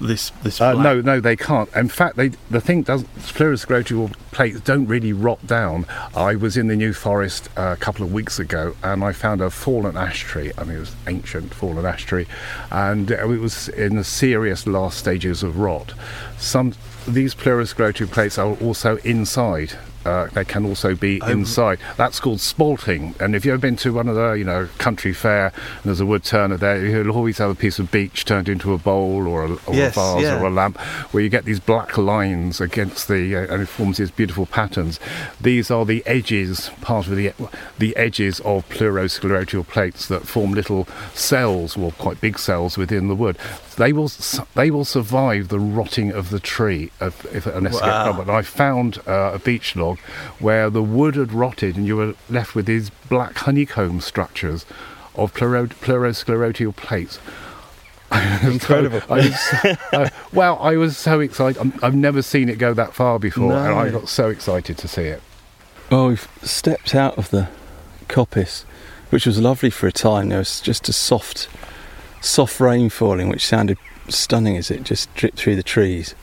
this 0.00 0.30
this. 0.42 0.60
uh, 0.60 0.74
no, 0.74 1.00
no, 1.00 1.20
they 1.20 1.36
can't. 1.36 1.68
In 1.74 1.88
fact, 1.88 2.16
they, 2.16 2.28
the 2.50 2.60
thing 2.60 2.82
does 2.82 3.04
pseudosclerotial 3.18 4.12
plates 4.32 4.60
don't 4.60 4.86
really 4.86 5.12
rot 5.12 5.44
down. 5.46 5.86
I 6.14 6.34
was 6.34 6.56
in 6.56 6.68
the 6.68 6.76
New 6.76 6.92
Forest 6.92 7.48
uh, 7.56 7.74
a 7.76 7.76
couple 7.76 8.04
of 8.04 8.12
weeks 8.12 8.38
ago, 8.38 8.74
and 8.82 9.04
I 9.04 9.12
found 9.12 9.40
a 9.40 9.50
fallen 9.50 9.96
ash 9.96 10.22
tree. 10.22 10.52
I 10.58 10.64
mean, 10.64 10.76
it 10.76 10.80
was 10.80 10.96
ancient 11.06 11.54
fallen 11.54 11.86
ash 11.86 12.04
tree, 12.04 12.26
and 12.70 13.10
it 13.10 13.26
was 13.26 13.68
in 13.68 13.96
the 13.96 14.04
serious 14.04 14.66
last 14.66 14.98
stages 14.98 15.42
of 15.42 15.58
rot. 15.58 15.94
Some 16.38 16.74
these 17.06 17.34
pseudosclerotial 17.34 18.10
plates 18.10 18.38
are 18.38 18.54
also 18.56 18.96
inside. 18.98 19.72
Uh, 20.08 20.26
they 20.32 20.44
can 20.44 20.64
also 20.64 20.94
be 20.94 21.20
inside. 21.26 21.78
That's 21.96 22.18
called 22.18 22.38
spalting. 22.38 23.18
And 23.20 23.34
if 23.36 23.44
you've 23.44 23.52
ever 23.52 23.60
been 23.60 23.76
to 23.76 23.92
one 23.92 24.08
of 24.08 24.14
the, 24.14 24.32
you 24.32 24.44
know, 24.44 24.68
country 24.78 25.12
fair, 25.12 25.46
and 25.76 25.84
there's 25.84 26.00
a 26.00 26.06
wood 26.06 26.24
turner 26.24 26.56
there, 26.56 26.84
you'll 26.84 27.10
always 27.10 27.38
have 27.38 27.50
a 27.50 27.54
piece 27.54 27.78
of 27.78 27.90
beech 27.90 28.24
turned 28.24 28.48
into 28.48 28.72
a 28.72 28.78
bowl 28.78 29.26
or 29.28 29.44
a, 29.44 29.50
or 29.66 29.74
Yes, 29.74 29.96
a 29.96 30.00
vase 30.00 30.22
yeah. 30.22 30.40
or 30.40 30.46
a 30.46 30.50
lamp, 30.50 30.78
where 31.12 31.22
you 31.22 31.28
get 31.28 31.44
these 31.44 31.60
black 31.60 31.98
lines 31.98 32.60
against 32.60 33.08
the, 33.08 33.36
uh, 33.36 33.52
and 33.52 33.62
it 33.62 33.66
forms 33.66 33.98
these 33.98 34.10
beautiful 34.10 34.46
patterns. 34.46 34.98
These 35.40 35.70
are 35.70 35.84
the 35.84 36.02
edges, 36.06 36.70
part 36.80 37.06
of 37.06 37.16
the 37.16 37.32
the 37.78 37.94
edges 37.96 38.40
of 38.40 38.68
pseudosclerotial 38.70 39.66
plates 39.66 40.08
that 40.08 40.26
form 40.26 40.52
little 40.52 40.88
cells, 41.14 41.76
or 41.76 41.92
quite 41.92 42.20
big 42.20 42.38
cells 42.38 42.78
within 42.78 43.08
the 43.08 43.14
wood. 43.14 43.36
They 43.78 43.92
will 43.92 44.10
they 44.54 44.70
will 44.70 44.84
survive 44.84 45.48
the 45.48 45.58
rotting 45.58 46.10
of 46.12 46.30
the 46.30 46.40
tree 46.40 46.90
if, 47.00 47.24
if 47.34 47.46
unless 47.46 47.76
it 47.76 47.80
gets 47.80 47.86
Wow. 47.86 48.12
rubber. 48.18 48.32
I 48.32 48.42
found 48.42 48.98
uh, 49.06 49.30
a 49.34 49.38
beech 49.38 49.74
log 49.76 49.98
where 50.40 50.68
the 50.68 50.82
wood 50.82 51.14
had 51.14 51.32
rotted, 51.32 51.76
and 51.76 51.86
you 51.86 51.96
were 51.96 52.14
left 52.28 52.54
with 52.54 52.66
these 52.66 52.90
black 53.08 53.36
honeycomb 53.38 54.00
structures 54.00 54.66
of 55.14 55.32
pleuro- 55.32 55.68
pseudosclerotial 55.68 56.74
plates. 56.76 57.18
Incredible. 58.42 59.02
I 59.10 59.16
was, 59.16 59.76
uh, 59.92 60.08
well, 60.32 60.58
I 60.60 60.76
was 60.76 60.96
so 60.96 61.20
excited. 61.20 61.60
I'm, 61.60 61.72
I've 61.82 61.94
never 61.94 62.22
seen 62.22 62.48
it 62.48 62.58
go 62.58 62.72
that 62.74 62.94
far 62.94 63.18
before, 63.18 63.52
and 63.52 63.74
I 63.78 63.90
got 63.90 64.08
so 64.08 64.28
excited 64.28 64.78
to 64.78 64.88
see 64.88 65.02
it. 65.02 65.22
Well, 65.90 66.08
we've 66.08 66.28
stepped 66.42 66.94
out 66.94 67.16
of 67.18 67.30
the 67.30 67.48
coppice, 68.08 68.64
which 69.10 69.26
was 69.26 69.38
lovely 69.40 69.70
for 69.70 69.86
a 69.86 69.92
time. 69.92 70.30
There 70.30 70.38
was 70.38 70.60
just 70.60 70.88
a 70.88 70.92
soft, 70.92 71.48
soft 72.28 72.60
rain 72.60 72.90
falling, 72.90 73.28
which 73.28 73.46
sounded 73.46 73.78
stunning 74.08 74.56
as 74.56 74.70
it 74.70 74.84
just 74.84 75.12
dripped 75.14 75.38
through 75.38 75.56
the 75.56 75.62
trees. 75.62 76.14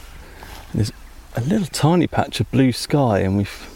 And 0.71 0.79
there's 0.79 0.91
a 1.35 1.41
little 1.41 1.67
tiny 1.67 2.07
patch 2.07 2.39
of 2.39 2.49
blue 2.51 2.71
sky, 2.71 3.19
and 3.19 3.37
we've 3.37 3.69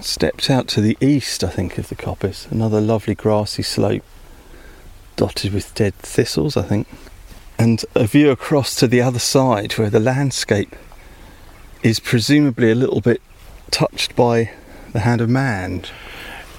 stepped 0.00 0.50
out 0.50 0.68
to 0.68 0.80
the 0.80 0.96
east, 1.00 1.42
I 1.42 1.48
think, 1.48 1.78
of 1.78 1.88
the 1.88 1.96
coppice. 1.96 2.46
Another 2.50 2.80
lovely 2.80 3.14
grassy 3.14 3.62
slope, 3.62 4.04
dotted 5.16 5.52
with 5.52 5.74
dead 5.74 5.94
thistles, 5.96 6.56
I 6.56 6.62
think. 6.62 6.86
And 7.58 7.84
a 7.94 8.06
view 8.06 8.30
across 8.30 8.76
to 8.76 8.86
the 8.86 9.00
other 9.00 9.18
side, 9.18 9.72
where 9.72 9.90
the 9.90 10.00
landscape 10.00 10.76
is 11.82 11.98
presumably 11.98 12.70
a 12.70 12.74
little 12.74 13.00
bit 13.00 13.20
touched 13.70 14.14
by 14.14 14.50
the 14.92 15.00
hand 15.00 15.20
of 15.20 15.28
man. 15.28 15.84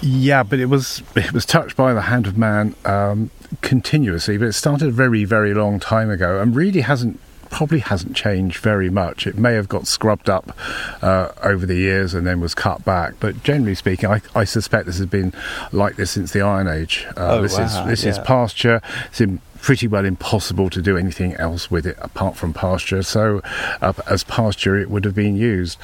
Yeah, 0.01 0.43
but 0.43 0.59
it 0.59 0.67
was 0.67 1.03
it 1.15 1.31
was 1.31 1.45
touched 1.45 1.75
by 1.75 1.93
the 1.93 2.01
hand 2.01 2.27
of 2.27 2.37
man 2.37 2.75
um, 2.85 3.31
continuously, 3.61 4.37
but 4.37 4.47
it 4.47 4.53
started 4.53 4.89
a 4.89 4.91
very 4.91 5.25
very 5.25 5.53
long 5.53 5.79
time 5.79 6.09
ago, 6.09 6.39
and 6.41 6.55
really 6.55 6.81
hasn't 6.81 7.19
probably 7.49 7.79
hasn't 7.79 8.15
changed 8.15 8.57
very 8.59 8.89
much. 8.89 9.25
It 9.25 9.35
may 9.37 9.53
have 9.53 9.67
got 9.67 9.87
scrubbed 9.87 10.29
up 10.29 10.55
uh, 11.01 11.29
over 11.41 11.65
the 11.65 11.75
years 11.75 12.13
and 12.13 12.25
then 12.27 12.39
was 12.39 12.53
cut 12.53 12.85
back, 12.85 13.15
but 13.19 13.41
generally 13.43 13.73
speaking, 13.73 14.07
I, 14.09 14.21
I 14.35 14.43
suspect 14.43 14.85
this 14.85 14.99
has 14.99 15.07
been 15.07 15.33
like 15.71 15.95
this 15.95 16.11
since 16.11 16.31
the 16.31 16.41
Iron 16.41 16.67
Age. 16.67 17.07
Uh, 17.17 17.37
Oh, 17.37 17.41
this 17.41 17.57
wow, 17.57 17.65
is 17.65 17.87
this 17.87 18.05
is 18.05 18.17
yeah. 18.17 18.23
pasture. 18.23 18.81
It's 19.07 19.19
in 19.21 19.41
pretty 19.61 19.87
well 19.87 20.05
impossible 20.05 20.69
to 20.69 20.81
do 20.81 20.95
anything 20.95 21.33
else 21.33 21.69
with 21.69 21.85
it 21.85 21.97
apart 22.01 22.37
from 22.37 22.53
pasture. 22.53 23.03
So, 23.03 23.41
uh, 23.81 23.93
as 24.07 24.23
pasture, 24.23 24.77
it 24.77 24.89
would 24.89 25.03
have 25.03 25.15
been 25.15 25.35
used. 25.35 25.77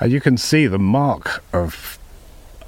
And 0.00 0.12
you 0.12 0.20
can 0.20 0.36
see 0.36 0.66
the 0.66 0.78
mark 0.78 1.42
of 1.52 1.98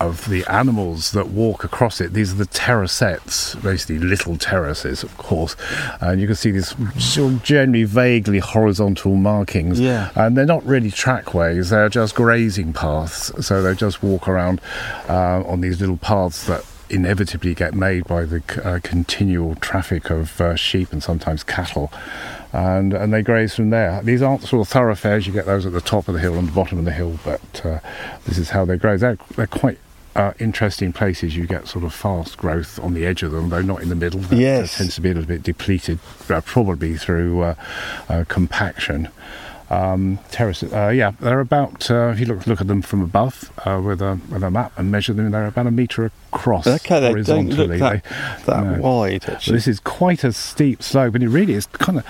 of 0.05 0.29
the 0.29 0.45
animals 0.47 1.13
that 1.13 1.29
walk 1.29 1.65
across 1.65 2.01
it. 2.01 2.13
These 2.13 2.33
are 2.33 2.37
the 2.37 2.47
terracettes, 2.47 3.55
basically 3.63 3.99
little 3.99 4.37
terraces, 4.37 5.03
of 5.03 5.17
course. 5.17 5.57
And 6.01 6.21
you 6.21 6.27
can 6.27 6.37
see 6.37 6.51
these 6.51 6.75
generally 7.43 7.85
vaguely 7.85 8.39
horizontal 8.39 9.17
markings. 9.17 9.81
Yeah. 9.81 10.11
And 10.15 10.37
they're 10.37 10.47
not 10.47 10.65
really 10.65 10.91
trackways, 10.91 11.71
they're 11.71 11.89
just 11.89 12.15
grazing 12.15 12.73
paths. 12.73 13.33
So 13.47 13.63
they 13.63 13.75
just 13.75 14.03
walk 14.03 14.29
around 14.29 14.61
uh, 15.09 15.43
on 15.45 15.61
these 15.61 15.81
little 15.81 15.97
paths 15.97 16.47
that 16.47 16.65
inevitably 16.91 17.55
get 17.55 17.75
made 17.75 18.05
by 18.05 18.25
the 18.25 18.43
uh, 18.65 18.79
continual 18.83 19.55
traffic 19.57 20.11
of 20.11 20.41
uh, 20.41 20.55
sheep 20.55 20.93
and 20.93 21.03
sometimes 21.03 21.43
cattle. 21.43 21.93
And, 22.53 22.93
and 22.93 23.13
they 23.13 23.23
graze 23.23 23.55
from 23.55 23.71
there. 23.71 24.01
These 24.03 24.23
aren't 24.23 24.43
sort 24.43 24.61
of 24.61 24.69
thoroughfares, 24.69 25.27
you 25.27 25.33
get 25.33 25.47
those 25.47 25.67
at 25.67 25.73
the 25.73 25.81
top 25.81 26.07
of 26.07 26.15
the 26.15 26.21
hill 26.21 26.35
and 26.35 26.49
the 26.49 26.53
bottom 26.53 26.79
of 26.79 26.85
the 26.85 26.93
hill, 26.93 27.19
but 27.25 27.67
uh, 27.67 27.81
this 28.27 28.39
is 28.39 28.51
how 28.51 28.65
they 28.65 28.77
graze. 28.77 29.01
They're, 29.01 29.19
they're 29.35 29.47
quite 29.49 29.79
uh, 30.17 30.33
interesting 30.39 30.93
places. 30.93 31.37
You 31.37 31.47
get 31.47 31.67
sort 31.69 31.85
of 31.85 31.93
fast 31.95 32.37
growth 32.39 32.79
on 32.81 32.95
the 32.95 33.05
edge 33.07 33.23
of 33.23 33.33
them, 33.33 33.49
though 33.51 33.63
not 33.63 33.83
in 33.83 33.89
the 33.89 33.95
middle. 33.97 34.21
That, 34.21 34.37
Yes. 34.39 34.73
that 34.73 34.79
tends 34.79 34.95
to 34.97 35.01
be 35.01 35.11
a 35.11 35.15
little 35.15 35.29
bit 35.29 35.43
depleted, 35.43 35.99
uh, 36.31 36.41
probably 36.43 36.97
through 36.97 37.43
uh, 37.43 37.55
uh, 38.09 38.25
compaction. 38.29 39.09
Um, 39.71 40.19
terraces, 40.31 40.73
uh, 40.75 40.89
yeah, 40.89 41.13
they're 41.21 41.41
about. 41.41 41.91
Uh, 41.91 42.09
if 42.09 42.21
you 42.21 42.27
look 42.27 42.47
look 42.47 42.61
at 42.61 42.69
them 42.69 42.83
from 42.83 43.01
above 43.01 43.51
uh, 43.67 43.81
with 43.83 44.03
a 44.03 44.21
with 44.31 44.43
a 44.45 44.51
map 44.51 44.73
and 44.77 44.91
measure 44.91 45.15
them, 45.15 45.31
they're 45.31 45.47
about 45.47 45.67
a 45.67 45.71
metre 45.71 46.13
across 46.33 46.67
Okay, 46.67 47.01
they 47.01 47.23
don't 47.23 47.49
look 47.49 47.57
horizontally. 47.57 47.79
that, 47.79 48.05
They- 48.05 48.45
that 48.45 48.63
no. 48.63 48.81
wide, 48.83 49.25
actually. 49.27 49.57
this 49.57 49.67
is 49.67 49.81
quite 49.81 50.23
a 50.23 50.33
steep 50.35 50.83
slope, 50.83 51.15
and 51.15 51.25
it 51.25 51.29
really 51.29 51.55
is 51.55 51.65
kind 51.67 51.99
of, 51.99 52.05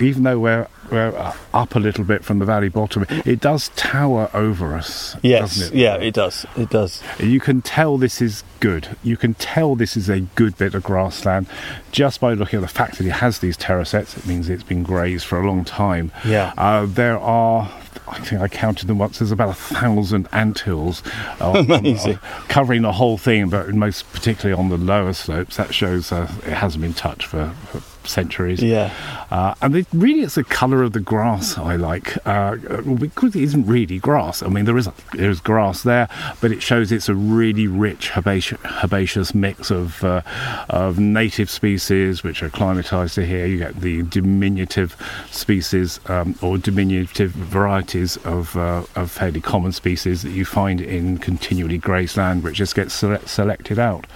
even 0.00 0.22
though 0.24 0.38
we're 0.38 0.68
we're 0.90 1.32
up 1.54 1.76
a 1.76 1.78
little 1.78 2.02
bit 2.02 2.24
from 2.24 2.40
the 2.40 2.44
valley 2.44 2.68
bottom, 2.68 3.06
it 3.24 3.38
does 3.40 3.68
tower 3.76 4.28
over 4.34 4.74
us. 4.74 5.16
yes, 5.22 5.56
doesn't 5.56 5.76
it? 5.76 5.80
yeah, 5.80 5.94
it 5.96 6.14
does. 6.14 6.44
It 6.56 6.70
does. 6.70 7.00
You 7.20 7.38
can 7.38 7.62
tell 7.62 7.96
this 7.96 8.20
is 8.20 8.42
good. 8.58 8.96
You 9.04 9.16
can 9.16 9.34
tell 9.34 9.76
this 9.76 9.96
is 9.96 10.08
a 10.08 10.20
good 10.20 10.58
bit 10.58 10.74
of 10.74 10.82
grassland 10.82 11.46
just 11.92 12.20
by 12.20 12.34
looking 12.34 12.58
at 12.58 12.62
the 12.62 12.68
fact 12.68 12.98
that 12.98 13.06
it 13.06 13.12
has 13.12 13.38
these 13.38 13.56
terracettes. 13.56 14.16
It 14.16 14.26
means 14.26 14.48
it's 14.48 14.64
been 14.64 14.82
grazed 14.82 15.26
for 15.26 15.40
a 15.40 15.46
long 15.46 15.64
time. 15.64 16.10
Yeah. 16.24 16.52
Uh, 16.58 16.86
there 16.86 17.18
are. 17.18 17.70
I 18.08 18.18
think 18.18 18.42
I 18.42 18.48
counted 18.48 18.88
them 18.88 18.98
once. 18.98 19.20
There's 19.20 19.30
about 19.30 19.50
a 19.50 19.54
thousand 19.54 20.26
anthills 20.32 21.04
uh, 21.40 21.52
on- 21.52 21.70
Amazing. 21.70 22.16
uh, 22.16 22.42
covering 22.48 22.82
the 22.82 22.90
whole 22.92 23.16
thing, 23.16 23.48
but 23.48 23.68
most 23.72 24.12
particularly 24.12 24.60
on 24.60 24.68
the 24.70 24.76
lower 24.76 25.12
slopes. 25.12 25.56
That 25.56 25.72
shows 25.72 26.10
uh, 26.10 26.22
it 26.44 26.52
hasn't 26.54 26.82
been 26.82 26.94
touched 26.94 27.26
for, 27.26 27.50
for 27.70 27.80
centuries. 28.06 28.62
Yeah. 28.62 28.92
Uh, 29.30 29.54
and 29.62 29.76
it, 29.76 29.86
really, 29.92 30.20
it's 30.20 30.34
the 30.34 30.44
colour 30.44 30.82
of 30.82 30.92
the 30.92 31.00
grass 31.00 31.56
I 31.58 31.76
like, 31.76 32.16
uh, 32.26 32.56
because 32.56 33.36
it 33.36 33.42
isn't 33.42 33.66
really 33.66 33.98
grass. 33.98 34.42
I 34.42 34.48
mean, 34.48 34.64
there 34.64 34.76
is 34.76 34.88
there 35.12 35.30
is 35.30 35.40
grass 35.40 35.82
there, 35.82 36.08
but 36.40 36.52
it 36.52 36.62
shows 36.62 36.90
it's 36.90 37.08
a 37.08 37.14
really 37.14 37.66
rich 37.66 38.16
herbaceous, 38.16 38.60
herbaceous 38.82 39.34
mix 39.34 39.70
of 39.70 40.02
uh, 40.04 40.22
of 40.68 40.98
native 40.98 41.50
species 41.50 42.22
which 42.22 42.42
are 42.42 42.48
acclimatised 42.48 43.14
to 43.14 43.24
here. 43.24 43.46
You 43.46 43.58
get 43.58 43.80
the 43.80 44.02
diminutive 44.02 44.96
species 45.30 46.00
um, 46.06 46.34
or 46.42 46.58
diminutive 46.58 47.32
varieties 47.32 48.16
of 48.18 48.56
uh, 48.56 48.84
of 48.96 49.10
fairly 49.10 49.40
common 49.40 49.72
species 49.72 50.22
that 50.22 50.30
you 50.30 50.44
find 50.44 50.80
in 50.80 51.18
continually 51.18 51.78
grazed 51.78 52.16
land, 52.16 52.42
which 52.42 52.56
just 52.56 52.74
gets 52.74 52.94
sele- 52.94 53.26
selected 53.26 53.78
out 53.78 54.06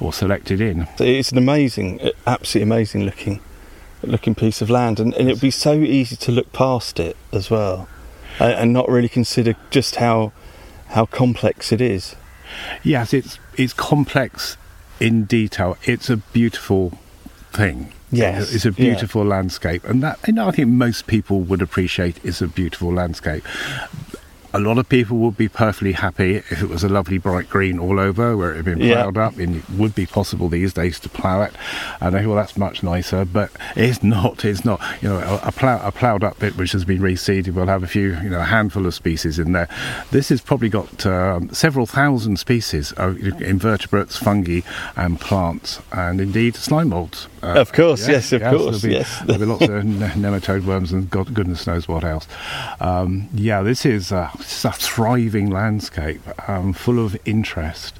or 0.00 0.12
selected 0.12 0.60
in. 0.60 0.86
It's 0.98 1.32
an 1.32 1.38
amazing, 1.38 2.00
absolutely 2.26 2.70
amazing 2.70 3.04
looking, 3.04 3.37
looking 4.02 4.34
piece 4.34 4.62
of 4.62 4.70
land, 4.70 5.00
and, 5.00 5.14
and 5.14 5.28
it'd 5.28 5.40
be 5.40 5.50
so 5.50 5.74
easy 5.74 6.16
to 6.16 6.32
look 6.32 6.52
past 6.52 7.00
it 7.00 7.16
as 7.32 7.50
well, 7.50 7.88
and, 8.38 8.52
and 8.52 8.72
not 8.72 8.88
really 8.88 9.08
consider 9.08 9.56
just 9.70 9.96
how 9.96 10.32
how 10.88 11.06
complex 11.06 11.72
it 11.72 11.80
is. 11.80 12.16
Yes, 12.82 13.12
it's 13.12 13.38
it's 13.56 13.72
complex 13.72 14.56
in 15.00 15.24
detail. 15.24 15.76
It's 15.84 16.10
a 16.10 16.16
beautiful 16.16 16.98
thing. 17.52 17.92
Yes, 18.10 18.54
it's 18.54 18.64
a 18.64 18.70
yeah. 18.70 18.74
beautiful 18.74 19.24
landscape, 19.24 19.84
and 19.84 20.02
that 20.02 20.18
you 20.26 20.32
know 20.32 20.48
I 20.48 20.52
think 20.52 20.68
most 20.68 21.06
people 21.06 21.40
would 21.40 21.60
appreciate 21.60 22.24
is 22.24 22.40
a 22.40 22.48
beautiful 22.48 22.92
landscape. 22.92 23.44
A 24.54 24.58
lot 24.58 24.78
of 24.78 24.88
people 24.88 25.18
would 25.18 25.36
be 25.36 25.48
perfectly 25.48 25.92
happy 25.92 26.36
if 26.36 26.62
it 26.62 26.68
was 26.70 26.82
a 26.82 26.88
lovely 26.88 27.18
bright 27.18 27.50
green 27.50 27.78
all 27.78 28.00
over 28.00 28.34
where 28.36 28.52
it 28.52 28.56
had 28.56 28.64
been 28.64 28.78
Yeah. 28.80 29.02
ploughed 29.02 29.18
up, 29.18 29.36
and 29.38 29.56
it 29.56 29.70
would 29.70 29.94
be 29.94 30.06
possible 30.06 30.48
these 30.48 30.72
days 30.72 30.98
to 31.00 31.08
plough 31.10 31.42
it. 31.42 31.52
And 32.00 32.14
I 32.14 32.20
think, 32.20 32.28
well, 32.28 32.36
that's 32.36 32.56
much 32.56 32.82
nicer, 32.82 33.24
but 33.24 33.50
it's 33.76 34.02
not. 34.02 34.44
It's 34.48 34.64
not. 34.64 34.80
You 35.02 35.10
know, 35.10 35.18
a, 35.18 35.48
a, 35.48 35.52
plough, 35.52 35.80
a 35.86 35.92
ploughed 35.92 36.24
up 36.24 36.38
bit 36.38 36.56
which 36.56 36.72
has 36.72 36.84
been 36.86 37.00
reseeded 37.00 37.52
will 37.54 37.66
have 37.66 37.82
a 37.82 37.86
few, 37.86 38.16
you 38.22 38.30
know, 38.30 38.40
a 38.40 38.44
handful 38.44 38.86
of 38.86 38.94
species 38.94 39.38
in 39.38 39.52
there. 39.52 39.68
This 40.10 40.30
has 40.30 40.40
probably 40.40 40.70
got 40.70 41.04
um, 41.04 41.50
several 41.52 41.84
thousand 41.84 42.38
species 42.38 42.92
of 42.92 43.18
invertebrates, 43.42 44.16
fungi, 44.16 44.60
and 44.96 45.20
plants, 45.20 45.80
and 45.92 46.20
indeed 46.20 46.56
slime 46.56 46.88
molds. 46.88 47.28
Uh, 47.42 47.48
Of 47.60 47.72
course, 47.72 48.08
yes, 48.08 48.32
of 48.32 48.40
course, 48.42 48.80
there'll 48.80 48.80
be, 48.80 48.92
yes. 48.92 49.20
There'll 49.26 49.40
be 49.40 49.46
lots 49.46 49.62
of 49.64 49.70
nematode 49.84 50.64
worms 50.64 50.90
and 50.92 51.08
God, 51.10 51.34
goodness 51.34 51.66
knows 51.66 51.86
what 51.86 52.02
else. 52.04 52.26
Um, 52.80 53.28
yeah, 53.34 53.62
this 53.62 53.84
is, 53.84 54.10
a, 54.10 54.30
is 54.40 54.64
a 54.64 54.72
thriving 54.72 55.50
landscape, 55.50 56.20
um, 56.48 56.72
full 56.72 57.04
of 57.04 57.16
interest. 57.24 57.98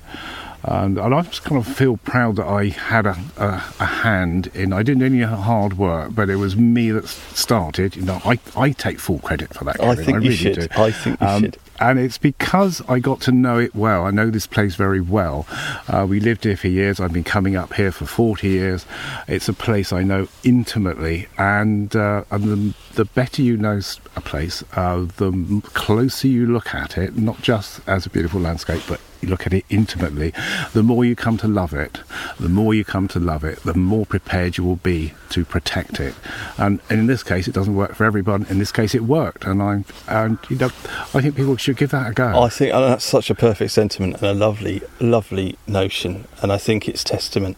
And, 0.70 0.98
and 0.98 1.14
I 1.14 1.22
just 1.22 1.44
kind 1.44 1.58
of 1.58 1.66
feel 1.66 1.96
proud 1.96 2.36
that 2.36 2.46
I 2.46 2.66
had 2.66 3.06
a, 3.06 3.18
a, 3.36 3.46
a, 3.80 3.86
hand 3.86 4.48
in. 4.54 4.72
I 4.72 4.82
didn't 4.82 5.00
do 5.00 5.06
any 5.06 5.22
hard 5.22 5.78
work, 5.78 6.14
but 6.14 6.28
it 6.28 6.36
was 6.36 6.56
me 6.56 6.90
that 6.90 7.06
started. 7.06 7.96
You 7.96 8.02
know, 8.02 8.20
I, 8.24 8.38
I 8.56 8.72
take 8.72 8.98
full 8.98 9.18
credit 9.20 9.54
for 9.54 9.64
that. 9.64 9.82
I 9.82 9.94
think 9.94 10.08
I 10.08 10.12
really 10.16 10.28
you 10.28 10.32
should. 10.32 10.60
Do. 10.60 10.66
I 10.76 10.90
think 10.90 11.20
you 11.20 11.26
um, 11.26 11.42
should 11.42 11.58
and 11.80 11.98
it's 11.98 12.18
because 12.18 12.82
I 12.88 12.98
got 12.98 13.20
to 13.22 13.32
know 13.32 13.58
it 13.58 13.74
well. 13.74 14.04
I 14.04 14.10
know 14.10 14.30
this 14.30 14.46
place 14.46 14.74
very 14.74 15.00
well. 15.00 15.46
Uh, 15.86 16.06
we 16.08 16.20
lived 16.20 16.44
here 16.44 16.56
for 16.56 16.68
years. 16.68 17.00
I've 17.00 17.12
been 17.12 17.24
coming 17.24 17.56
up 17.56 17.74
here 17.74 17.92
for 17.92 18.06
40 18.06 18.48
years. 18.48 18.86
It's 19.26 19.48
a 19.48 19.52
place 19.52 19.92
I 19.92 20.02
know 20.02 20.28
intimately, 20.42 21.28
and, 21.36 21.94
uh, 21.94 22.24
and 22.30 22.44
the, 22.44 22.74
the, 22.94 23.04
better 23.04 23.42
you 23.42 23.56
know 23.56 23.80
a 24.16 24.20
place, 24.20 24.64
uh, 24.74 25.06
the 25.16 25.62
closer 25.72 26.28
you 26.28 26.46
look 26.46 26.74
at 26.74 26.98
it, 26.98 27.16
not 27.16 27.42
just 27.42 27.80
as 27.88 28.06
a 28.06 28.10
beautiful 28.10 28.40
landscape, 28.40 28.82
but 28.88 29.00
you 29.22 29.28
look 29.28 29.46
at 29.46 29.52
it 29.52 29.64
intimately, 29.68 30.32
the 30.72 30.82
more 30.82 31.04
you 31.04 31.16
come 31.16 31.36
to 31.38 31.48
love 31.48 31.72
it, 31.72 32.00
the 32.38 32.48
more 32.48 32.74
you 32.74 32.84
come 32.84 33.08
to 33.08 33.20
love 33.20 33.44
it, 33.44 33.62
the 33.62 33.74
more 33.74 34.06
prepared 34.06 34.56
you 34.56 34.64
will 34.64 34.76
be 34.76 35.12
to 35.30 35.44
protect 35.44 36.00
it. 36.00 36.14
And, 36.56 36.80
in 36.90 37.06
this 37.06 37.22
case, 37.22 37.48
it 37.48 37.54
doesn't 37.54 37.74
work 37.74 37.94
for 37.94 38.04
everyone. 38.04 38.46
In 38.48 38.58
this 38.58 38.72
case, 38.72 38.94
it 38.94 39.02
worked, 39.02 39.44
and 39.44 39.62
I 39.62 39.84
and 40.06 40.38
you 40.48 40.56
know, 40.56 40.70
I 41.14 41.20
think 41.20 41.36
people 41.36 41.56
should 41.56 41.76
give 41.76 41.90
that 41.90 42.10
a 42.10 42.14
go. 42.14 42.42
I 42.42 42.48
think 42.48 42.72
that's 42.72 43.04
such 43.04 43.30
a 43.30 43.34
perfect 43.34 43.72
sentiment 43.72 44.14
and 44.14 44.24
a 44.24 44.34
lovely, 44.34 44.82
lovely 45.00 45.58
notion, 45.66 46.26
and 46.42 46.52
I 46.52 46.58
think 46.58 46.88
it's 46.88 47.04
testament 47.04 47.56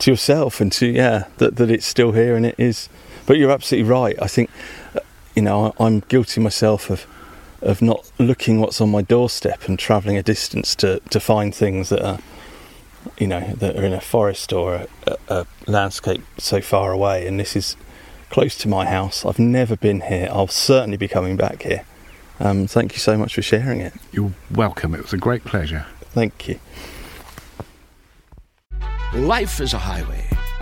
to 0.00 0.10
yourself 0.10 0.60
and 0.60 0.72
to 0.72 0.86
yeah 0.86 1.26
that 1.36 1.56
that 1.56 1.70
it's 1.70 1.86
still 1.86 2.12
here 2.12 2.36
and 2.36 2.44
it 2.44 2.56
is. 2.58 2.88
But 3.26 3.38
you're 3.38 3.52
absolutely 3.52 3.88
right. 3.88 4.16
I 4.20 4.26
think 4.26 4.50
you 5.34 5.42
know 5.42 5.74
I'm 5.78 6.00
guilty 6.00 6.40
myself 6.40 6.90
of 6.90 7.06
of 7.62 7.80
not 7.80 8.10
looking 8.18 8.60
what's 8.60 8.80
on 8.80 8.90
my 8.90 9.02
doorstep 9.02 9.68
and 9.68 9.78
travelling 9.78 10.16
a 10.16 10.22
distance 10.22 10.74
to, 10.76 11.00
to 11.10 11.20
find 11.20 11.54
things 11.54 11.88
that 11.88 12.04
are, 12.04 12.18
you 13.18 13.26
know, 13.26 13.40
that 13.54 13.76
are 13.76 13.84
in 13.84 13.92
a 13.92 14.00
forest 14.00 14.52
or 14.52 14.74
a, 14.74 14.88
a, 15.06 15.16
a 15.28 15.46
landscape 15.66 16.22
so 16.38 16.60
far 16.60 16.92
away. 16.92 17.26
And 17.26 17.38
this 17.38 17.56
is 17.56 17.76
close 18.30 18.56
to 18.58 18.68
my 18.68 18.86
house. 18.86 19.24
I've 19.24 19.38
never 19.38 19.76
been 19.76 20.00
here. 20.02 20.28
I'll 20.30 20.48
certainly 20.48 20.96
be 20.96 21.08
coming 21.08 21.36
back 21.36 21.62
here. 21.62 21.84
Um, 22.40 22.66
thank 22.66 22.94
you 22.94 22.98
so 22.98 23.16
much 23.16 23.34
for 23.34 23.42
sharing 23.42 23.80
it. 23.80 23.92
You're 24.10 24.32
welcome. 24.50 24.94
It 24.94 25.02
was 25.02 25.12
a 25.12 25.18
great 25.18 25.44
pleasure. 25.44 25.86
Thank 26.12 26.48
you. 26.48 26.58
Life 29.14 29.60
is 29.60 29.74
a 29.74 29.78
highway, 29.78 30.26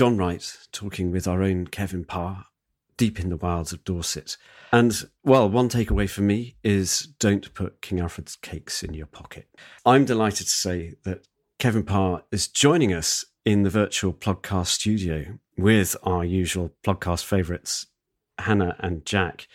John 0.00 0.16
Wright 0.16 0.56
talking 0.72 1.10
with 1.10 1.28
our 1.28 1.42
own 1.42 1.66
Kevin 1.66 2.06
Parr 2.06 2.46
deep 2.96 3.20
in 3.20 3.28
the 3.28 3.36
wilds 3.36 3.74
of 3.74 3.84
Dorset. 3.84 4.38
And, 4.72 4.94
well, 5.22 5.46
one 5.46 5.68
takeaway 5.68 6.08
for 6.08 6.22
me 6.22 6.56
is 6.64 7.00
don't 7.18 7.52
put 7.52 7.82
King 7.82 8.00
Alfred's 8.00 8.34
cakes 8.34 8.82
in 8.82 8.94
your 8.94 9.04
pocket. 9.04 9.46
I'm 9.84 10.06
delighted 10.06 10.46
to 10.46 10.52
say 10.54 10.94
that 11.04 11.28
Kevin 11.58 11.82
Parr 11.82 12.22
is 12.32 12.48
joining 12.48 12.94
us 12.94 13.26
in 13.44 13.62
the 13.62 13.68
virtual 13.68 14.14
podcast 14.14 14.68
studio 14.68 15.38
with 15.58 15.94
our 16.02 16.24
usual 16.24 16.72
podcast 16.82 17.26
favourites, 17.26 17.84
Hannah 18.38 18.76
and 18.78 19.04
Jack, 19.04 19.48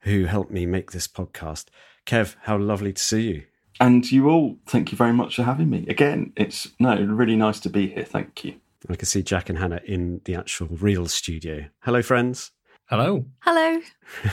who 0.00 0.24
helped 0.24 0.50
me 0.50 0.64
make 0.64 0.92
this 0.92 1.06
podcast. 1.06 1.66
Kev, 2.06 2.36
how 2.44 2.56
lovely 2.56 2.94
to 2.94 3.02
see 3.02 3.32
you. 3.32 3.42
And 3.80 4.10
you 4.10 4.30
all, 4.30 4.56
thank 4.66 4.92
you 4.92 4.96
very 4.96 5.12
much 5.12 5.36
for 5.36 5.42
having 5.42 5.68
me. 5.68 5.84
Again, 5.88 6.32
it's 6.36 6.68
no, 6.80 6.96
really 6.96 7.36
nice 7.36 7.60
to 7.60 7.68
be 7.68 7.88
here. 7.88 8.06
Thank 8.06 8.46
you. 8.46 8.54
I 8.88 8.96
can 8.96 9.06
see 9.06 9.22
Jack 9.22 9.48
and 9.48 9.58
Hannah 9.58 9.80
in 9.84 10.20
the 10.24 10.34
actual 10.34 10.68
real 10.68 11.06
studio. 11.06 11.66
Hello, 11.80 12.02
friends. 12.02 12.50
Hello. 12.86 13.24
Hello. 13.40 13.80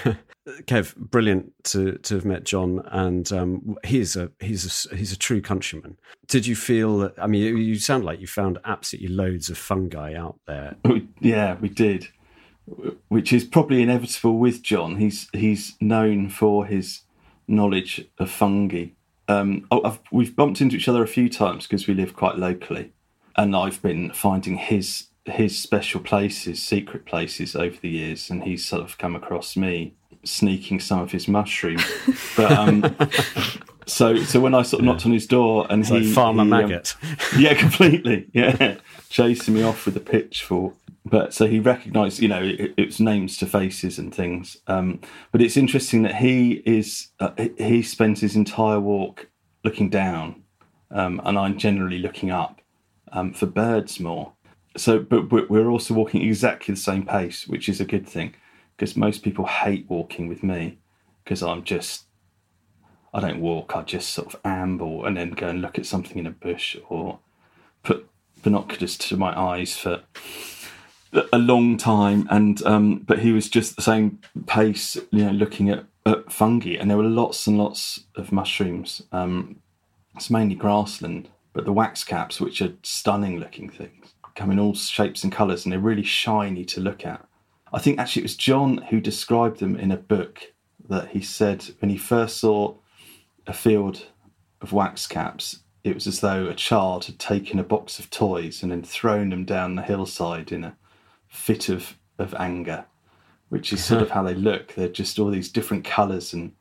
Kev, 0.64 0.96
brilliant 0.98 1.54
to 1.66 1.98
to 2.00 2.16
have 2.16 2.26
met 2.26 2.44
John, 2.44 2.82
and 2.92 3.32
um, 3.32 3.78
he's 3.86 4.16
a 4.18 4.30
he's 4.40 4.90
a 4.92 4.96
he's 4.96 5.14
a 5.14 5.18
true 5.18 5.42
countryman. 5.42 5.98
Did 6.28 6.46
you 6.46 6.56
feel? 6.56 7.12
I 7.18 7.28
mean, 7.28 7.58
you 7.58 7.76
sound 7.76 8.04
like 8.04 8.20
you 8.20 8.28
found 8.28 8.58
absolutely 8.66 9.16
loads 9.16 9.50
of 9.50 9.58
fungi 9.58 10.16
out 10.16 10.40
there. 10.48 10.76
Yeah, 11.22 11.56
we 11.62 11.70
did, 11.70 12.08
which 13.08 13.32
is 13.32 13.46
probably 13.46 13.84
inevitable 13.84 14.38
with 14.38 14.64
John. 14.64 14.98
He's 14.98 15.30
he's 15.32 15.78
known 15.80 16.30
for 16.30 16.66
his 16.66 17.02
knowledge 17.48 18.06
of 18.18 18.30
fungi. 18.30 18.88
Um, 19.30 19.66
oh, 19.72 19.98
we've 20.12 20.36
bumped 20.36 20.60
into 20.60 20.76
each 20.76 20.90
other 20.90 21.04
a 21.04 21.08
few 21.08 21.30
times 21.30 21.68
because 21.68 21.88
we 21.88 21.94
live 21.94 22.16
quite 22.16 22.38
locally 22.38 22.92
and 23.36 23.56
I've 23.56 23.82
been 23.82 24.12
finding 24.12 24.58
his 24.58 25.08
his 25.26 25.58
special 25.58 26.00
places, 26.02 26.62
secret 26.62 27.06
places 27.06 27.56
over 27.56 27.78
the 27.80 27.90
years, 27.90 28.30
and 28.30 28.44
he's 28.44 28.66
sort 28.66 28.82
of 28.82 28.98
come 28.98 29.16
across 29.16 29.56
me 29.56 29.94
sneaking 30.24 30.80
some 30.80 31.00
of 31.00 31.12
his 31.12 31.28
mushrooms. 31.28 31.84
but 32.38 32.52
um, 32.52 32.96
so 33.86 34.18
so 34.18 34.40
when 34.40 34.56
I 34.56 34.64
sort 34.64 34.82
of 34.82 34.86
knocked 34.86 35.06
on 35.06 35.12
his 35.12 35.28
door 35.28 35.68
and 35.70 35.82
it's 35.82 35.90
he 35.90 36.00
like 36.00 36.14
farmer 36.14 36.44
he, 36.44 36.50
maggot, 36.50 36.96
um, 37.04 37.18
yeah, 37.40 37.54
completely, 37.54 38.28
yeah, 38.34 38.78
chasing 39.10 39.54
me 39.54 39.64
off 39.64 39.86
with 39.86 39.96
a 39.98 40.02
pitchfork. 40.02 40.76
But 41.04 41.34
so 41.34 41.48
he 41.48 41.60
recognised, 41.60 42.20
you 42.20 42.28
know, 42.28 42.44
it, 42.44 42.74
it's 42.78 43.00
names 43.00 43.36
to 43.38 43.48
faces 43.48 43.98
and 43.98 44.14
things. 44.14 44.58
Um, 44.68 45.02
but 45.32 45.42
it's 45.42 45.58
interesting 45.58 46.04
that 46.04 46.16
he 46.16 46.62
is 46.66 47.08
uh, 47.20 47.32
he 47.58 47.82
spends 47.82 48.22
his 48.22 48.36
entire 48.36 48.80
walk 48.80 49.28
looking 49.64 49.90
down, 49.90 50.44
um, 50.92 51.22
and 51.24 51.38
I'm 51.38 51.58
generally 51.58 52.00
looking 52.00 52.32
up 52.32 52.61
um, 53.12 53.34
for 53.34 53.46
birds 53.46 54.00
more. 54.00 54.34
So, 54.78 55.00
but 55.00 55.50
we're 55.50 55.70
also 55.70 55.94
walking 55.94 56.22
exactly 56.22 56.74
the 56.74 56.80
same 56.80 57.06
pace, 57.06 57.48
which 57.48 57.68
is 57.68 57.82
a 57.82 57.86
good 57.86 58.08
thing 58.08 58.36
because 58.82 58.96
most 58.96 59.22
people 59.22 59.46
hate 59.46 59.86
walking 59.90 60.28
with 60.28 60.44
me 60.44 60.80
because 61.24 61.44
I'm 61.44 61.64
just, 61.64 62.06
I 63.14 63.20
don't 63.20 63.42
walk, 63.42 63.76
I 63.76 63.84
just 63.84 64.10
sort 64.10 64.34
of 64.34 64.40
amble 64.46 65.06
and 65.06 65.18
then 65.18 65.32
go 65.32 65.50
and 65.50 65.62
look 65.62 65.78
at 65.78 65.86
something 65.86 66.18
in 66.18 66.26
a 66.26 66.32
bush 66.32 66.78
or 66.90 67.20
put 67.84 68.10
binoculars 68.42 68.98
to 68.98 69.18
my 69.18 69.38
eyes 69.38 69.78
for 69.78 70.02
a 71.34 71.38
long 71.38 71.78
time. 71.78 72.28
And, 72.32 72.66
um, 72.66 73.00
but 73.00 73.20
he 73.20 73.34
was 73.34 73.50
just 73.50 73.76
the 73.76 73.82
same 73.82 74.20
pace, 74.48 74.96
you 75.12 75.26
know, 75.26 75.32
looking 75.32 75.70
at, 75.70 75.86
at 76.06 76.32
fungi 76.32 76.78
and 76.80 76.90
there 76.90 76.98
were 76.98 77.04
lots 77.04 77.46
and 77.46 77.58
lots 77.58 78.06
of 78.16 78.32
mushrooms. 78.32 79.04
Um, 79.12 79.58
it's 80.16 80.30
mainly 80.30 80.56
grassland 80.56 81.30
but 81.54 81.66
the 81.66 81.74
wax 81.74 82.04
caps, 82.04 82.40
which 82.40 82.62
are 82.62 82.74
stunning 82.84 83.40
looking 83.40 83.70
things, 83.70 84.14
come 84.36 84.52
in 84.52 84.60
all 84.60 84.74
shapes 84.74 85.24
and 85.24 85.32
colours 85.34 85.66
and 85.66 85.74
they're 85.74 85.80
really 85.80 86.04
shiny 86.04 86.66
to 86.66 86.80
look 86.80 87.06
at. 87.06 87.26
I 87.74 87.80
think 87.80 88.00
actually 88.00 88.22
it 88.22 88.26
was 88.26 88.36
John 88.36 88.78
who 88.90 89.00
described 89.00 89.60
them 89.60 89.76
in 89.76 89.92
a 89.92 89.98
book 89.98 90.54
that 90.90 91.10
he 91.10 91.22
said 91.22 91.66
when 91.80 91.90
he 91.90 91.98
first 91.98 92.38
saw 92.38 92.76
a 93.48 93.54
field 93.54 94.08
of 94.62 94.74
wax 94.74 95.08
caps, 95.08 95.60
it 95.84 95.96
was 95.96 96.06
as 96.06 96.20
though 96.20 96.48
a 96.48 96.54
child 96.54 97.06
had 97.06 97.18
taken 97.18 97.60
a 97.60 97.64
box 97.64 97.98
of 97.98 98.10
toys 98.10 98.62
and 98.62 98.72
then 98.72 98.84
thrown 98.84 99.30
them 99.30 99.46
down 99.46 99.76
the 99.76 99.82
hillside 99.82 100.52
in 100.52 100.64
a 100.64 100.76
fit 101.28 101.70
of, 101.70 101.96
of 102.20 102.36
anger, 102.36 102.86
which 103.50 103.74
is 103.74 103.84
sort 103.84 104.02
of 104.02 104.10
how 104.12 104.22
they 104.22 104.36
look. 104.36 104.76
They're 104.76 104.88
just 104.88 105.18
all 105.18 105.32
these 105.32 105.50
different 105.50 105.86
colours 105.86 106.34
and, 106.34 106.54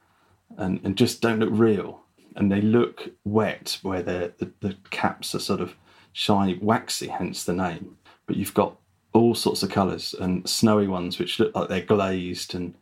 and, 0.57 0.81
and 0.85 0.97
just 0.97 1.21
don't 1.21 1.41
look 1.41 1.51
real 1.53 2.01
and 2.41 2.51
they 2.51 2.63
look 2.63 3.11
wet 3.25 3.79
where 3.83 4.03
the, 4.03 4.33
the 4.61 4.75
caps 4.89 5.35
are 5.35 5.41
sort 5.41 5.61
of 5.61 5.75
shiny, 6.13 6.59
waxy, 6.61 7.09
hence 7.09 7.45
the 7.45 7.53
name. 7.53 7.99
But 8.27 8.37
you've 8.37 8.55
got 8.55 8.77
all 9.13 9.35
sorts 9.35 9.63
of 9.63 9.71
colours 9.71 10.15
and 10.19 10.49
snowy 10.49 10.89
ones 10.89 11.19
which 11.19 11.39
look 11.39 11.55
like 11.55 11.69
they're 11.69 11.83
glazed 11.83 12.55
and 12.55 12.75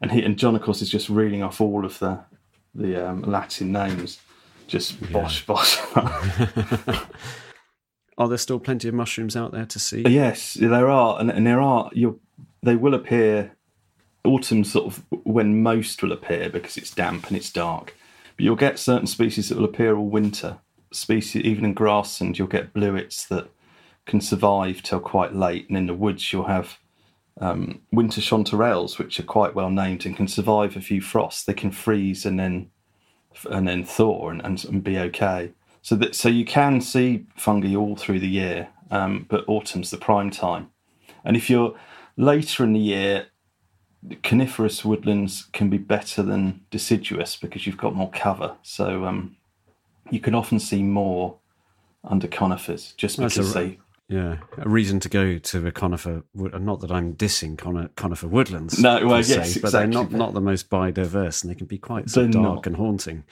and 0.00 0.12
he 0.12 0.22
and 0.22 0.36
John 0.36 0.54
of 0.56 0.62
course 0.62 0.82
is 0.82 0.90
just 0.90 1.08
reading 1.08 1.42
off 1.42 1.60
all 1.60 1.84
of 1.84 1.98
the 2.00 2.20
the 2.74 3.08
um, 3.08 3.22
Latin 3.22 3.72
names, 3.72 4.20
just 4.66 5.00
bosh 5.10 5.46
bosh. 5.46 5.78
Are 8.18 8.28
there 8.28 8.36
still 8.36 8.60
plenty 8.60 8.88
of 8.88 8.94
mushrooms 8.94 9.36
out 9.36 9.52
there 9.52 9.66
to 9.66 9.78
see? 9.78 10.02
yes, 10.02 10.54
there 10.54 10.90
are, 10.90 11.18
and, 11.18 11.30
and 11.30 11.46
there 11.46 11.60
are. 11.60 11.90
You 11.94 12.20
they 12.62 12.76
will 12.76 12.94
appear 12.94 13.56
autumn 14.24 14.64
sort 14.64 14.86
of 14.86 15.04
when 15.24 15.62
most 15.62 16.02
will 16.02 16.12
appear 16.12 16.50
because 16.50 16.76
it's 16.76 16.90
damp 16.90 17.28
and 17.28 17.36
it's 17.36 17.50
dark. 17.50 17.94
But 18.38 18.44
you'll 18.44 18.56
get 18.56 18.78
certain 18.78 19.08
species 19.08 19.48
that 19.48 19.58
will 19.58 19.64
appear 19.64 19.96
all 19.96 20.08
winter. 20.08 20.58
Species 20.92 21.42
even 21.42 21.64
in 21.64 21.74
grassland, 21.74 22.38
you'll 22.38 22.46
get 22.46 22.72
blewits 22.72 23.26
that 23.28 23.50
can 24.06 24.20
survive 24.20 24.80
till 24.80 25.00
quite 25.00 25.34
late, 25.34 25.68
and 25.68 25.76
in 25.76 25.88
the 25.88 25.94
woods 25.94 26.32
you'll 26.32 26.44
have 26.44 26.78
um, 27.40 27.82
winter 27.90 28.20
chanterelles, 28.20 28.96
which 28.96 29.18
are 29.18 29.24
quite 29.24 29.56
well 29.56 29.70
named 29.70 30.06
and 30.06 30.16
can 30.16 30.28
survive 30.28 30.76
a 30.76 30.80
few 30.80 31.00
frosts. 31.00 31.44
They 31.44 31.52
can 31.52 31.72
freeze 31.72 32.24
and 32.24 32.38
then 32.38 32.70
and 33.50 33.66
then 33.66 33.84
thaw 33.84 34.30
and, 34.30 34.40
and, 34.44 34.64
and 34.64 34.84
be 34.84 34.98
okay. 34.98 35.52
So 35.82 35.96
that 35.96 36.14
so 36.14 36.28
you 36.28 36.44
can 36.44 36.80
see 36.80 37.26
fungi 37.36 37.74
all 37.74 37.96
through 37.96 38.20
the 38.20 38.28
year, 38.28 38.68
um, 38.92 39.26
but 39.28 39.48
autumn's 39.48 39.90
the 39.90 39.96
prime 39.96 40.30
time. 40.30 40.70
And 41.24 41.36
if 41.36 41.50
you're 41.50 41.74
later 42.16 42.62
in 42.62 42.72
the 42.72 42.78
year, 42.78 43.26
coniferous 44.22 44.84
woodlands 44.84 45.48
can 45.52 45.68
be 45.68 45.78
better 45.78 46.22
than 46.22 46.60
deciduous 46.70 47.36
because 47.36 47.66
you've 47.66 47.76
got 47.76 47.94
more 47.94 48.10
cover. 48.10 48.54
So 48.62 49.04
um, 49.04 49.36
you 50.10 50.20
can 50.20 50.34
often 50.34 50.58
see 50.60 50.82
more 50.82 51.36
under 52.04 52.28
conifers 52.28 52.92
just 52.96 53.18
because 53.18 53.50
a- 53.54 53.58
they 53.58 53.78
Yeah, 54.08 54.38
a 54.56 54.68
reason 54.68 55.00
to 55.00 55.08
go 55.08 55.38
to 55.38 55.66
a 55.66 55.72
conifer. 55.72 56.22
wood- 56.34 56.60
Not 56.62 56.80
that 56.80 56.90
I'm 56.92 57.14
dissing 57.14 57.58
coni- 57.58 57.88
conifer 57.96 58.28
woodlands. 58.28 58.78
No, 58.78 59.06
well, 59.06 59.22
se, 59.22 59.34
yes, 59.34 59.58
but 59.58 59.72
they're 59.72 59.86
not 59.86 60.12
not 60.12 60.32
the 60.32 60.40
most 60.40 60.70
biodiverse, 60.70 61.42
and 61.42 61.50
they 61.50 61.54
can 61.56 61.66
be 61.66 61.78
quite 61.78 62.06
They're 62.06 62.28
dark 62.28 62.54
not. 62.56 62.66
and 62.66 62.76
haunting. 62.76 63.24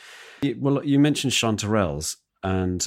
Well, 0.58 0.84
you 0.84 0.98
mentioned 0.98 1.32
chanterelles, 1.32 2.16
and 2.42 2.86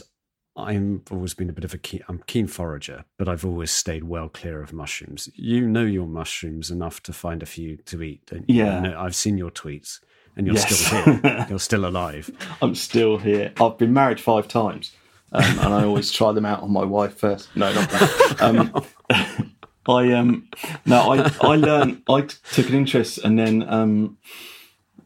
I'm 0.55 1.03
always 1.09 1.33
been 1.33 1.49
a 1.49 1.53
bit 1.53 1.63
of 1.63 1.73
a 1.73 1.77
keen, 1.77 2.01
I'm 2.09 2.21
keen 2.27 2.47
forager, 2.47 3.05
but 3.17 3.29
I've 3.29 3.45
always 3.45 3.71
stayed 3.71 4.03
well 4.03 4.27
clear 4.29 4.61
of 4.61 4.73
mushrooms. 4.73 5.29
You 5.35 5.65
know 5.67 5.85
your 5.85 6.07
mushrooms 6.07 6.69
enough 6.69 7.01
to 7.03 7.13
find 7.13 7.41
a 7.41 7.45
few 7.45 7.77
to 7.85 8.01
eat. 8.03 8.25
Don't 8.25 8.49
you? 8.49 8.55
Yeah. 8.63 8.79
Know- 8.81 8.99
I've 8.99 9.15
seen 9.15 9.37
your 9.37 9.51
tweets, 9.51 9.99
and 10.35 10.45
you're 10.45 10.55
Yes. 10.55 10.75
still 10.77 11.03
here. 11.15 11.45
you're 11.49 11.59
still 11.59 11.85
alive. 11.85 12.29
I'm 12.61 12.75
still 12.75 13.17
here. 13.17 13.53
I've 13.61 13.77
been 13.77 13.93
married 13.93 14.19
five 14.19 14.47
times, 14.49 14.91
um, 15.31 15.43
and 15.59 15.73
I 15.73 15.83
always 15.85 16.11
try 16.19 16.31
them 16.33 16.45
out 16.45 16.61
on 16.61 16.71
my 16.71 16.83
wife 16.83 17.17
first. 17.17 17.55
No, 17.55 17.71
not 17.73 17.89
that. 17.89 18.41
Um, 18.41 18.85
I 19.87 20.11
um, 20.13 20.47
no, 20.85 21.13
I 21.13 21.31
I 21.41 21.55
learned. 21.55 22.01
I 22.09 22.21
took 22.51 22.67
an 22.69 22.75
interest, 22.75 23.19
and 23.19 23.39
then 23.39 23.63
um, 23.69 24.17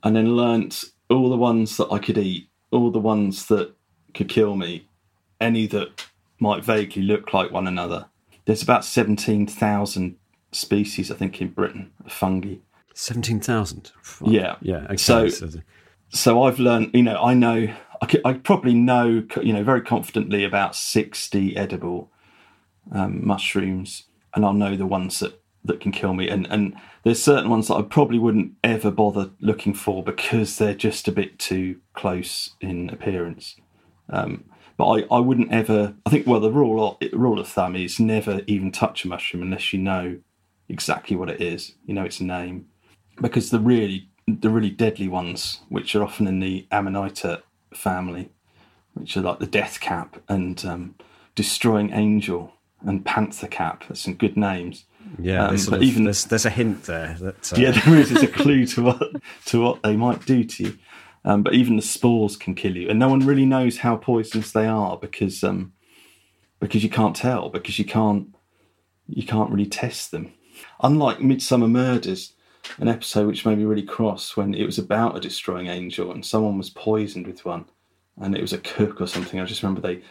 and 0.03 0.15
then 0.15 0.35
learnt 0.35 0.83
all 1.09 1.29
the 1.29 1.37
ones 1.37 1.77
that 1.77 1.89
I 1.91 1.99
could 1.99 2.17
eat, 2.17 2.49
all 2.71 2.89
the 2.91 2.99
ones 2.99 3.45
that 3.47 3.73
could 4.13 4.27
kill 4.29 4.55
me, 4.55 4.87
any 5.43 5.67
that 5.67 6.07
might 6.39 6.63
vaguely 6.63 7.03
look 7.03 7.33
like 7.33 7.51
one 7.51 7.67
another. 7.67 8.07
There's 8.45 8.63
about 8.63 8.85
seventeen 8.85 9.47
thousand 9.47 10.17
species, 10.51 11.11
I 11.11 11.15
think, 11.15 11.41
in 11.41 11.49
Britain 11.49 11.91
of 12.05 12.11
fungi. 12.11 12.55
Seventeen 12.93 13.39
thousand. 13.39 13.91
Yeah. 14.21 14.55
yeah. 14.61 14.95
So 14.95 15.27
so 16.13 16.43
I've 16.43 16.59
learned, 16.59 16.91
you 16.93 17.03
know, 17.03 17.21
I 17.21 17.33
know, 17.33 17.67
I, 18.01 18.05
could, 18.05 18.21
I 18.23 18.33
probably 18.33 18.73
know, 18.73 19.23
you 19.41 19.51
know, 19.51 19.63
very 19.63 19.81
confidently 19.81 20.43
about 20.43 20.75
60 20.75 21.57
edible 21.57 22.11
um, 22.91 23.25
mushrooms, 23.25 24.03
and 24.35 24.45
I'll 24.45 24.53
know 24.53 24.75
the 24.75 24.85
ones 24.85 25.19
that, 25.19 25.41
that 25.65 25.79
can 25.79 25.91
kill 25.91 26.13
me. 26.13 26.29
And, 26.29 26.45
and 26.51 26.75
there's 27.03 27.21
certain 27.21 27.49
ones 27.49 27.67
that 27.67 27.75
I 27.75 27.81
probably 27.81 28.19
wouldn't 28.19 28.53
ever 28.63 28.91
bother 28.91 29.31
looking 29.39 29.73
for 29.73 30.03
because 30.03 30.57
they're 30.57 30.75
just 30.75 31.07
a 31.07 31.11
bit 31.11 31.39
too 31.39 31.79
close 31.93 32.51
in 32.61 32.89
appearance. 32.89 33.55
Um, 34.09 34.45
but 34.78 34.86
I, 34.88 35.15
I 35.15 35.19
wouldn't 35.19 35.51
ever, 35.51 35.93
I 36.05 36.09
think, 36.09 36.26
well, 36.28 36.39
the 36.39 36.51
rule 36.51 36.97
of, 37.01 37.13
rule 37.13 37.39
of 37.39 37.47
thumb 37.47 37.76
is 37.76 37.99
never 37.99 38.41
even 38.47 38.71
touch 38.71 39.05
a 39.05 39.07
mushroom 39.07 39.43
unless 39.43 39.71
you 39.74 39.80
know 39.80 40.17
exactly 40.69 41.15
what 41.15 41.30
it 41.30 41.41
is, 41.41 41.74
you 41.86 41.93
know 41.93 42.03
its 42.03 42.19
name 42.21 42.67
because 43.21 43.49
the 43.51 43.59
really 43.59 44.09
the 44.28 44.49
really 44.49 44.69
deadly 44.71 45.07
ones, 45.07 45.59
which 45.69 45.95
are 45.95 46.03
often 46.03 46.26
in 46.28 46.39
the 46.39 46.65
Amanita 46.71 47.43
family, 47.74 48.30
which 48.93 49.15
are 49.17 49.21
like 49.21 49.39
the 49.39 49.45
Death 49.47 49.80
Cap 49.82 50.17
and 50.30 50.63
um, 50.65 50.95
Destroying 51.36 51.91
Angel 51.91 52.53
and 52.82 53.05
Panther 53.05 53.47
Cap. 53.47 53.84
That's 53.88 54.01
some 54.01 54.13
good 54.15 54.38
names. 54.38 54.86
yeah, 55.19 55.43
Um, 55.43 55.49
there's, 55.49 55.69
but 55.69 55.76
of- 55.78 55.84
even 55.84 56.05
there's 56.05 56.24
there's 56.26 56.45
a 56.45 56.49
hint 56.49 56.84
there 56.86 57.15
that 57.19 57.53
uh, 57.53 57.55
yeah, 57.57 57.71
there 57.86 57.95
is. 57.97 58.09
There's 58.09 58.24
a 58.24 58.28
clue 58.28 58.65
to 58.67 58.82
what 58.84 59.11
to 59.45 59.61
what 59.61 59.84
they 59.84 59.95
might 59.97 60.26
do 60.26 60.43
to 60.43 60.63
you. 60.63 60.78
Um, 61.26 61.43
but 61.43 61.53
even 61.53 61.78
the 61.78 61.82
spores 61.82 62.36
can 62.36 62.53
kill 62.53 62.76
you, 62.76 62.89
and 62.89 62.99
no 62.99 63.09
one 63.09 63.26
really 63.26 63.45
knows 63.45 63.78
how 63.78 63.95
poisonous 63.95 64.51
they 64.51 64.65
are 64.65 64.97
because 64.97 65.43
um, 65.43 65.74
because 66.59 66.84
you 66.84 66.89
can't 66.89 67.15
tell 67.15 67.49
because 67.49 67.80
you 67.80 67.86
can't 67.86 68.36
you 69.07 69.26
can't 69.26 69.49
really 69.49 69.65
test 69.65 70.11
them. 70.11 70.34
Unlike 70.82 71.19
Midsomer 71.19 71.69
Murders, 71.69 72.34
an 72.78 72.88
episode 72.88 73.28
which 73.28 73.45
made 73.45 73.57
me 73.57 73.63
really 73.63 73.84
cross 73.84 74.36
when 74.36 74.53
it 74.53 74.65
was 74.65 74.78
about 74.78 75.15
a 75.15 75.19
destroying 75.19 75.67
angel 75.67 76.11
and 76.11 76.26
someone 76.26 76.57
was 76.57 76.69
poisoned 76.69 77.28
with 77.28 77.45
one, 77.45 77.65
and 78.21 78.36
it 78.36 78.41
was 78.41 78.53
a 78.53 78.57
cook 78.57 78.99
or 78.99 79.07
something. 79.07 79.39
I 79.39 79.45
just 79.45 79.63
remember 79.63 79.82
they 79.82 80.01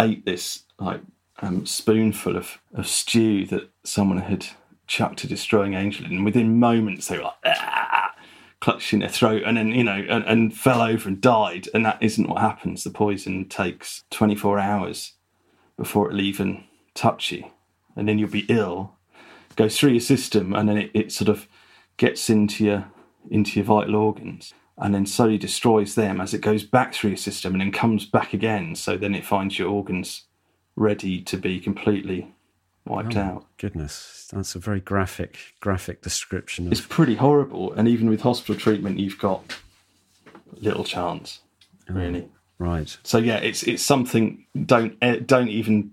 ate 0.00 0.24
this 0.24 0.64
like 0.78 1.00
um, 1.40 1.66
spoonful 1.66 2.36
of, 2.36 2.58
of 2.74 2.86
stew 2.86 3.46
that 3.46 3.70
someone 3.84 4.18
had 4.18 4.46
chucked 4.86 5.24
a 5.24 5.28
destroying 5.28 5.74
angel 5.74 6.06
in, 6.06 6.12
and 6.12 6.24
within 6.24 6.58
moments 6.58 7.08
they 7.08 7.18
were 7.18 7.24
like, 7.24 7.56
ah, 8.62 8.64
clutching 8.64 9.00
their 9.00 9.08
throat, 9.08 9.42
and 9.44 9.56
then 9.56 9.68
you 9.68 9.84
know, 9.84 10.04
and, 10.08 10.24
and 10.24 10.56
fell 10.56 10.80
over 10.80 11.08
and 11.08 11.20
died. 11.20 11.68
And 11.74 11.84
that 11.84 11.98
isn't 12.00 12.28
what 12.28 12.40
happens. 12.40 12.84
The 12.84 12.90
poison 12.90 13.48
takes 13.48 14.04
24 14.10 14.58
hours 14.58 15.14
before 15.76 16.08
it'll 16.08 16.20
even 16.20 16.64
touch 16.94 17.32
you, 17.32 17.44
and 17.96 18.08
then 18.08 18.18
you'll 18.18 18.30
be 18.30 18.46
ill. 18.48 18.96
Goes 19.56 19.78
through 19.78 19.90
your 19.90 20.00
system, 20.00 20.54
and 20.54 20.68
then 20.68 20.78
it, 20.78 20.90
it 20.94 21.12
sort 21.12 21.28
of 21.28 21.46
gets 21.96 22.30
into 22.30 22.64
your 22.64 22.86
into 23.30 23.58
your 23.58 23.64
vital 23.64 23.96
organs, 23.96 24.54
and 24.78 24.94
then 24.94 25.06
slowly 25.06 25.38
destroys 25.38 25.94
them 25.94 26.20
as 26.20 26.34
it 26.34 26.40
goes 26.40 26.64
back 26.64 26.94
through 26.94 27.10
your 27.10 27.16
system, 27.16 27.52
and 27.52 27.60
then 27.60 27.72
comes 27.72 28.06
back 28.06 28.32
again. 28.32 28.74
So 28.74 28.96
then 28.96 29.14
it 29.14 29.24
finds 29.24 29.58
your 29.58 29.68
organs 29.68 30.24
ready 30.74 31.20
to 31.20 31.36
be 31.36 31.60
completely 31.60 32.34
wiped 32.84 33.16
Oh, 33.16 33.20
out. 33.20 33.46
Goodness, 33.58 34.28
that's 34.32 34.54
a 34.54 34.58
very 34.58 34.80
graphic 34.80 35.38
graphic 35.60 36.02
description 36.02 36.66
of 36.66 36.72
It's 36.72 36.80
pretty 36.80 37.14
horrible, 37.16 37.72
and 37.74 37.86
even 37.88 38.08
with 38.10 38.22
hospital 38.22 38.54
treatment, 38.56 38.98
you've 38.98 39.18
got 39.18 39.42
little 40.60 40.84
chance, 40.84 41.40
really. 41.88 42.28
right. 42.58 42.96
So 43.02 43.18
yeah, 43.18 43.38
it's 43.38 43.62
it's 43.62 43.82
something. 43.82 44.46
Don't 44.66 44.96
eh, 45.02 45.20
don't 45.24 45.48
even 45.48 45.92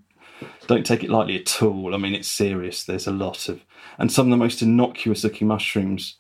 don't 0.68 0.86
take 0.86 1.04
it 1.04 1.10
lightly 1.10 1.40
at 1.40 1.62
all. 1.62 1.94
I 1.94 1.98
mean, 1.98 2.14
it's 2.16 2.28
serious. 2.28 2.84
There's 2.84 3.08
a 3.08 3.12
lot 3.12 3.50
of, 3.50 3.62
and 3.98 4.12
some 4.12 4.28
of 4.28 4.32
the 4.32 4.38
most 4.38 4.62
innocuous 4.62 5.24
looking 5.24 5.48
mushrooms 5.48 6.16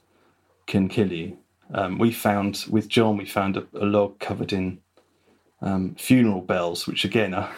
can 0.67 0.88
kill 0.89 1.11
you. 1.11 1.38
Um, 1.74 1.97
we 1.99 2.11
found 2.11 2.65
with 2.70 2.88
John, 2.89 3.15
we 3.17 3.26
found 3.26 3.55
a, 3.57 3.65
a 3.74 3.86
log 3.86 4.20
covered 4.20 4.51
in 4.51 4.80
um, 5.62 5.95
funeral 5.95 6.41
bells, 6.41 6.88
which 6.88 7.03
again 7.05 7.34
are 7.34 7.49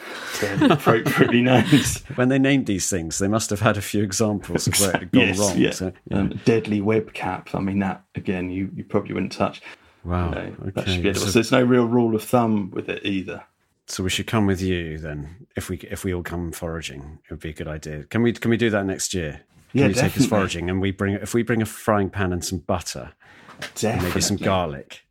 appropriately 0.62 1.42
named. 1.44 2.02
When 2.16 2.30
they 2.30 2.40
named 2.40 2.66
these 2.66 2.90
things, 2.90 3.20
they 3.20 3.28
must 3.28 3.50
have 3.50 3.60
had 3.62 3.78
a 3.78 3.82
few 3.82 4.04
examples 4.04 4.68
of 4.68 4.80
where 4.80 4.92
it 4.92 5.00
had 5.00 5.12
gone 5.12 5.28
yes, 5.28 5.40
wrong. 5.40 5.58
yeah. 5.58 5.72
So, 5.72 5.92
yeah. 6.10 6.18
Um, 6.18 6.40
deadly 6.46 6.82
web 6.82 7.14
cap. 7.14 7.50
I 7.54 7.60
mean, 7.60 7.80
that 7.80 8.04
again, 8.16 8.50
you, 8.50 8.70
you 8.76 8.84
probably 8.84 9.14
wouldn't 9.14 9.32
touch. 9.32 9.62
wow. 10.04 10.30
You 10.30 10.36
know, 10.36 10.56
okay. 10.78 10.92
should 10.94 11.04
be 11.04 11.10
edible. 11.10 11.28
So, 11.28 11.32
there's 11.32 11.52
no 11.52 11.64
real 11.64 11.86
rule 11.86 12.16
of 12.16 12.24
thumb 12.24 12.72
with 12.72 12.90
it 12.90 13.06
either. 13.06 13.44
so 13.88 14.04
we 14.04 14.10
should 14.10 14.28
come 14.28 14.48
with 14.48 14.62
you 14.62 14.98
then. 14.98 15.48
If 15.56 15.70
we 15.70 15.78
if 15.78 16.04
we 16.04 16.14
all 16.14 16.24
come 16.24 16.52
foraging, 16.52 17.20
it 17.26 17.32
would 17.32 17.40
be 17.42 17.50
a 17.50 17.54
good 17.54 17.68
idea. 17.68 18.04
Can 18.06 18.22
we 18.24 18.32
can 18.34 18.50
we 18.50 18.58
do 18.58 18.70
that 18.72 18.86
next 18.86 19.14
year? 19.14 19.42
Can 19.74 19.82
Yeah, 19.82 19.88
you 19.88 19.94
take 19.94 20.18
us 20.18 20.26
foraging 20.26 20.70
and 20.70 20.82
we 20.82 20.92
bring 20.92 21.14
if 21.16 21.34
we 21.34 21.44
bring 21.44 21.62
a 21.62 21.66
frying 21.66 22.10
pan 22.10 22.34
and 22.34 22.44
some 22.44 22.60
butter 22.60 23.12
and 23.62 23.70
Definitely. 23.76 24.10
maybe 24.10 24.22
some 24.22 24.38
garlic? 24.38 25.04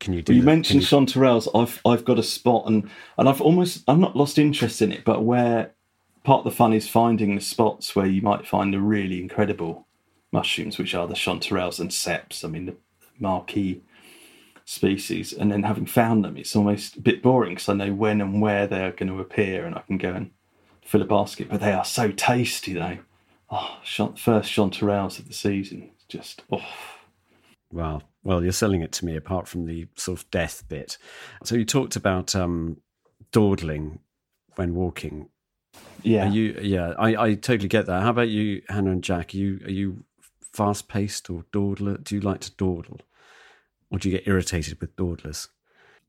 Can 0.00 0.14
you 0.14 0.22
do? 0.22 0.32
Well, 0.32 0.38
you 0.38 0.42
mentioned 0.42 0.86
Can 0.86 1.06
chanterelles. 1.06 1.48
I've 1.54 1.80
I've 1.84 2.04
got 2.04 2.18
a 2.18 2.22
spot, 2.22 2.64
and 2.66 2.90
and 3.18 3.28
I've 3.28 3.40
almost 3.40 3.84
I've 3.86 3.98
not 3.98 4.16
lost 4.16 4.38
interest 4.38 4.82
in 4.82 4.90
it, 4.90 5.04
but 5.04 5.24
where 5.24 5.72
part 6.24 6.40
of 6.40 6.44
the 6.44 6.56
fun 6.56 6.72
is 6.72 6.88
finding 6.88 7.34
the 7.34 7.40
spots 7.40 7.94
where 7.94 8.06
you 8.06 8.22
might 8.22 8.46
find 8.46 8.74
the 8.74 8.80
really 8.80 9.20
incredible 9.20 9.86
mushrooms, 10.32 10.78
which 10.78 10.94
are 10.94 11.06
the 11.06 11.14
chanterelles 11.14 11.80
and 11.80 11.90
ceps. 11.90 12.44
I 12.44 12.48
mean, 12.48 12.66
the 12.66 12.76
marquee 13.18 13.82
species, 14.64 15.32
and 15.32 15.50
then 15.52 15.64
having 15.64 15.86
found 15.86 16.24
them, 16.24 16.36
it's 16.36 16.56
almost 16.56 16.96
a 16.96 17.00
bit 17.00 17.22
boring 17.22 17.54
because 17.54 17.68
I 17.68 17.74
know 17.74 17.92
when 17.92 18.20
and 18.20 18.40
where 18.40 18.66
they're 18.66 18.92
going 18.92 19.08
to 19.08 19.20
appear, 19.20 19.66
and 19.66 19.74
I 19.74 19.80
can 19.80 19.98
go 19.98 20.12
and 20.12 20.30
fill 20.82 21.02
a 21.02 21.06
basket. 21.06 21.48
But 21.50 21.60
they 21.60 21.72
are 21.72 21.84
so 21.84 22.10
tasty, 22.10 22.72
though. 22.72 22.98
Oh, 23.50 23.78
first 23.82 24.50
chanterelles 24.50 25.18
of 25.18 25.26
the 25.28 25.34
season, 25.34 25.90
just 26.08 26.42
oh. 26.52 26.64
Well, 27.72 28.02
well, 28.22 28.42
you're 28.42 28.52
selling 28.52 28.82
it 28.82 28.92
to 28.92 29.04
me 29.04 29.16
apart 29.16 29.48
from 29.48 29.66
the 29.66 29.86
sort 29.96 30.20
of 30.20 30.30
death 30.30 30.64
bit. 30.68 30.98
So 31.44 31.54
you 31.56 31.64
talked 31.64 31.96
about 31.96 32.34
um, 32.34 32.78
dawdling 33.32 34.00
when 34.56 34.74
walking. 34.74 35.28
Yeah. 36.02 36.28
Are 36.28 36.32
you? 36.32 36.58
Yeah, 36.60 36.94
I, 36.98 37.16
I 37.16 37.34
totally 37.34 37.68
get 37.68 37.86
that. 37.86 38.02
How 38.02 38.10
about 38.10 38.28
you, 38.28 38.62
Hannah 38.68 38.90
and 38.90 39.04
Jack? 39.04 39.34
Are 39.34 39.36
you 39.38 39.60
are 39.64 39.70
you 39.70 40.04
fast 40.52 40.88
paced 40.88 41.30
or 41.30 41.44
dawdler? 41.52 41.98
Do 41.98 42.14
you 42.14 42.20
like 42.20 42.40
to 42.40 42.50
dawdle, 42.56 43.00
or 43.90 43.98
do 43.98 44.08
you 44.08 44.16
get 44.16 44.26
irritated 44.28 44.80
with 44.80 44.96
dawdlers? 44.96 45.48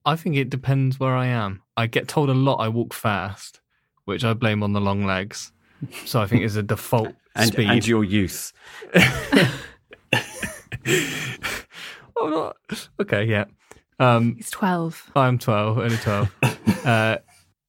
I 0.05 0.15
think 0.15 0.35
it 0.35 0.49
depends 0.49 0.99
where 0.99 1.15
I 1.15 1.27
am. 1.27 1.61
I 1.77 1.87
get 1.87 2.07
told 2.07 2.29
a 2.29 2.33
lot 2.33 2.55
I 2.55 2.69
walk 2.69 2.93
fast, 2.93 3.61
which 4.05 4.23
I 4.23 4.33
blame 4.33 4.63
on 4.63 4.73
the 4.73 4.81
long 4.81 5.05
legs. 5.05 5.51
So 6.05 6.19
I 6.21 6.27
think 6.27 6.43
it's 6.43 6.55
a 6.55 6.63
default 6.63 7.13
And 7.35 7.51
speed. 7.53 7.69
and 7.69 7.87
your 7.87 8.03
youth. 8.03 8.51
Oh, 12.17 12.29
not 12.29 12.89
okay. 12.99 13.23
Yeah, 13.25 13.45
um, 13.99 14.35
He's 14.35 14.49
12. 14.51 15.11
I'm 15.15 15.37
12, 15.37 15.77
only 15.77 15.97
12. 15.97 16.35
uh, 16.85 17.17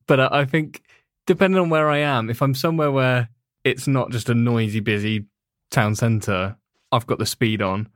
but 0.07 0.21
I, 0.21 0.29
I 0.41 0.45
think 0.45 0.83
depending 1.27 1.61
on 1.61 1.71
where 1.71 1.89
I 1.89 1.99
am, 1.99 2.31
if 2.31 2.43
I'm 2.43 2.55
somewhere 2.55 2.91
where 2.91 3.29
it's 3.65 3.87
not 3.87 4.11
just 4.11 4.29
a 4.29 4.35
noisy, 4.35 4.81
busy 4.81 5.27
town 5.71 5.95
centre, 5.95 6.57
I've 6.91 7.07
got 7.07 7.19
the 7.19 7.27
speed 7.27 7.63
on. 7.63 7.89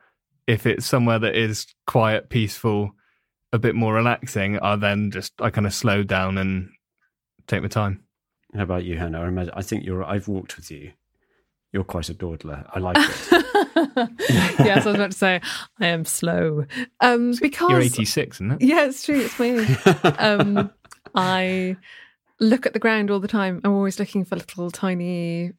If 0.47 0.67
it's 0.67 0.87
somewhere 0.87 1.19
that 1.19 1.35
is 1.35 1.67
quiet, 1.87 2.29
peaceful, 2.31 2.93
a 3.53 3.59
bit 3.59 3.75
more 3.75 3.95
relaxing, 3.95 4.59
I 4.61 4.77
then 4.77 5.11
just 5.11 5.33
I 5.41 5.51
kind 5.51 5.67
of 5.67 5.75
slow 5.75 6.03
down 6.03 6.39
and 6.39 6.71
take 7.47 7.63
my 7.63 7.69
time. 7.69 8.05
How 8.55 8.63
about 8.63 8.85
you, 8.85 8.97
Hannah? 8.97 9.23
I, 9.23 9.29
imagine, 9.29 9.53
I 9.57 9.63
think 9.63 9.85
you're. 9.85 10.05
I've 10.05 10.29
walked 10.29 10.57
with 10.57 10.71
you. 10.71 10.93
You're 11.73 11.85
quite 11.85 12.09
a 12.09 12.15
dawdler. 12.15 12.65
I 12.73 12.79
like 12.79 12.97
it. 12.99 13.45
yes, 14.29 14.87
I 14.87 14.91
was 14.91 14.95
about 14.95 15.11
to 15.13 15.17
say 15.17 15.41
I 15.81 15.87
am 15.87 16.05
slow. 16.05 16.65
Um, 17.01 17.33
because 17.41 17.71
You're 17.71 17.81
86, 17.81 18.37
isn't 18.39 18.53
it? 18.53 18.63
Yeah, 18.63 18.87
it's 18.87 19.05
true. 19.05 19.21
It's 19.21 19.39
my 19.39 19.47
age. 19.47 20.17
um, 20.19 20.71
I 21.15 21.77
look 22.41 22.67
at 22.67 22.73
the 22.73 22.79
ground 22.79 23.11
all 23.11 23.21
the 23.21 23.29
time. 23.29 23.61
I'm 23.65 23.73
always 23.73 23.99
looking 23.99 24.25
for 24.25 24.37
little 24.37 24.71
tiny 24.71 25.53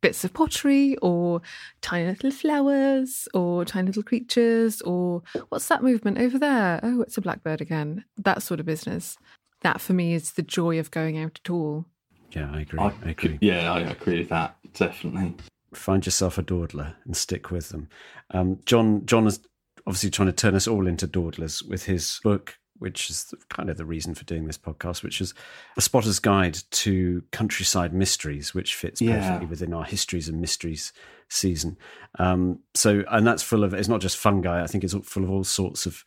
bits 0.00 0.24
of 0.24 0.34
pottery 0.34 0.96
or 0.96 1.40
tiny 1.80 2.08
little 2.08 2.32
flowers 2.32 3.28
or 3.34 3.64
tiny 3.64 3.86
little 3.86 4.02
creatures 4.02 4.82
or 4.82 5.22
what's 5.48 5.68
that 5.68 5.82
movement 5.82 6.18
over 6.18 6.38
there? 6.38 6.80
Oh, 6.82 7.02
it's 7.02 7.16
a 7.16 7.20
blackbird 7.20 7.60
again. 7.60 8.04
That 8.18 8.42
sort 8.42 8.60
of 8.60 8.66
business. 8.66 9.16
That 9.60 9.80
for 9.80 9.92
me 9.92 10.12
is 10.14 10.32
the 10.32 10.42
joy 10.42 10.78
of 10.80 10.90
going 10.90 11.16
out 11.16 11.38
at 11.44 11.50
all. 11.50 11.86
Yeah, 12.32 12.50
I 12.52 12.62
agree. 12.62 12.80
I, 12.80 12.92
I 13.04 13.10
agree. 13.10 13.38
Yeah, 13.40 13.72
I 13.72 13.80
agree 13.80 14.18
with 14.18 14.30
that. 14.30 14.56
Definitely. 14.74 15.36
Find 15.74 16.04
yourself 16.04 16.38
a 16.38 16.42
dawdler 16.42 16.96
and 17.04 17.16
stick 17.16 17.50
with 17.50 17.70
them. 17.70 17.88
Um, 18.30 18.60
John 18.66 19.04
John 19.06 19.26
is 19.26 19.40
obviously 19.86 20.10
trying 20.10 20.26
to 20.28 20.32
turn 20.32 20.54
us 20.54 20.68
all 20.68 20.86
into 20.86 21.06
dawdlers 21.06 21.62
with 21.62 21.84
his 21.84 22.20
book, 22.22 22.58
which 22.78 23.10
is 23.10 23.32
kind 23.48 23.68
of 23.70 23.76
the 23.76 23.84
reason 23.84 24.14
for 24.14 24.24
doing 24.24 24.46
this 24.46 24.58
podcast, 24.58 25.02
which 25.02 25.20
is 25.20 25.34
a 25.76 25.80
spotter's 25.80 26.18
guide 26.18 26.58
to 26.70 27.22
countryside 27.32 27.92
mysteries, 27.92 28.54
which 28.54 28.74
fits 28.74 29.00
Yeah. 29.00 29.18
perfectly 29.20 29.46
within 29.46 29.72
our 29.74 29.84
histories 29.84 30.28
and 30.28 30.40
mysteries 30.40 30.92
season. 31.28 31.76
Um, 32.18 32.60
so, 32.74 33.02
and 33.10 33.26
that's 33.26 33.42
full 33.42 33.64
of 33.64 33.72
it's 33.74 33.88
not 33.88 34.00
just 34.00 34.16
fungi. 34.18 34.62
I 34.62 34.66
think 34.66 34.84
it's 34.84 34.94
full 35.04 35.24
of 35.24 35.30
all 35.30 35.44
sorts 35.44 35.86
of 35.86 36.04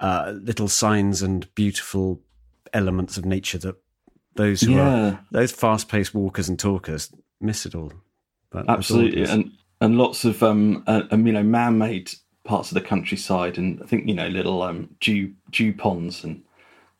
uh, 0.00 0.34
little 0.42 0.68
signs 0.68 1.22
and 1.22 1.52
beautiful 1.54 2.20
elements 2.72 3.16
of 3.16 3.24
nature 3.24 3.58
that 3.58 3.76
those 4.34 4.60
who 4.60 4.72
Yeah. 4.72 4.88
are 5.10 5.20
those 5.32 5.50
fast-paced 5.52 6.14
walkers 6.14 6.48
and 6.48 6.58
talkers 6.58 7.10
miss 7.40 7.64
it 7.66 7.74
all. 7.74 7.92
But 8.50 8.68
Absolutely, 8.68 9.24
and 9.24 9.52
and 9.80 9.98
lots 9.98 10.24
of 10.24 10.42
um, 10.42 10.82
uh, 10.86 11.02
um, 11.10 11.26
you 11.26 11.32
know, 11.32 11.42
man-made 11.42 12.12
parts 12.44 12.70
of 12.70 12.74
the 12.74 12.80
countryside, 12.80 13.58
and 13.58 13.82
I 13.82 13.86
think 13.86 14.08
you 14.08 14.14
know, 14.14 14.28
little 14.28 14.62
um, 14.62 14.96
dew 15.00 15.32
dew 15.50 15.72
ponds 15.72 16.24
and 16.24 16.42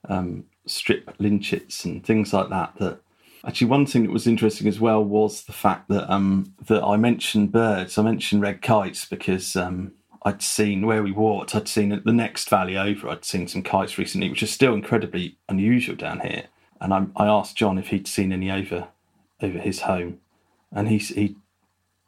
um, 0.09 0.44
strip 0.66 1.16
lynchets 1.18 1.84
and 1.84 2.05
things 2.05 2.32
like 2.32 2.51
that. 2.51 2.74
That 2.78 3.01
actually, 3.44 3.68
one 3.68 3.86
thing 3.86 4.05
that 4.05 4.12
was 4.12 4.26
interesting 4.26 4.68
as 4.68 4.78
well 4.78 5.05
was 5.05 5.44
the 5.44 5.53
fact 5.53 5.88
that 5.88 6.12
um, 6.12 6.55
that 6.66 6.82
I 6.82 6.96
mentioned 6.96 7.53
birds. 7.53 7.99
I 7.99 8.03
mentioned 8.03 8.42
red 8.42 8.62
kites 8.62 9.07
because 9.07 9.57
um, 9.57 9.92
I'd 10.22 10.42
seen 10.42 10.86
where 10.86 11.03
we 11.03 11.12
walked. 11.12 11.55
I'd 11.55 11.68
seen 11.68 11.92
at 11.92 12.05
the 12.05 12.12
next 12.12 12.51
valley 12.51 12.76
over. 12.76 13.09
I'd 13.09 13.24
seen 13.24 13.49
some 13.49 13.62
kites 13.62 13.99
recently, 13.99 14.28
which 14.28 14.42
is 14.42 14.53
still 14.53 14.74
incredibly 14.74 15.38
unusual 15.49 15.96
down 15.96 16.20
here. 16.20 16.44
And 16.80 16.92
I, 16.92 17.07
I 17.16 17.26
asked 17.26 17.57
John 17.57 17.78
if 17.78 17.88
he'd 17.88 18.07
seen 18.07 18.32
any 18.32 18.51
over 18.51 18.88
over 19.40 19.59
his 19.59 19.82
home, 19.82 20.20
and 20.72 20.88
he 20.88 20.98
he 20.98 21.36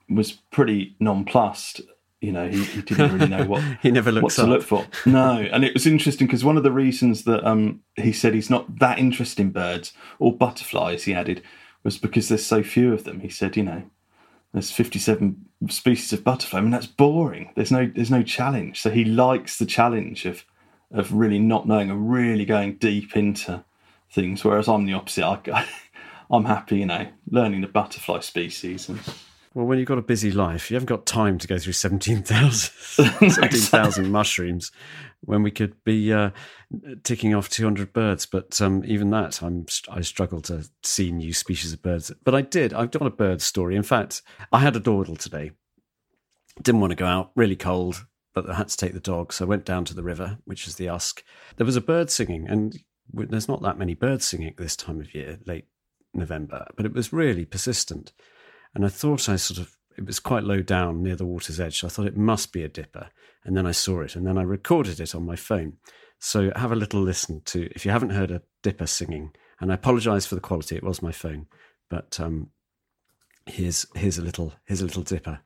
was 0.09 0.33
pretty 0.51 0.97
nonplussed. 1.01 1.81
You 2.21 2.33
know, 2.33 2.49
he, 2.49 2.65
he 2.65 2.83
didn't 2.83 3.15
really 3.15 3.29
know 3.29 3.47
what 3.47 3.63
He 3.83 3.91
never 3.91 4.13
what 4.13 4.23
looks 4.23 4.37
to 4.37 4.47
look 4.47 4.63
for. 4.63 4.87
No, 5.07 5.39
and 5.41 5.65
it 5.65 5.73
was 5.73 5.87
interesting 5.87 6.27
because 6.27 6.45
one 6.45 6.59
of 6.59 6.63
the 6.63 6.73
reasons 6.73 7.25
that 7.25 7.47
um, 7.47 7.81
he 7.97 8.13
said 8.13 8.35
he's 8.35 8.51
not 8.51 8.79
that 8.81 8.99
interested 8.99 9.41
in 9.41 9.51
birds 9.51 9.95
or 10.19 10.37
butterflies, 10.37 11.05
he 11.05 11.15
added, 11.15 11.43
was 11.83 11.97
because 11.97 12.29
there's 12.29 12.45
so 12.45 12.63
few 12.63 12.93
of 12.93 13.05
them. 13.05 13.21
He 13.21 13.31
said, 13.31 13.57
you 13.57 13.63
know, 13.63 13.85
there's 14.53 14.71
57 14.71 15.47
species 15.69 16.13
of 16.13 16.25
butterfly. 16.25 16.59
I 16.59 16.63
mean, 16.63 16.71
that's 16.71 16.87
boring. 16.87 17.53
There's 17.55 17.73
no 17.73 17.91
there's 17.95 18.11
no 18.11 18.23
challenge. 18.23 18.81
So 18.81 18.91
he 18.91 19.05
likes 19.05 19.59
the 19.59 19.67
challenge 19.67 20.27
of 20.27 20.45
of 20.93 21.13
really 21.13 21.39
not 21.39 21.69
knowing 21.69 21.91
and 21.91 22.11
really 22.11 22.45
going 22.45 22.77
deep 22.77 23.17
into 23.17 23.65
things. 24.11 24.45
Whereas 24.45 24.69
I'm 24.69 24.87
the 24.87 24.95
opposite. 24.95 25.25
I, 25.25 25.67
I'm 26.31 26.45
happy, 26.45 26.79
you 26.79 26.87
know, 26.87 27.09
learning 27.31 27.61
the 27.61 27.67
butterfly 27.67 28.21
species 28.21 28.89
and 28.89 29.01
Well, 29.53 29.67
when 29.67 29.79
you've 29.79 29.89
got 29.89 29.99
a 29.99 30.03
busy 30.03 30.31
life, 30.31 30.71
you 30.71 30.77
haven't 30.77 30.87
got 30.87 31.07
time 31.07 31.39
to 31.39 31.49
go 31.49 31.59
through 31.59 31.73
17,000 31.75 33.31
17,000 33.31 34.11
mushrooms 34.11 34.71
when 35.23 35.43
we 35.43 35.51
could 35.51 35.83
be 35.85 36.13
uh, 36.13 36.31
ticking 37.03 37.35
off 37.35 37.49
200 37.49 37.93
birds. 37.93 38.27
But 38.27 38.61
um, 38.61 38.85
even 38.87 39.11
that, 39.11 39.43
I'm, 39.43 39.67
I 39.91 40.03
struggle 40.03 40.41
to 40.43 40.69
see 40.85 41.11
new 41.11 41.33
species 41.33 41.73
of 41.73 41.83
birds. 41.83 42.13
But 42.25 42.35
I 42.35 42.43
did. 42.43 42.73
I've 42.73 42.93
got 42.93 43.07
a 43.07 43.11
bird 43.11 43.43
story. 43.43 43.75
In 43.75 43.83
fact, 43.83 44.23
I 44.53 44.61
had 44.61 44.77
a 44.77 44.81
dawdle 44.81 45.17
today. 45.17 45.51
Didn't 46.63 46.81
want 46.81 46.93
to 46.93 46.97
go 46.97 47.07
out, 47.07 47.33
really 47.35 47.57
cold, 47.57 48.07
but 48.35 48.49
I 48.49 48.55
had 48.55 48.69
to 48.69 48.77
take 48.77 48.93
the 48.93 49.01
dog. 49.01 49.33
So 49.33 49.45
I 49.45 49.49
went 49.49 49.65
down 49.65 49.85
to 49.87 49.95
the 49.95 50.03
river, 50.03 50.39
which 50.45 50.69
is 50.69 50.77
the 50.77 50.89
Usk. 50.89 51.25
There 51.57 51.67
was 51.67 51.77
a 51.77 51.81
bird 51.81 52.11
singing, 52.11 52.47
and 52.49 52.79
there's 53.13 53.49
not 53.49 53.63
that 53.63 53.79
many 53.79 53.95
birds 53.95 54.27
singing 54.27 54.49
at 54.49 54.57
this 54.57 54.77
time 54.77 55.01
of 55.01 55.15
year, 55.15 55.39
late 55.47 55.67
November, 56.15 56.67
but 56.77 56.87
it 56.87 56.93
was 56.93 57.13
really 57.13 57.45
persistent. 57.45 58.13
And 58.75 58.85
I 58.85 58.89
thought 58.89 59.29
I 59.29 59.37
sort 59.37 59.59
of, 59.59 59.77
it 59.97 60.07
was 60.07 60.21
quite 60.21 60.45
low 60.45 60.63
down 60.63 61.03
near 61.03 61.17
the 61.17 61.27
water's 61.27 61.61
edge. 61.61 61.81
So 61.81 61.87
I 61.87 61.91
thought 61.91 62.07
it 62.07 62.17
must 62.17 62.53
be 62.53 62.63
a 62.63 62.69
dipper. 62.69 63.09
And 63.45 63.57
then 63.57 63.67
I 63.67 63.73
saw 63.73 64.03
it 64.03 64.17
and 64.17 64.27
then 64.27 64.39
I 64.39 64.43
recorded 64.43 65.01
it 65.01 65.15
on 65.15 65.27
my 65.27 65.37
phone. 65.37 65.75
So 66.19 66.53
have 66.55 66.73
a 66.73 66.77
little 66.77 67.01
listen 67.01 67.41
to, 67.47 67.71
if 67.75 67.85
you 67.85 67.91
haven't 67.91 68.11
heard 68.11 68.31
a 68.31 68.43
dipper 68.63 68.87
singing, 68.87 69.33
and 69.61 69.71
I 69.71 69.75
apologize 69.75 70.27
for 70.27 70.35
the 70.35 70.41
quality, 70.41 70.77
it 70.77 70.85
was 70.85 71.03
my 71.03 71.13
phone, 71.13 71.47
but 71.89 72.19
um, 72.21 72.51
here's, 73.47 73.87
here's 73.95 74.19
a 74.19 74.23
little, 74.23 74.53
here's 74.67 74.83
a 74.83 74.87
little 74.87 75.03
dipper. 75.03 75.41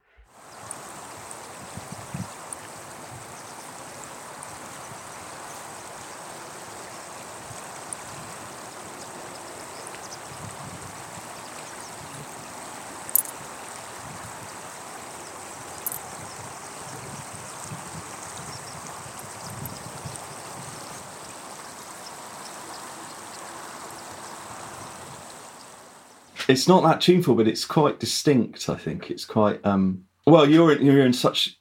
It's 26.55 26.69
not 26.69 26.85
that 26.85 27.01
tuneful, 27.01 27.35
but 27.35 27.49
it's 27.49 27.65
quite 27.65 27.99
distinct. 27.99 28.69
I 28.69 28.77
think 28.77 29.11
it's 29.11 29.25
quite. 29.25 29.61
Um, 29.67 30.05
well, 30.27 30.49
you're 30.49 30.73
in, 30.73 30.87
you're 30.87 31.05
in 31.05 31.13
such 31.13 31.59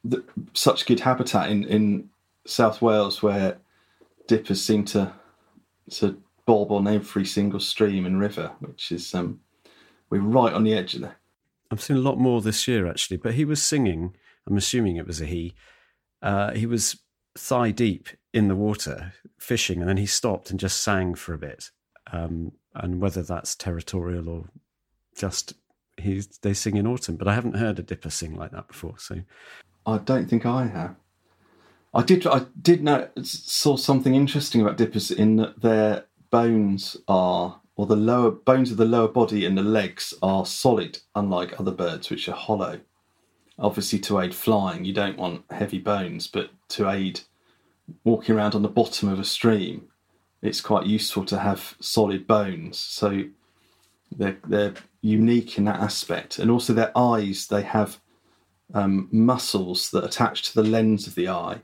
such 0.53 0.85
good 0.85 1.01
habitat 1.01 1.49
in, 1.49 1.63
in 1.65 2.09
South 2.45 2.81
Wales 2.81 3.21
where 3.21 3.57
dippers 4.27 4.63
seem 4.63 4.85
to 4.85 5.11
to 5.91 6.21
bob 6.45 6.71
on 6.71 6.87
every 6.87 7.25
single 7.25 7.59
stream 7.59 8.05
and 8.05 8.19
river, 8.19 8.51
which 8.59 8.91
is 8.91 9.13
um, 9.13 9.39
we're 10.09 10.21
right 10.21 10.53
on 10.53 10.63
the 10.63 10.73
edge 10.73 10.93
of 10.93 11.01
there. 11.01 11.17
I've 11.71 11.81
seen 11.81 11.97
a 11.97 12.01
lot 12.01 12.19
more 12.19 12.41
this 12.41 12.67
year 12.67 12.87
actually, 12.87 13.17
but 13.17 13.33
he 13.33 13.45
was 13.45 13.61
singing. 13.61 14.15
I'm 14.47 14.57
assuming 14.57 14.97
it 14.97 15.07
was 15.07 15.21
a 15.21 15.25
he. 15.25 15.55
Uh, 16.21 16.53
he 16.53 16.65
was 16.65 16.99
thigh 17.35 17.71
deep 17.71 18.09
in 18.31 18.47
the 18.47 18.55
water 18.55 19.13
fishing, 19.39 19.79
and 19.79 19.89
then 19.89 19.97
he 19.97 20.05
stopped 20.05 20.51
and 20.51 20.59
just 20.59 20.81
sang 20.81 21.15
for 21.15 21.33
a 21.33 21.37
bit. 21.39 21.71
Um, 22.11 22.51
and 22.75 23.01
whether 23.01 23.23
that's 23.23 23.55
territorial 23.55 24.29
or 24.29 24.45
just 25.15 25.53
he's 25.97 26.27
they 26.41 26.53
sing 26.53 26.77
in 26.77 26.87
autumn, 26.87 27.15
but 27.15 27.27
I 27.27 27.35
haven't 27.35 27.55
heard 27.55 27.79
a 27.79 27.83
dipper 27.83 28.09
sing 28.09 28.35
like 28.35 28.51
that 28.51 28.67
before. 28.67 28.95
So 28.97 29.21
I 29.85 29.97
don't 29.97 30.29
think 30.29 30.45
I 30.45 30.67
have. 30.67 30.95
I 31.93 32.01
did. 32.01 32.25
I 32.25 32.45
did 32.59 32.83
know 32.83 33.09
saw 33.21 33.75
something 33.75 34.15
interesting 34.15 34.61
about 34.61 34.77
dippers 34.77 35.11
in 35.11 35.35
that 35.37 35.61
their 35.61 36.05
bones 36.31 36.97
are, 37.07 37.59
or 37.75 37.85
the 37.85 37.95
lower 37.95 38.31
bones 38.31 38.71
of 38.71 38.77
the 38.77 38.85
lower 38.85 39.07
body 39.07 39.45
and 39.45 39.57
the 39.57 39.63
legs 39.63 40.13
are 40.23 40.45
solid, 40.45 40.99
unlike 41.15 41.59
other 41.59 41.71
birds 41.71 42.09
which 42.09 42.27
are 42.27 42.35
hollow. 42.35 42.79
Obviously, 43.59 43.99
to 43.99 44.19
aid 44.19 44.33
flying, 44.33 44.83
you 44.83 44.93
don't 44.93 45.17
want 45.17 45.43
heavy 45.51 45.77
bones, 45.77 46.27
but 46.27 46.49
to 46.69 46.89
aid 46.89 47.21
walking 48.03 48.35
around 48.35 48.55
on 48.55 48.63
the 48.63 48.67
bottom 48.67 49.09
of 49.09 49.19
a 49.19 49.23
stream, 49.23 49.89
it's 50.41 50.61
quite 50.61 50.87
useful 50.87 51.23
to 51.25 51.37
have 51.37 51.75
solid 51.79 52.25
bones. 52.25 52.79
So 52.79 53.25
They're 54.17 54.37
they're 54.47 54.73
unique 55.01 55.57
in 55.57 55.65
that 55.65 55.79
aspect, 55.79 56.39
and 56.39 56.49
also 56.51 56.73
their 56.73 56.97
eyes. 56.97 57.47
They 57.47 57.61
have 57.63 57.99
um, 58.73 59.07
muscles 59.11 59.91
that 59.91 60.03
attach 60.03 60.43
to 60.43 60.61
the 60.61 60.69
lens 60.69 61.07
of 61.07 61.15
the 61.15 61.29
eye, 61.29 61.61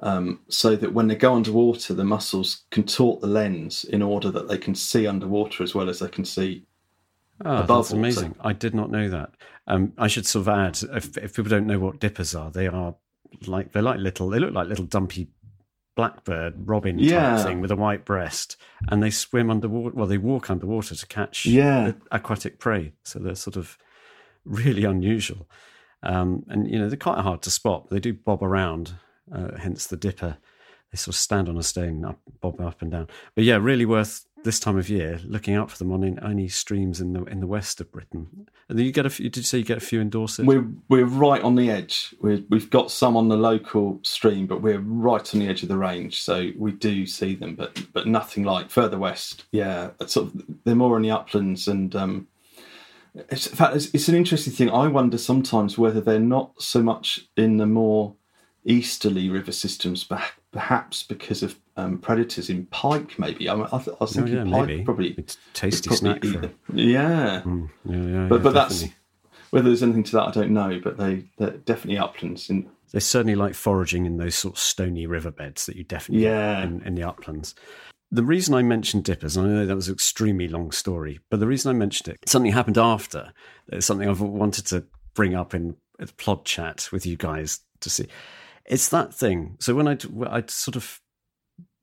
um, 0.00 0.40
so 0.48 0.76
that 0.76 0.92
when 0.92 1.08
they 1.08 1.14
go 1.16 1.34
underwater, 1.34 1.94
the 1.94 2.04
muscles 2.04 2.64
contort 2.70 3.20
the 3.20 3.26
lens 3.26 3.84
in 3.84 4.02
order 4.02 4.30
that 4.30 4.48
they 4.48 4.58
can 4.58 4.74
see 4.74 5.06
underwater 5.06 5.62
as 5.62 5.74
well 5.74 5.88
as 5.88 5.98
they 6.00 6.08
can 6.08 6.24
see 6.24 6.66
Oh, 7.44 7.58
above. 7.58 7.88
that's 7.88 7.92
amazing. 7.92 8.34
I 8.40 8.54
did 8.54 8.74
not 8.74 8.90
know 8.90 9.10
that. 9.10 9.30
Um, 9.66 9.92
I 9.98 10.06
should 10.08 10.26
sort 10.26 10.42
of 10.42 10.48
add, 10.48 10.78
if, 10.96 11.18
if 11.18 11.36
people 11.36 11.50
don't 11.50 11.66
know 11.66 11.78
what 11.78 12.00
dippers 12.00 12.34
are, 12.34 12.50
they 12.50 12.66
are 12.66 12.94
like 13.46 13.72
they're 13.72 13.82
like 13.82 13.98
little. 13.98 14.30
They 14.30 14.38
look 14.38 14.54
like 14.54 14.68
little 14.68 14.86
dumpy 14.86 15.28
blackbird 15.96 16.68
robin 16.68 16.98
Yeah. 16.98 17.36
type 17.36 17.46
thing 17.46 17.60
with 17.60 17.70
a 17.72 17.76
white 17.76 18.04
breast, 18.04 18.56
and 18.88 19.02
they 19.02 19.10
swim 19.10 19.50
underwater. 19.50 19.96
Well, 19.96 20.06
they 20.06 20.18
walk 20.18 20.50
underwater 20.50 20.94
to 20.94 21.06
catch 21.06 21.46
Yeah. 21.46 21.92
aquatic 22.12 22.58
prey. 22.60 22.92
So 23.02 23.18
they're 23.18 23.34
sort 23.34 23.56
of 23.56 23.76
really 24.44 24.84
unusual, 24.84 25.48
um, 26.02 26.44
and 26.48 26.70
you 26.70 26.78
know 26.78 26.88
they're 26.88 26.98
quite 26.98 27.18
hard 27.20 27.42
to 27.42 27.50
spot. 27.50 27.88
They 27.90 27.98
do 27.98 28.12
bob 28.12 28.42
around, 28.42 28.94
uh, 29.32 29.56
hence 29.56 29.86
the 29.86 29.96
dipper. 29.96 30.36
They 30.92 30.96
sort 30.98 31.14
of 31.14 31.18
stand 31.18 31.48
on 31.48 31.56
a 31.56 31.62
stone, 31.62 32.04
up, 32.04 32.20
bob 32.40 32.60
up 32.60 32.80
and 32.82 32.90
down. 32.90 33.08
But 33.34 33.44
yeah, 33.44 33.56
really 33.56 33.86
worth 33.86 34.25
this 34.44 34.60
time 34.60 34.78
of 34.78 34.88
year 34.88 35.18
looking 35.24 35.54
out 35.54 35.70
for 35.70 35.78
them 35.78 35.92
on 35.92 36.04
in, 36.04 36.22
any 36.24 36.48
streams 36.48 37.00
in 37.00 37.12
the 37.12 37.24
in 37.24 37.40
the 37.40 37.46
west 37.46 37.80
of 37.80 37.90
Britain. 37.90 38.46
And 38.68 38.78
you 38.78 38.92
get 38.92 39.06
a 39.06 39.10
few. 39.10 39.28
Did 39.28 39.38
you 39.38 39.42
say 39.42 39.58
you 39.58 39.64
get 39.64 39.78
a 39.78 39.80
few 39.80 40.00
in? 40.00 40.10
We're 40.46 40.68
we're 40.88 41.04
right 41.04 41.42
on 41.42 41.56
the 41.56 41.70
edge. 41.70 42.14
We're, 42.20 42.42
we've 42.48 42.70
got 42.70 42.90
some 42.90 43.16
on 43.16 43.28
the 43.28 43.36
local 43.36 44.00
stream, 44.02 44.46
but 44.46 44.62
we're 44.62 44.78
right 44.78 45.34
on 45.34 45.40
the 45.40 45.48
edge 45.48 45.62
of 45.62 45.68
the 45.68 45.76
range, 45.76 46.22
so 46.22 46.50
we 46.56 46.72
do 46.72 47.06
see 47.06 47.34
them, 47.34 47.54
but 47.54 47.92
but 47.92 48.06
nothing 48.06 48.44
like 48.44 48.70
further 48.70 48.98
west. 48.98 49.44
Yeah, 49.52 49.90
sort 50.06 50.28
of 50.28 50.44
they're 50.64 50.74
more 50.74 50.96
in 50.96 51.02
the 51.02 51.10
uplands, 51.10 51.66
and 51.68 51.94
um, 51.96 52.28
it's, 53.14 53.46
in 53.46 53.56
fact, 53.56 53.76
it's, 53.76 53.94
it's 53.94 54.08
an 54.08 54.14
interesting 54.14 54.52
thing. 54.52 54.70
I 54.70 54.86
wonder 54.88 55.18
sometimes 55.18 55.78
whether 55.78 56.00
they're 56.00 56.20
not 56.20 56.62
so 56.62 56.82
much 56.82 57.26
in 57.36 57.56
the 57.56 57.66
more 57.66 58.14
easterly 58.64 59.28
river 59.28 59.52
systems, 59.52 60.08
perhaps 60.52 61.02
because 61.02 61.42
of 61.42 61.58
um, 61.76 61.98
predators 61.98 62.48
in 62.50 62.66
pike. 62.66 63.18
Maybe 63.18 63.48
I, 63.48 63.54
mean, 63.54 63.66
I, 63.72 63.78
th- 63.78 63.96
I 64.00 64.04
was 64.04 64.16
Oh, 64.16 64.20
thinking 64.22 64.34
yeah, 64.46 64.56
pike 64.58 64.66
maybe. 64.68 64.84
probably 64.84 65.14
It's 65.18 65.36
tasty 65.52 65.88
probably 65.88 66.30
snack 66.30 66.42
for- 66.42 66.52
Yeah. 66.74 67.42
Mm, 67.44 67.68
yeah, 67.84 67.96
yeah, 67.96 68.26
but 68.28 68.36
yeah, 68.36 68.42
but 68.42 68.54
that's 68.54 68.84
whether 69.50 69.68
there's 69.68 69.82
anything 69.82 70.02
to 70.04 70.12
that 70.12 70.28
I 70.28 70.30
don't 70.32 70.50
know. 70.52 70.80
But 70.82 70.96
they 70.98 71.24
they're 71.38 71.50
definitely 71.50 71.98
uplands. 71.98 72.48
In, 72.50 72.68
They 72.92 73.00
certainly 73.00 73.34
like 73.34 73.54
foraging 73.54 74.06
in 74.06 74.16
those 74.16 74.34
sort 74.34 74.54
of 74.54 74.60
stony 74.60 75.06
riverbeds 75.06 75.66
that 75.66 75.76
you 75.76 75.84
definitely 75.84 76.24
Yeah. 76.24 76.62
in, 76.62 76.82
in 76.82 76.94
the 76.94 77.02
uplands. 77.04 77.54
The 78.12 78.22
reason 78.24 78.54
I 78.54 78.62
mentioned 78.62 79.02
dippers, 79.04 79.36
and 79.36 79.46
I 79.46 79.50
know 79.50 79.66
that 79.66 79.74
was 79.74 79.88
an 79.88 79.94
extremely 79.94 80.46
long 80.46 80.70
story, 80.70 81.18
but 81.28 81.40
the 81.40 81.46
reason 81.48 81.70
I 81.70 81.74
mentioned 81.74 82.08
it, 82.14 82.18
something 82.28 82.52
happened 82.52 82.78
after. 82.78 83.32
It's 83.68 83.84
something 83.84 84.08
I've 84.08 84.20
wanted 84.20 84.64
to 84.66 84.84
bring 85.14 85.34
up 85.34 85.54
in 85.54 85.74
a 85.98 86.06
plod 86.06 86.44
chat 86.44 86.88
with 86.92 87.04
you 87.04 87.16
guys 87.16 87.60
to 87.80 87.90
see. 87.90 88.06
It's 88.64 88.88
that 88.90 89.12
thing. 89.12 89.56
So 89.60 89.74
when 89.74 89.88
I 89.88 89.96
I 90.28 90.44
sort 90.46 90.76
of 90.76 91.00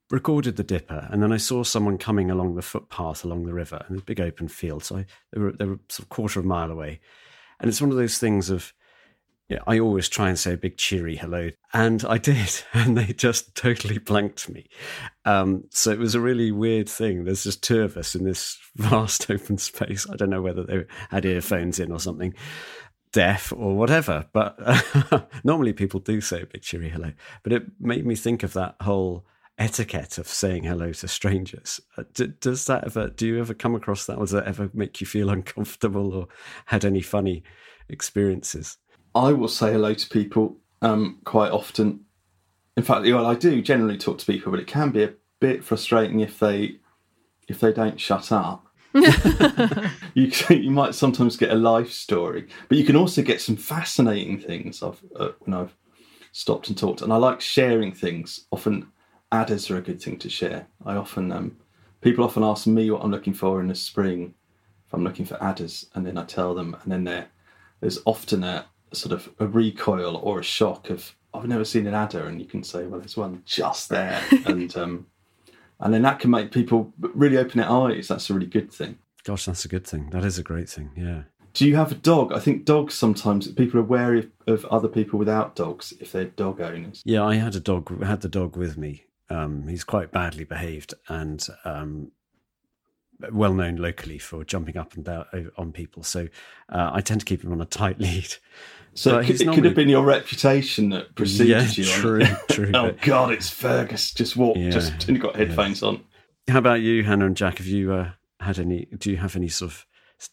recorded 0.10 0.56
the 0.56 0.64
dipper, 0.64 1.08
and 1.12 1.24
then 1.24 1.32
I 1.32 1.38
saw 1.38 1.64
someone 1.64 1.98
coming 1.98 2.30
along 2.30 2.56
the 2.56 2.62
footpath 2.62 3.24
along 3.24 3.46
the 3.46 3.54
river, 3.54 3.84
and 3.88 3.98
a 3.98 4.02
big 4.02 4.20
open 4.20 4.48
field. 4.48 4.84
So 4.84 4.98
I, 4.98 5.06
they 5.32 5.40
were 5.40 5.52
they 5.52 5.66
were 5.66 5.80
sort 5.90 6.06
of 6.06 6.10
quarter 6.10 6.40
of 6.40 6.46
a 6.46 6.50
mile 6.50 6.72
away, 6.72 7.00
and 7.60 7.70
it's 7.70 7.82
one 7.82 7.92
of 7.92 7.98
those 7.98 8.18
things 8.18 8.50
of 8.50 8.74
yeah, 9.50 9.60
I 9.68 9.80
always 9.80 10.08
try 10.08 10.30
and 10.30 10.40
say 10.40 10.54
a 10.54 10.58
big 10.58 10.78
cheery 10.78 11.16
hello, 11.16 11.50
and 11.74 12.04
I 12.06 12.18
did, 12.18 12.64
and 12.74 12.98
they 12.98 13.14
just 13.14 13.56
totally 13.56 13.98
blanked 13.98 14.50
me. 14.50 14.68
Um, 15.26 15.66
so 15.70 15.92
it 15.92 16.00
was 16.00 16.16
a 16.16 16.22
really 16.22 16.52
weird 16.52 16.90
thing. 16.90 17.24
There's 17.24 17.44
just 17.44 17.62
two 17.62 17.82
of 17.82 17.98
us 17.98 18.16
in 18.16 18.24
this 18.24 18.58
vast 18.76 19.30
open 19.30 19.58
space. 19.58 20.08
I 20.10 20.16
don't 20.16 20.30
know 20.30 20.42
whether 20.42 20.64
they 20.64 20.86
had 21.10 21.26
earphones 21.26 21.80
in 21.80 21.92
or 21.92 22.00
something, 22.00 22.34
deaf 23.12 23.54
or 23.56 23.76
whatever. 23.76 24.26
But 24.34 24.58
normally 25.44 25.74
people 25.74 26.00
do 26.00 26.22
say 26.22 26.42
a 26.42 26.46
big 26.46 26.62
cheery 26.62 26.90
hello. 26.90 27.12
But 27.44 27.54
it 27.54 27.64
made 27.80 28.06
me 28.06 28.16
think 28.16 28.44
of 28.44 28.54
that 28.54 28.76
whole 28.82 29.26
etiquette 29.58 30.18
of 30.18 30.28
saying 30.28 30.64
hello 30.64 30.92
to 30.94 31.08
strangers. 31.08 31.80
Uh, 31.98 32.04
d- 32.14 32.34
does 32.40 32.66
that 32.66 32.86
ever? 32.86 33.10
Do 33.10 33.28
you 33.28 33.40
ever 33.40 33.54
come 33.54 33.76
across 33.76 34.06
that? 34.06 34.20
Does 34.20 34.32
that 34.32 34.46
ever 34.48 34.70
make 34.74 35.02
you 35.02 35.08
feel 35.08 35.30
uncomfortable 35.30 36.14
or 36.14 36.28
had 36.66 36.86
any 36.86 37.02
funny 37.02 37.44
experiences? 37.90 38.78
I 39.16 39.32
will 39.34 39.48
say 39.48 39.74
hello 39.74 39.94
to 39.94 40.10
people 40.10 40.58
um, 40.82 41.20
quite 41.24 41.52
often. 41.52 42.02
In 42.76 42.84
fact, 42.84 43.06
well, 43.06 43.28
I 43.28 43.36
do 43.36 43.62
generally 43.62 43.98
talk 43.98 44.18
to 44.18 44.26
people, 44.26 44.52
but 44.52 44.60
it 44.60 44.68
can 44.68 44.90
be 44.90 45.04
a 45.04 45.14
bit 45.40 45.64
frustrating 45.64 46.22
if 46.22 46.40
they 46.40 46.78
if 47.48 47.60
they 47.60 47.74
don't 47.74 48.00
shut 48.00 48.32
up. 48.32 48.66
you 50.14 50.32
you 50.50 50.72
might 50.72 50.96
sometimes 50.96 51.38
get 51.38 51.52
a 51.52 51.56
life 51.56 51.92
story, 51.92 52.48
but 52.70 52.78
you 52.78 52.84
can 52.84 52.96
also 52.96 53.22
get 53.22 53.42
some 53.42 53.56
fascinating 53.56 54.40
things. 54.40 54.82
I've 54.82 55.02
uh, 55.16 55.30
when 55.40 55.54
I've 55.54 55.76
stopped 56.32 56.70
and 56.70 56.78
talked, 56.78 57.02
and 57.02 57.14
I 57.14 57.18
like 57.18 57.42
sharing 57.42 57.92
things. 57.92 58.46
Often, 58.52 58.88
adders 59.34 59.70
are 59.70 59.78
a 59.78 59.82
good 59.82 60.02
thing 60.02 60.18
to 60.20 60.30
share. 60.30 60.68
I 60.86 60.96
often 60.96 61.32
um, 61.32 61.58
people 62.02 62.24
often 62.24 62.44
ask 62.44 62.68
me 62.68 62.90
what 62.92 63.04
I'm 63.04 63.12
looking 63.12 63.34
for 63.34 63.60
in 63.60 63.68
the 63.68 63.76
spring. 63.76 64.36
If 64.88 64.94
I'm 64.94 65.04
looking 65.04 65.26
for 65.26 65.44
adders, 65.44 65.88
and 65.96 66.06
then 66.06 66.18
I 66.18 66.24
tell 66.24 66.54
them, 66.54 66.78
and 66.84 66.92
then 66.92 67.04
there 67.04 67.28
there's 67.82 68.00
often 68.06 68.44
a 68.44 68.66
sort 68.94 69.12
of 69.12 69.30
a 69.40 69.48
recoil 69.48 70.18
or 70.18 70.40
a 70.40 70.44
shock 70.44 70.90
of 70.90 71.16
I've 71.34 71.48
never 71.48 71.66
seen 71.66 71.88
an 71.88 71.96
adder, 71.96 72.28
and 72.28 72.40
you 72.40 72.46
can 72.46 72.64
say, 72.64 72.86
well, 72.86 73.00
there's 73.00 73.18
one 73.18 73.42
just 73.46 73.90
there, 73.90 74.22
and 74.46 74.76
um, 74.78 75.08
and 75.80 75.94
then 75.94 76.04
that 76.04 76.20
can 76.20 76.30
make 76.30 76.52
people 76.52 76.94
really 77.00 77.38
open 77.38 77.60
their 77.60 77.72
eyes. 77.72 78.08
That's 78.08 78.30
a 78.30 78.34
really 78.34 78.46
good 78.46 78.72
thing. 78.72 79.00
Gosh, 79.24 79.46
that's 79.46 79.66
a 79.66 79.70
good 79.70 79.88
thing. 79.88 80.10
That 80.12 80.26
is 80.26 80.38
a 80.38 80.44
great 80.44 80.70
thing. 80.70 80.92
Yeah. 80.96 81.24
Do 81.54 81.68
you 81.68 81.76
have 81.76 81.92
a 81.92 81.96
dog? 81.96 82.34
I 82.34 82.40
think 82.40 82.66
dogs 82.66 82.96
sometimes 82.96 83.48
people 83.52 83.80
are 83.80 83.84
wary 83.84 84.20
of, 84.20 84.32
of 84.48 84.66
other 84.66 84.88
people 84.88 85.20
without 85.20 85.56
dogs 85.56 85.94
if 86.00 86.12
they're 86.12 86.26
dog 86.26 86.60
owners. 86.60 87.02
Yeah, 87.06 87.24
I 87.24 87.36
had 87.36 87.56
a 87.56 87.60
dog. 87.60 88.04
Had 88.04 88.22
the 88.22 88.30
dog 88.30 88.58
with 88.58 88.78
me. 88.78 89.06
Um, 89.34 89.68
he's 89.68 89.84
quite 89.84 90.12
badly 90.12 90.44
behaved 90.44 90.94
and 91.08 91.46
um, 91.66 92.12
well 93.32 93.54
known 93.54 93.78
locally 93.78 94.18
for 94.20 94.44
jumping 94.44 94.78
up 94.78 94.94
and 94.94 95.04
down 95.06 95.26
on 95.58 95.72
people. 95.72 96.04
So 96.04 96.28
uh, 96.70 96.92
I 96.94 97.02
tend 97.02 97.22
to 97.22 97.26
keep 97.26 97.44
him 97.44 97.52
on 97.52 97.62
a 97.62 97.66
tight 97.66 98.00
lead. 98.06 98.34
So 98.96 99.18
it, 99.18 99.26
could, 99.26 99.42
it 99.42 99.54
could 99.54 99.66
have 99.66 99.74
been 99.76 99.90
your 99.90 100.06
reputation 100.06 100.90
that 100.90 101.16
preceded 101.16 101.48
Yeah, 101.48 101.68
you. 101.72 101.92
on 101.92 102.00
true, 102.00 102.22
it. 102.22 102.38
true, 102.50 102.72
oh 102.76 102.84
but- 102.92 103.02
God, 103.02 103.32
it's 103.32 103.50
Fergus. 103.50 104.14
Just 104.14 104.36
walk. 104.38 104.56
Yeah, 104.58 104.70
Just 104.70 105.08
and 105.08 105.18
you 105.18 105.24
got 105.24 105.36
headphones 105.36 105.82
on. 105.82 106.04
How 106.48 106.60
about 106.60 106.82
you, 106.82 107.04
Hannah 107.04 107.26
and 107.26 107.36
Jack? 107.38 107.58
Have 107.58 107.68
you 107.68 107.94
uh, 107.94 108.12
had 108.40 108.60
any? 108.60 108.86
Do 108.98 109.10
you 109.10 109.18
have 109.18 109.36
any 109.36 109.48
sort 109.48 109.72
of 109.72 109.86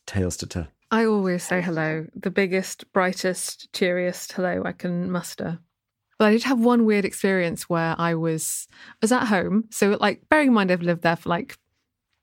tales 0.06 0.36
to 0.38 0.46
tell? 0.46 0.66
I 0.90 1.06
always 1.06 1.44
say 1.44 1.62
hello, 1.62 2.06
the 2.16 2.32
biggest, 2.32 2.92
brightest, 2.92 3.72
cheeriest 3.72 4.32
hello 4.32 4.62
I 4.66 4.72
can 4.72 5.10
muster. 5.10 5.60
But 6.20 6.26
I 6.26 6.32
did 6.32 6.42
have 6.42 6.60
one 6.60 6.84
weird 6.84 7.06
experience 7.06 7.70
where 7.70 7.94
I 7.98 8.14
was 8.14 8.68
I 8.90 8.96
was 9.00 9.10
at 9.10 9.28
home. 9.28 9.64
So 9.70 9.96
like 9.98 10.28
bearing 10.28 10.48
in 10.48 10.52
mind 10.52 10.70
I've 10.70 10.82
lived 10.82 11.00
there 11.00 11.16
for 11.16 11.30
like 11.30 11.56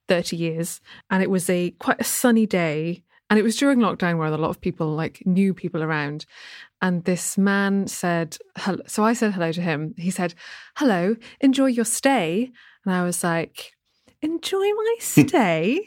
30 0.08 0.36
years 0.36 0.82
and 1.10 1.24
it 1.24 1.32
was 1.32 1.50
a 1.50 1.72
quite 1.72 2.00
a 2.00 2.04
sunny 2.04 2.46
day 2.46 3.04
and 3.28 3.40
it 3.40 3.42
was 3.42 3.56
during 3.56 3.80
lockdown 3.80 4.20
where 4.20 4.28
a 4.28 4.38
lot 4.38 4.52
of 4.52 4.62
people 4.62 4.94
like 4.94 5.24
knew 5.26 5.52
people 5.52 5.82
around 5.82 6.28
and 6.80 7.06
this 7.06 7.40
man 7.40 7.88
said 7.88 8.38
hello. 8.56 8.84
so 8.86 9.04
I 9.04 9.14
said 9.14 9.34
hello 9.34 9.52
to 9.52 9.62
him. 9.62 9.96
He 9.98 10.12
said, 10.12 10.36
"Hello, 10.76 11.16
enjoy 11.42 11.66
your 11.66 11.84
stay." 11.84 12.52
And 12.86 12.94
I 12.94 13.04
was 13.04 13.24
like, 13.24 13.74
"Enjoy 14.22 14.60
my 14.60 14.96
stay?" 15.00 15.82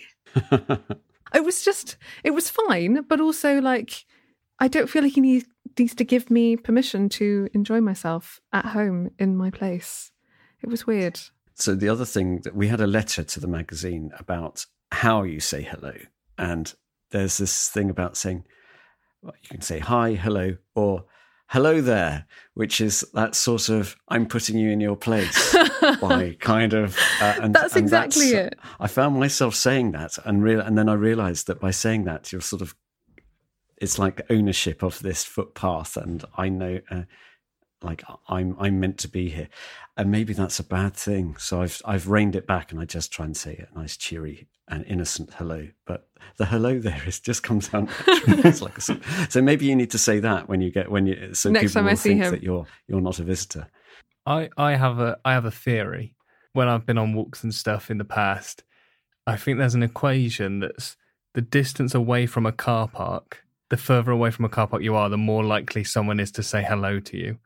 it 1.32 1.44
was 1.44 1.64
just 1.64 1.96
it 2.24 2.30
was 2.30 2.50
fine 2.50 3.02
but 3.08 3.20
also 3.20 3.60
like 3.60 4.04
i 4.60 4.68
don't 4.68 4.88
feel 4.88 5.02
like 5.02 5.12
he 5.12 5.20
needs, 5.20 5.44
needs 5.78 5.94
to 5.94 6.04
give 6.04 6.30
me 6.30 6.56
permission 6.56 7.08
to 7.08 7.48
enjoy 7.54 7.80
myself 7.80 8.40
at 8.52 8.66
home 8.66 9.10
in 9.18 9.36
my 9.36 9.50
place 9.50 10.10
it 10.62 10.68
was 10.68 10.86
weird 10.86 11.20
So 11.54 11.74
the 11.74 11.88
other 11.88 12.04
thing 12.04 12.40
that 12.44 12.54
we 12.54 12.68
had 12.68 12.80
a 12.80 12.86
letter 12.86 13.22
to 13.22 13.40
the 13.40 13.46
magazine 13.46 14.10
about 14.18 14.66
how 14.92 15.22
you 15.22 15.40
say 15.40 15.62
hello, 15.62 15.92
and 16.36 16.74
there's 17.10 17.38
this 17.38 17.68
thing 17.68 17.90
about 17.90 18.16
saying 18.16 18.44
well, 19.22 19.34
you 19.42 19.48
can 19.48 19.60
say 19.60 19.78
hi, 19.78 20.14
hello, 20.14 20.56
or 20.74 21.04
hello 21.48 21.80
there, 21.80 22.26
which 22.54 22.80
is 22.80 23.04
that 23.12 23.34
sort 23.34 23.68
of 23.68 23.96
I'm 24.08 24.26
putting 24.26 24.56
you 24.56 24.70
in 24.70 24.80
your 24.80 24.96
place 24.96 25.54
by 26.00 26.36
kind 26.40 26.72
of. 26.72 26.96
Uh, 27.20 27.34
and, 27.42 27.54
That's 27.54 27.76
and 27.76 27.84
exactly 27.84 28.30
it. 28.30 28.58
I 28.78 28.86
found 28.86 29.18
myself 29.18 29.54
saying 29.54 29.92
that, 29.92 30.16
and 30.24 30.42
real, 30.42 30.60
and 30.60 30.78
then 30.78 30.88
I 30.88 30.94
realised 30.94 31.46
that 31.48 31.60
by 31.60 31.70
saying 31.70 32.04
that, 32.04 32.32
you're 32.32 32.40
sort 32.40 32.62
of. 32.62 32.74
It's 33.80 33.98
like 33.98 34.26
ownership 34.30 34.82
of 34.82 35.00
this 35.00 35.24
footpath, 35.24 35.96
and 35.96 36.24
I 36.36 36.48
know. 36.48 36.80
Uh, 36.90 37.02
like 37.82 38.04
I'm 38.28 38.56
I'm 38.58 38.78
meant 38.78 38.98
to 38.98 39.08
be 39.08 39.30
here, 39.30 39.48
and 39.96 40.10
maybe 40.10 40.34
that's 40.34 40.60
a 40.60 40.64
bad 40.64 40.94
thing. 40.94 41.36
So 41.38 41.62
I've 41.62 41.80
I've 41.84 42.08
reined 42.08 42.36
it 42.36 42.46
back, 42.46 42.72
and 42.72 42.80
I 42.80 42.84
just 42.84 43.10
try 43.10 43.24
and 43.24 43.36
say 43.36 43.64
a 43.70 43.78
nice, 43.78 43.96
cheery, 43.96 44.48
and 44.68 44.84
innocent 44.86 45.32
hello. 45.34 45.68
But 45.86 46.08
the 46.36 46.46
hello 46.46 46.78
there 46.78 47.02
is 47.06 47.20
just 47.20 47.42
comes 47.42 47.72
out 47.72 47.88
it's 48.06 48.62
like 48.62 48.76
a, 48.78 48.80
so 49.30 49.42
maybe 49.42 49.66
you 49.66 49.76
need 49.76 49.90
to 49.90 49.98
say 49.98 50.20
that 50.20 50.48
when 50.48 50.60
you 50.60 50.70
get 50.70 50.90
when 50.90 51.06
you 51.06 51.34
so 51.34 51.50
Next 51.50 51.62
people 51.68 51.74
time 51.74 51.86
I 51.86 51.92
will 51.92 51.96
see 51.96 52.10
think 52.10 52.22
him. 52.22 52.30
that 52.32 52.42
you're 52.42 52.66
you're 52.86 53.00
not 53.00 53.18
a 53.18 53.24
visitor. 53.24 53.68
I, 54.26 54.50
I 54.56 54.76
have 54.76 55.00
a 55.00 55.18
I 55.24 55.32
have 55.32 55.44
a 55.44 55.50
theory. 55.50 56.14
When 56.52 56.68
I've 56.68 56.84
been 56.84 56.98
on 56.98 57.14
walks 57.14 57.44
and 57.44 57.54
stuff 57.54 57.90
in 57.90 57.98
the 57.98 58.04
past, 58.04 58.64
I 59.26 59.36
think 59.36 59.58
there's 59.58 59.74
an 59.74 59.82
equation 59.82 60.60
that's 60.60 60.96
the 61.34 61.40
distance 61.40 61.94
away 61.94 62.26
from 62.26 62.44
a 62.44 62.52
car 62.52 62.88
park, 62.88 63.44
the 63.70 63.76
further 63.76 64.10
away 64.10 64.30
from 64.30 64.44
a 64.44 64.48
car 64.48 64.66
park 64.66 64.82
you 64.82 64.94
are, 64.94 65.08
the 65.08 65.16
more 65.16 65.42
likely 65.44 65.84
someone 65.84 66.20
is 66.20 66.30
to 66.32 66.42
say 66.42 66.62
hello 66.62 67.00
to 67.00 67.16
you. 67.16 67.38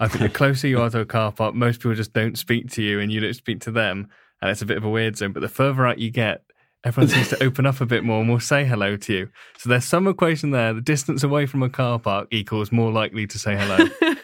I 0.00 0.06
think 0.06 0.22
the 0.22 0.28
closer 0.28 0.68
you 0.68 0.80
are 0.80 0.90
to 0.90 1.00
a 1.00 1.06
car 1.06 1.32
park, 1.32 1.54
most 1.54 1.80
people 1.80 1.94
just 1.94 2.12
don't 2.12 2.38
speak 2.38 2.70
to 2.72 2.82
you 2.82 3.00
and 3.00 3.12
you 3.12 3.20
don't 3.20 3.34
speak 3.34 3.60
to 3.62 3.72
them. 3.72 4.08
And 4.40 4.50
it's 4.50 4.62
a 4.62 4.66
bit 4.66 4.76
of 4.76 4.84
a 4.84 4.88
weird 4.88 5.16
zone. 5.16 5.32
But 5.32 5.40
the 5.40 5.48
further 5.48 5.84
out 5.84 5.98
you 5.98 6.12
get, 6.12 6.44
everyone 6.84 7.08
seems 7.08 7.28
to 7.30 7.42
open 7.42 7.66
up 7.66 7.80
a 7.80 7.86
bit 7.86 8.04
more 8.04 8.20
and 8.20 8.30
will 8.30 8.38
say 8.38 8.64
hello 8.64 8.96
to 8.96 9.12
you. 9.12 9.28
So 9.58 9.68
there's 9.68 9.84
some 9.84 10.06
equation 10.06 10.52
there. 10.52 10.72
The 10.72 10.80
distance 10.80 11.24
away 11.24 11.46
from 11.46 11.64
a 11.64 11.68
car 11.68 11.98
park 11.98 12.28
equals 12.30 12.70
more 12.70 12.92
likely 12.92 13.26
to 13.26 13.38
say 13.38 13.56
hello. 13.56 13.88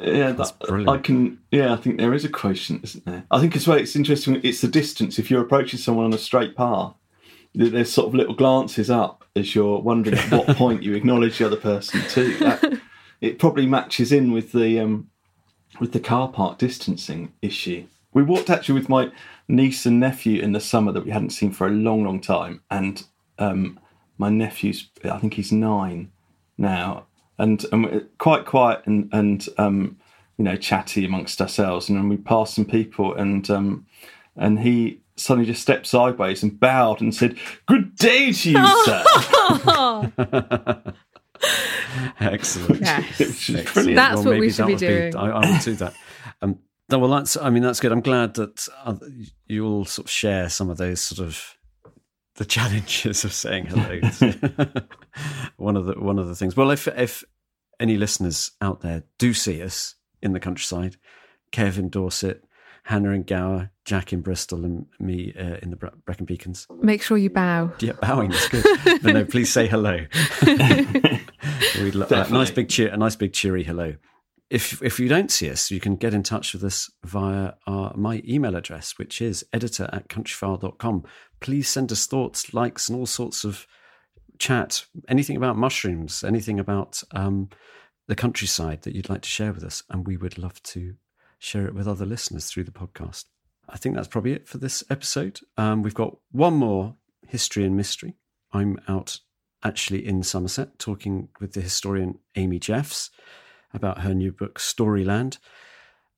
Yeah, 0.00 0.32
that's 0.32 0.52
brilliant. 0.52 0.88
I 0.88 0.98
can. 0.98 1.38
Yeah, 1.50 1.72
I 1.74 1.76
think 1.76 1.98
there 1.98 2.14
is 2.14 2.24
a 2.24 2.28
quotient, 2.28 2.82
isn't 2.82 3.04
there? 3.04 3.24
I 3.30 3.40
think 3.40 3.54
as 3.54 3.68
well. 3.68 3.76
It's 3.76 3.94
interesting. 3.94 4.40
It's 4.42 4.62
the 4.62 4.68
distance. 4.68 5.18
If 5.18 5.30
you're 5.30 5.42
approaching 5.42 5.78
someone 5.78 6.06
on 6.06 6.14
a 6.14 6.18
straight 6.18 6.56
path, 6.56 6.94
there's 7.54 7.92
sort 7.92 8.08
of 8.08 8.14
little 8.14 8.34
glances 8.34 8.90
up 8.90 9.24
as 9.36 9.54
you're 9.54 9.80
wondering 9.80 10.18
at 10.18 10.30
what 10.30 10.56
point 10.56 10.82
you 10.82 10.94
acknowledge 10.94 11.38
the 11.38 11.46
other 11.46 11.56
person 11.56 12.00
too. 12.08 12.36
That, 12.38 12.80
it 13.20 13.38
probably 13.38 13.66
matches 13.66 14.12
in 14.12 14.32
with 14.32 14.52
the 14.52 14.80
um, 14.80 15.10
with 15.80 15.92
the 15.92 16.00
car 16.00 16.28
park 16.28 16.58
distancing 16.58 17.32
issue. 17.42 17.86
We 18.12 18.22
walked 18.22 18.50
actually 18.50 18.74
with 18.74 18.88
my 18.88 19.10
niece 19.48 19.86
and 19.86 19.98
nephew 19.98 20.42
in 20.42 20.52
the 20.52 20.60
summer 20.60 20.92
that 20.92 21.04
we 21.04 21.10
hadn't 21.10 21.30
seen 21.30 21.50
for 21.50 21.66
a 21.66 21.70
long, 21.70 22.04
long 22.04 22.20
time, 22.20 22.62
and 22.70 23.02
um, 23.38 23.78
my 24.18 24.28
nephew's 24.28 24.88
I 25.04 25.18
think 25.18 25.34
he's 25.34 25.52
nine 25.52 26.10
now, 26.58 27.06
and, 27.38 27.64
and 27.72 28.08
quite 28.18 28.44
quiet 28.46 28.82
and 28.86 29.08
and 29.12 29.46
um, 29.58 29.98
you 30.38 30.44
know 30.44 30.56
chatty 30.56 31.04
amongst 31.04 31.40
ourselves. 31.40 31.88
And 31.88 31.98
then 31.98 32.08
we 32.08 32.16
passed 32.16 32.54
some 32.54 32.66
people, 32.66 33.14
and 33.14 33.48
um, 33.50 33.86
and 34.36 34.60
he 34.60 35.01
suddenly 35.22 35.46
just 35.46 35.62
stepped 35.62 35.86
sideways 35.86 36.42
and 36.42 36.58
bowed 36.58 37.00
and 37.00 37.14
said, 37.14 37.38
"Good 37.66 37.94
day 37.96 38.32
to 38.32 38.50
you, 38.50 38.76
sir." 38.84 40.12
Excellent. 42.20 42.80
Yes. 42.80 43.50
Excellent. 43.50 43.96
That's 43.96 44.16
Well, 44.16 44.24
what 44.24 44.38
we 44.40 44.50
should 44.50 44.62
that 44.62 44.66
be 44.66 44.72
would 44.74 44.80
doing. 44.80 45.16
I, 45.16 45.30
I 45.30 45.50
will 45.50 45.58
do 45.58 45.74
that. 45.74 45.94
Um, 46.40 46.58
no, 46.90 46.98
well, 46.98 47.10
that's. 47.10 47.36
I 47.36 47.50
mean, 47.50 47.62
that's 47.62 47.80
good. 47.80 47.92
I'm 47.92 48.00
glad 48.00 48.34
that 48.34 48.66
uh, 48.84 48.94
you 49.46 49.66
all 49.66 49.84
sort 49.84 50.06
of 50.06 50.10
share 50.10 50.48
some 50.48 50.70
of 50.70 50.76
those 50.78 51.00
sort 51.00 51.26
of 51.26 51.56
the 52.36 52.44
challenges 52.44 53.24
of 53.24 53.32
saying 53.32 53.66
hello. 53.66 54.00
to- 54.00 54.88
one 55.56 55.76
of 55.76 55.86
the 55.86 55.94
one 55.94 56.18
of 56.18 56.28
the 56.28 56.34
things. 56.36 56.56
Well, 56.56 56.70
if 56.70 56.86
if 56.88 57.24
any 57.80 57.96
listeners 57.96 58.52
out 58.60 58.80
there 58.80 59.04
do 59.18 59.34
see 59.34 59.62
us 59.62 59.96
in 60.22 60.32
the 60.32 60.40
countryside, 60.40 60.96
Kevin 61.50 61.88
Dorset, 61.88 62.44
Hannah 62.84 63.10
in 63.10 63.22
Gower, 63.22 63.70
Jack 63.84 64.12
in 64.12 64.20
Bristol, 64.20 64.64
and 64.64 64.86
me 64.98 65.32
uh, 65.38 65.56
in 65.62 65.70
the 65.70 65.76
Bre- 65.76 65.88
Brecon 66.04 66.26
Beacons. 66.26 66.66
Make 66.80 67.02
sure 67.02 67.16
you 67.16 67.30
bow. 67.30 67.72
Yeah, 67.78 67.92
bowing 68.00 68.32
is 68.32 68.48
good. 68.48 68.64
but 69.02 69.12
no, 69.14 69.24
please 69.24 69.52
say 69.52 69.66
hello. 69.68 70.04
We'd 70.42 71.94
lo- 71.94 72.06
a 72.10 72.28
nice 72.30 72.50
big 72.50 72.68
cheer, 72.68 72.88
a 72.88 72.96
nice 72.96 73.16
big 73.16 73.32
cheery 73.32 73.62
hello. 73.64 73.94
If 74.50 74.82
if 74.82 75.00
you 75.00 75.08
don't 75.08 75.30
see 75.30 75.48
us, 75.48 75.70
you 75.70 75.80
can 75.80 75.96
get 75.96 76.12
in 76.12 76.22
touch 76.22 76.52
with 76.52 76.64
us 76.64 76.90
via 77.04 77.52
our, 77.66 77.94
my 77.96 78.22
email 78.26 78.54
address, 78.56 78.98
which 78.98 79.22
is 79.22 79.44
editor 79.52 79.88
at 79.92 80.08
countryfile.com. 80.08 81.04
Please 81.40 81.68
send 81.68 81.90
us 81.90 82.06
thoughts, 82.06 82.52
likes, 82.52 82.88
and 82.88 82.98
all 82.98 83.06
sorts 83.06 83.44
of 83.44 83.66
chat. 84.38 84.84
Anything 85.08 85.36
about 85.36 85.56
mushrooms, 85.56 86.22
anything 86.22 86.58
about 86.60 87.02
um, 87.12 87.48
the 88.08 88.14
countryside 88.16 88.82
that 88.82 88.94
you'd 88.94 89.08
like 89.08 89.22
to 89.22 89.28
share 89.28 89.52
with 89.52 89.64
us, 89.64 89.84
and 89.88 90.06
we 90.06 90.16
would 90.16 90.36
love 90.36 90.62
to 90.64 90.96
share 91.42 91.66
it 91.66 91.74
with 91.74 91.88
other 91.88 92.06
listeners 92.06 92.46
through 92.46 92.62
the 92.62 92.70
podcast. 92.70 93.24
I 93.68 93.76
think 93.76 93.96
that's 93.96 94.08
probably 94.08 94.32
it 94.32 94.46
for 94.46 94.58
this 94.58 94.84
episode. 94.88 95.40
Um, 95.56 95.82
we've 95.82 95.92
got 95.92 96.16
one 96.30 96.54
more 96.54 96.94
history 97.26 97.64
and 97.64 97.76
mystery. 97.76 98.14
I'm 98.52 98.78
out 98.86 99.18
actually 99.64 100.06
in 100.06 100.22
Somerset 100.22 100.78
talking 100.78 101.28
with 101.40 101.54
the 101.54 101.60
historian 101.60 102.18
Amy 102.36 102.60
Jeffs 102.60 103.10
about 103.74 104.02
her 104.02 104.14
new 104.14 104.30
book, 104.30 104.60
Storyland. 104.60 105.38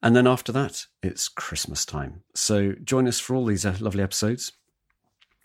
And 0.03 0.15
then 0.15 0.27
after 0.27 0.53
that, 0.53 0.87
it's 1.03 1.29
Christmas 1.29 1.87
time. 1.87 2.23
So 2.35 2.75
join 2.85 3.09
us 3.09 3.19
for 3.19 3.35
all 3.35 3.47
these 3.47 3.65
uh, 3.65 3.77
lovely 3.81 4.03
episodes. 4.03 4.53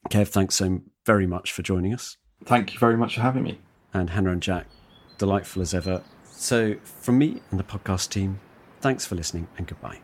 Kev, 0.10 0.28
thanks 0.28 0.56
so 0.56 0.82
very 1.06 1.28
much 1.28 1.54
for 1.54 1.62
joining 1.62 1.94
us. 1.94 2.18
Thank 2.44 2.74
you 2.74 2.80
very 2.80 2.98
much 2.98 3.16
for 3.16 3.22
having 3.22 3.44
me. 3.44 3.60
And 3.94 4.10
Hannah 4.10 4.32
and 4.32 4.42
Jack, 4.42 4.68
delightful 5.18 5.62
as 5.62 5.74
ever. 5.74 6.04
So 6.26 6.76
from 6.84 7.18
me 7.18 7.42
and 7.52 7.60
the 7.60 7.64
podcast 7.64 8.10
team, 8.10 8.40
thanks 8.82 9.06
for 9.06 9.16
listening 9.16 9.48
and 9.58 9.68
goodbye. 9.68 10.00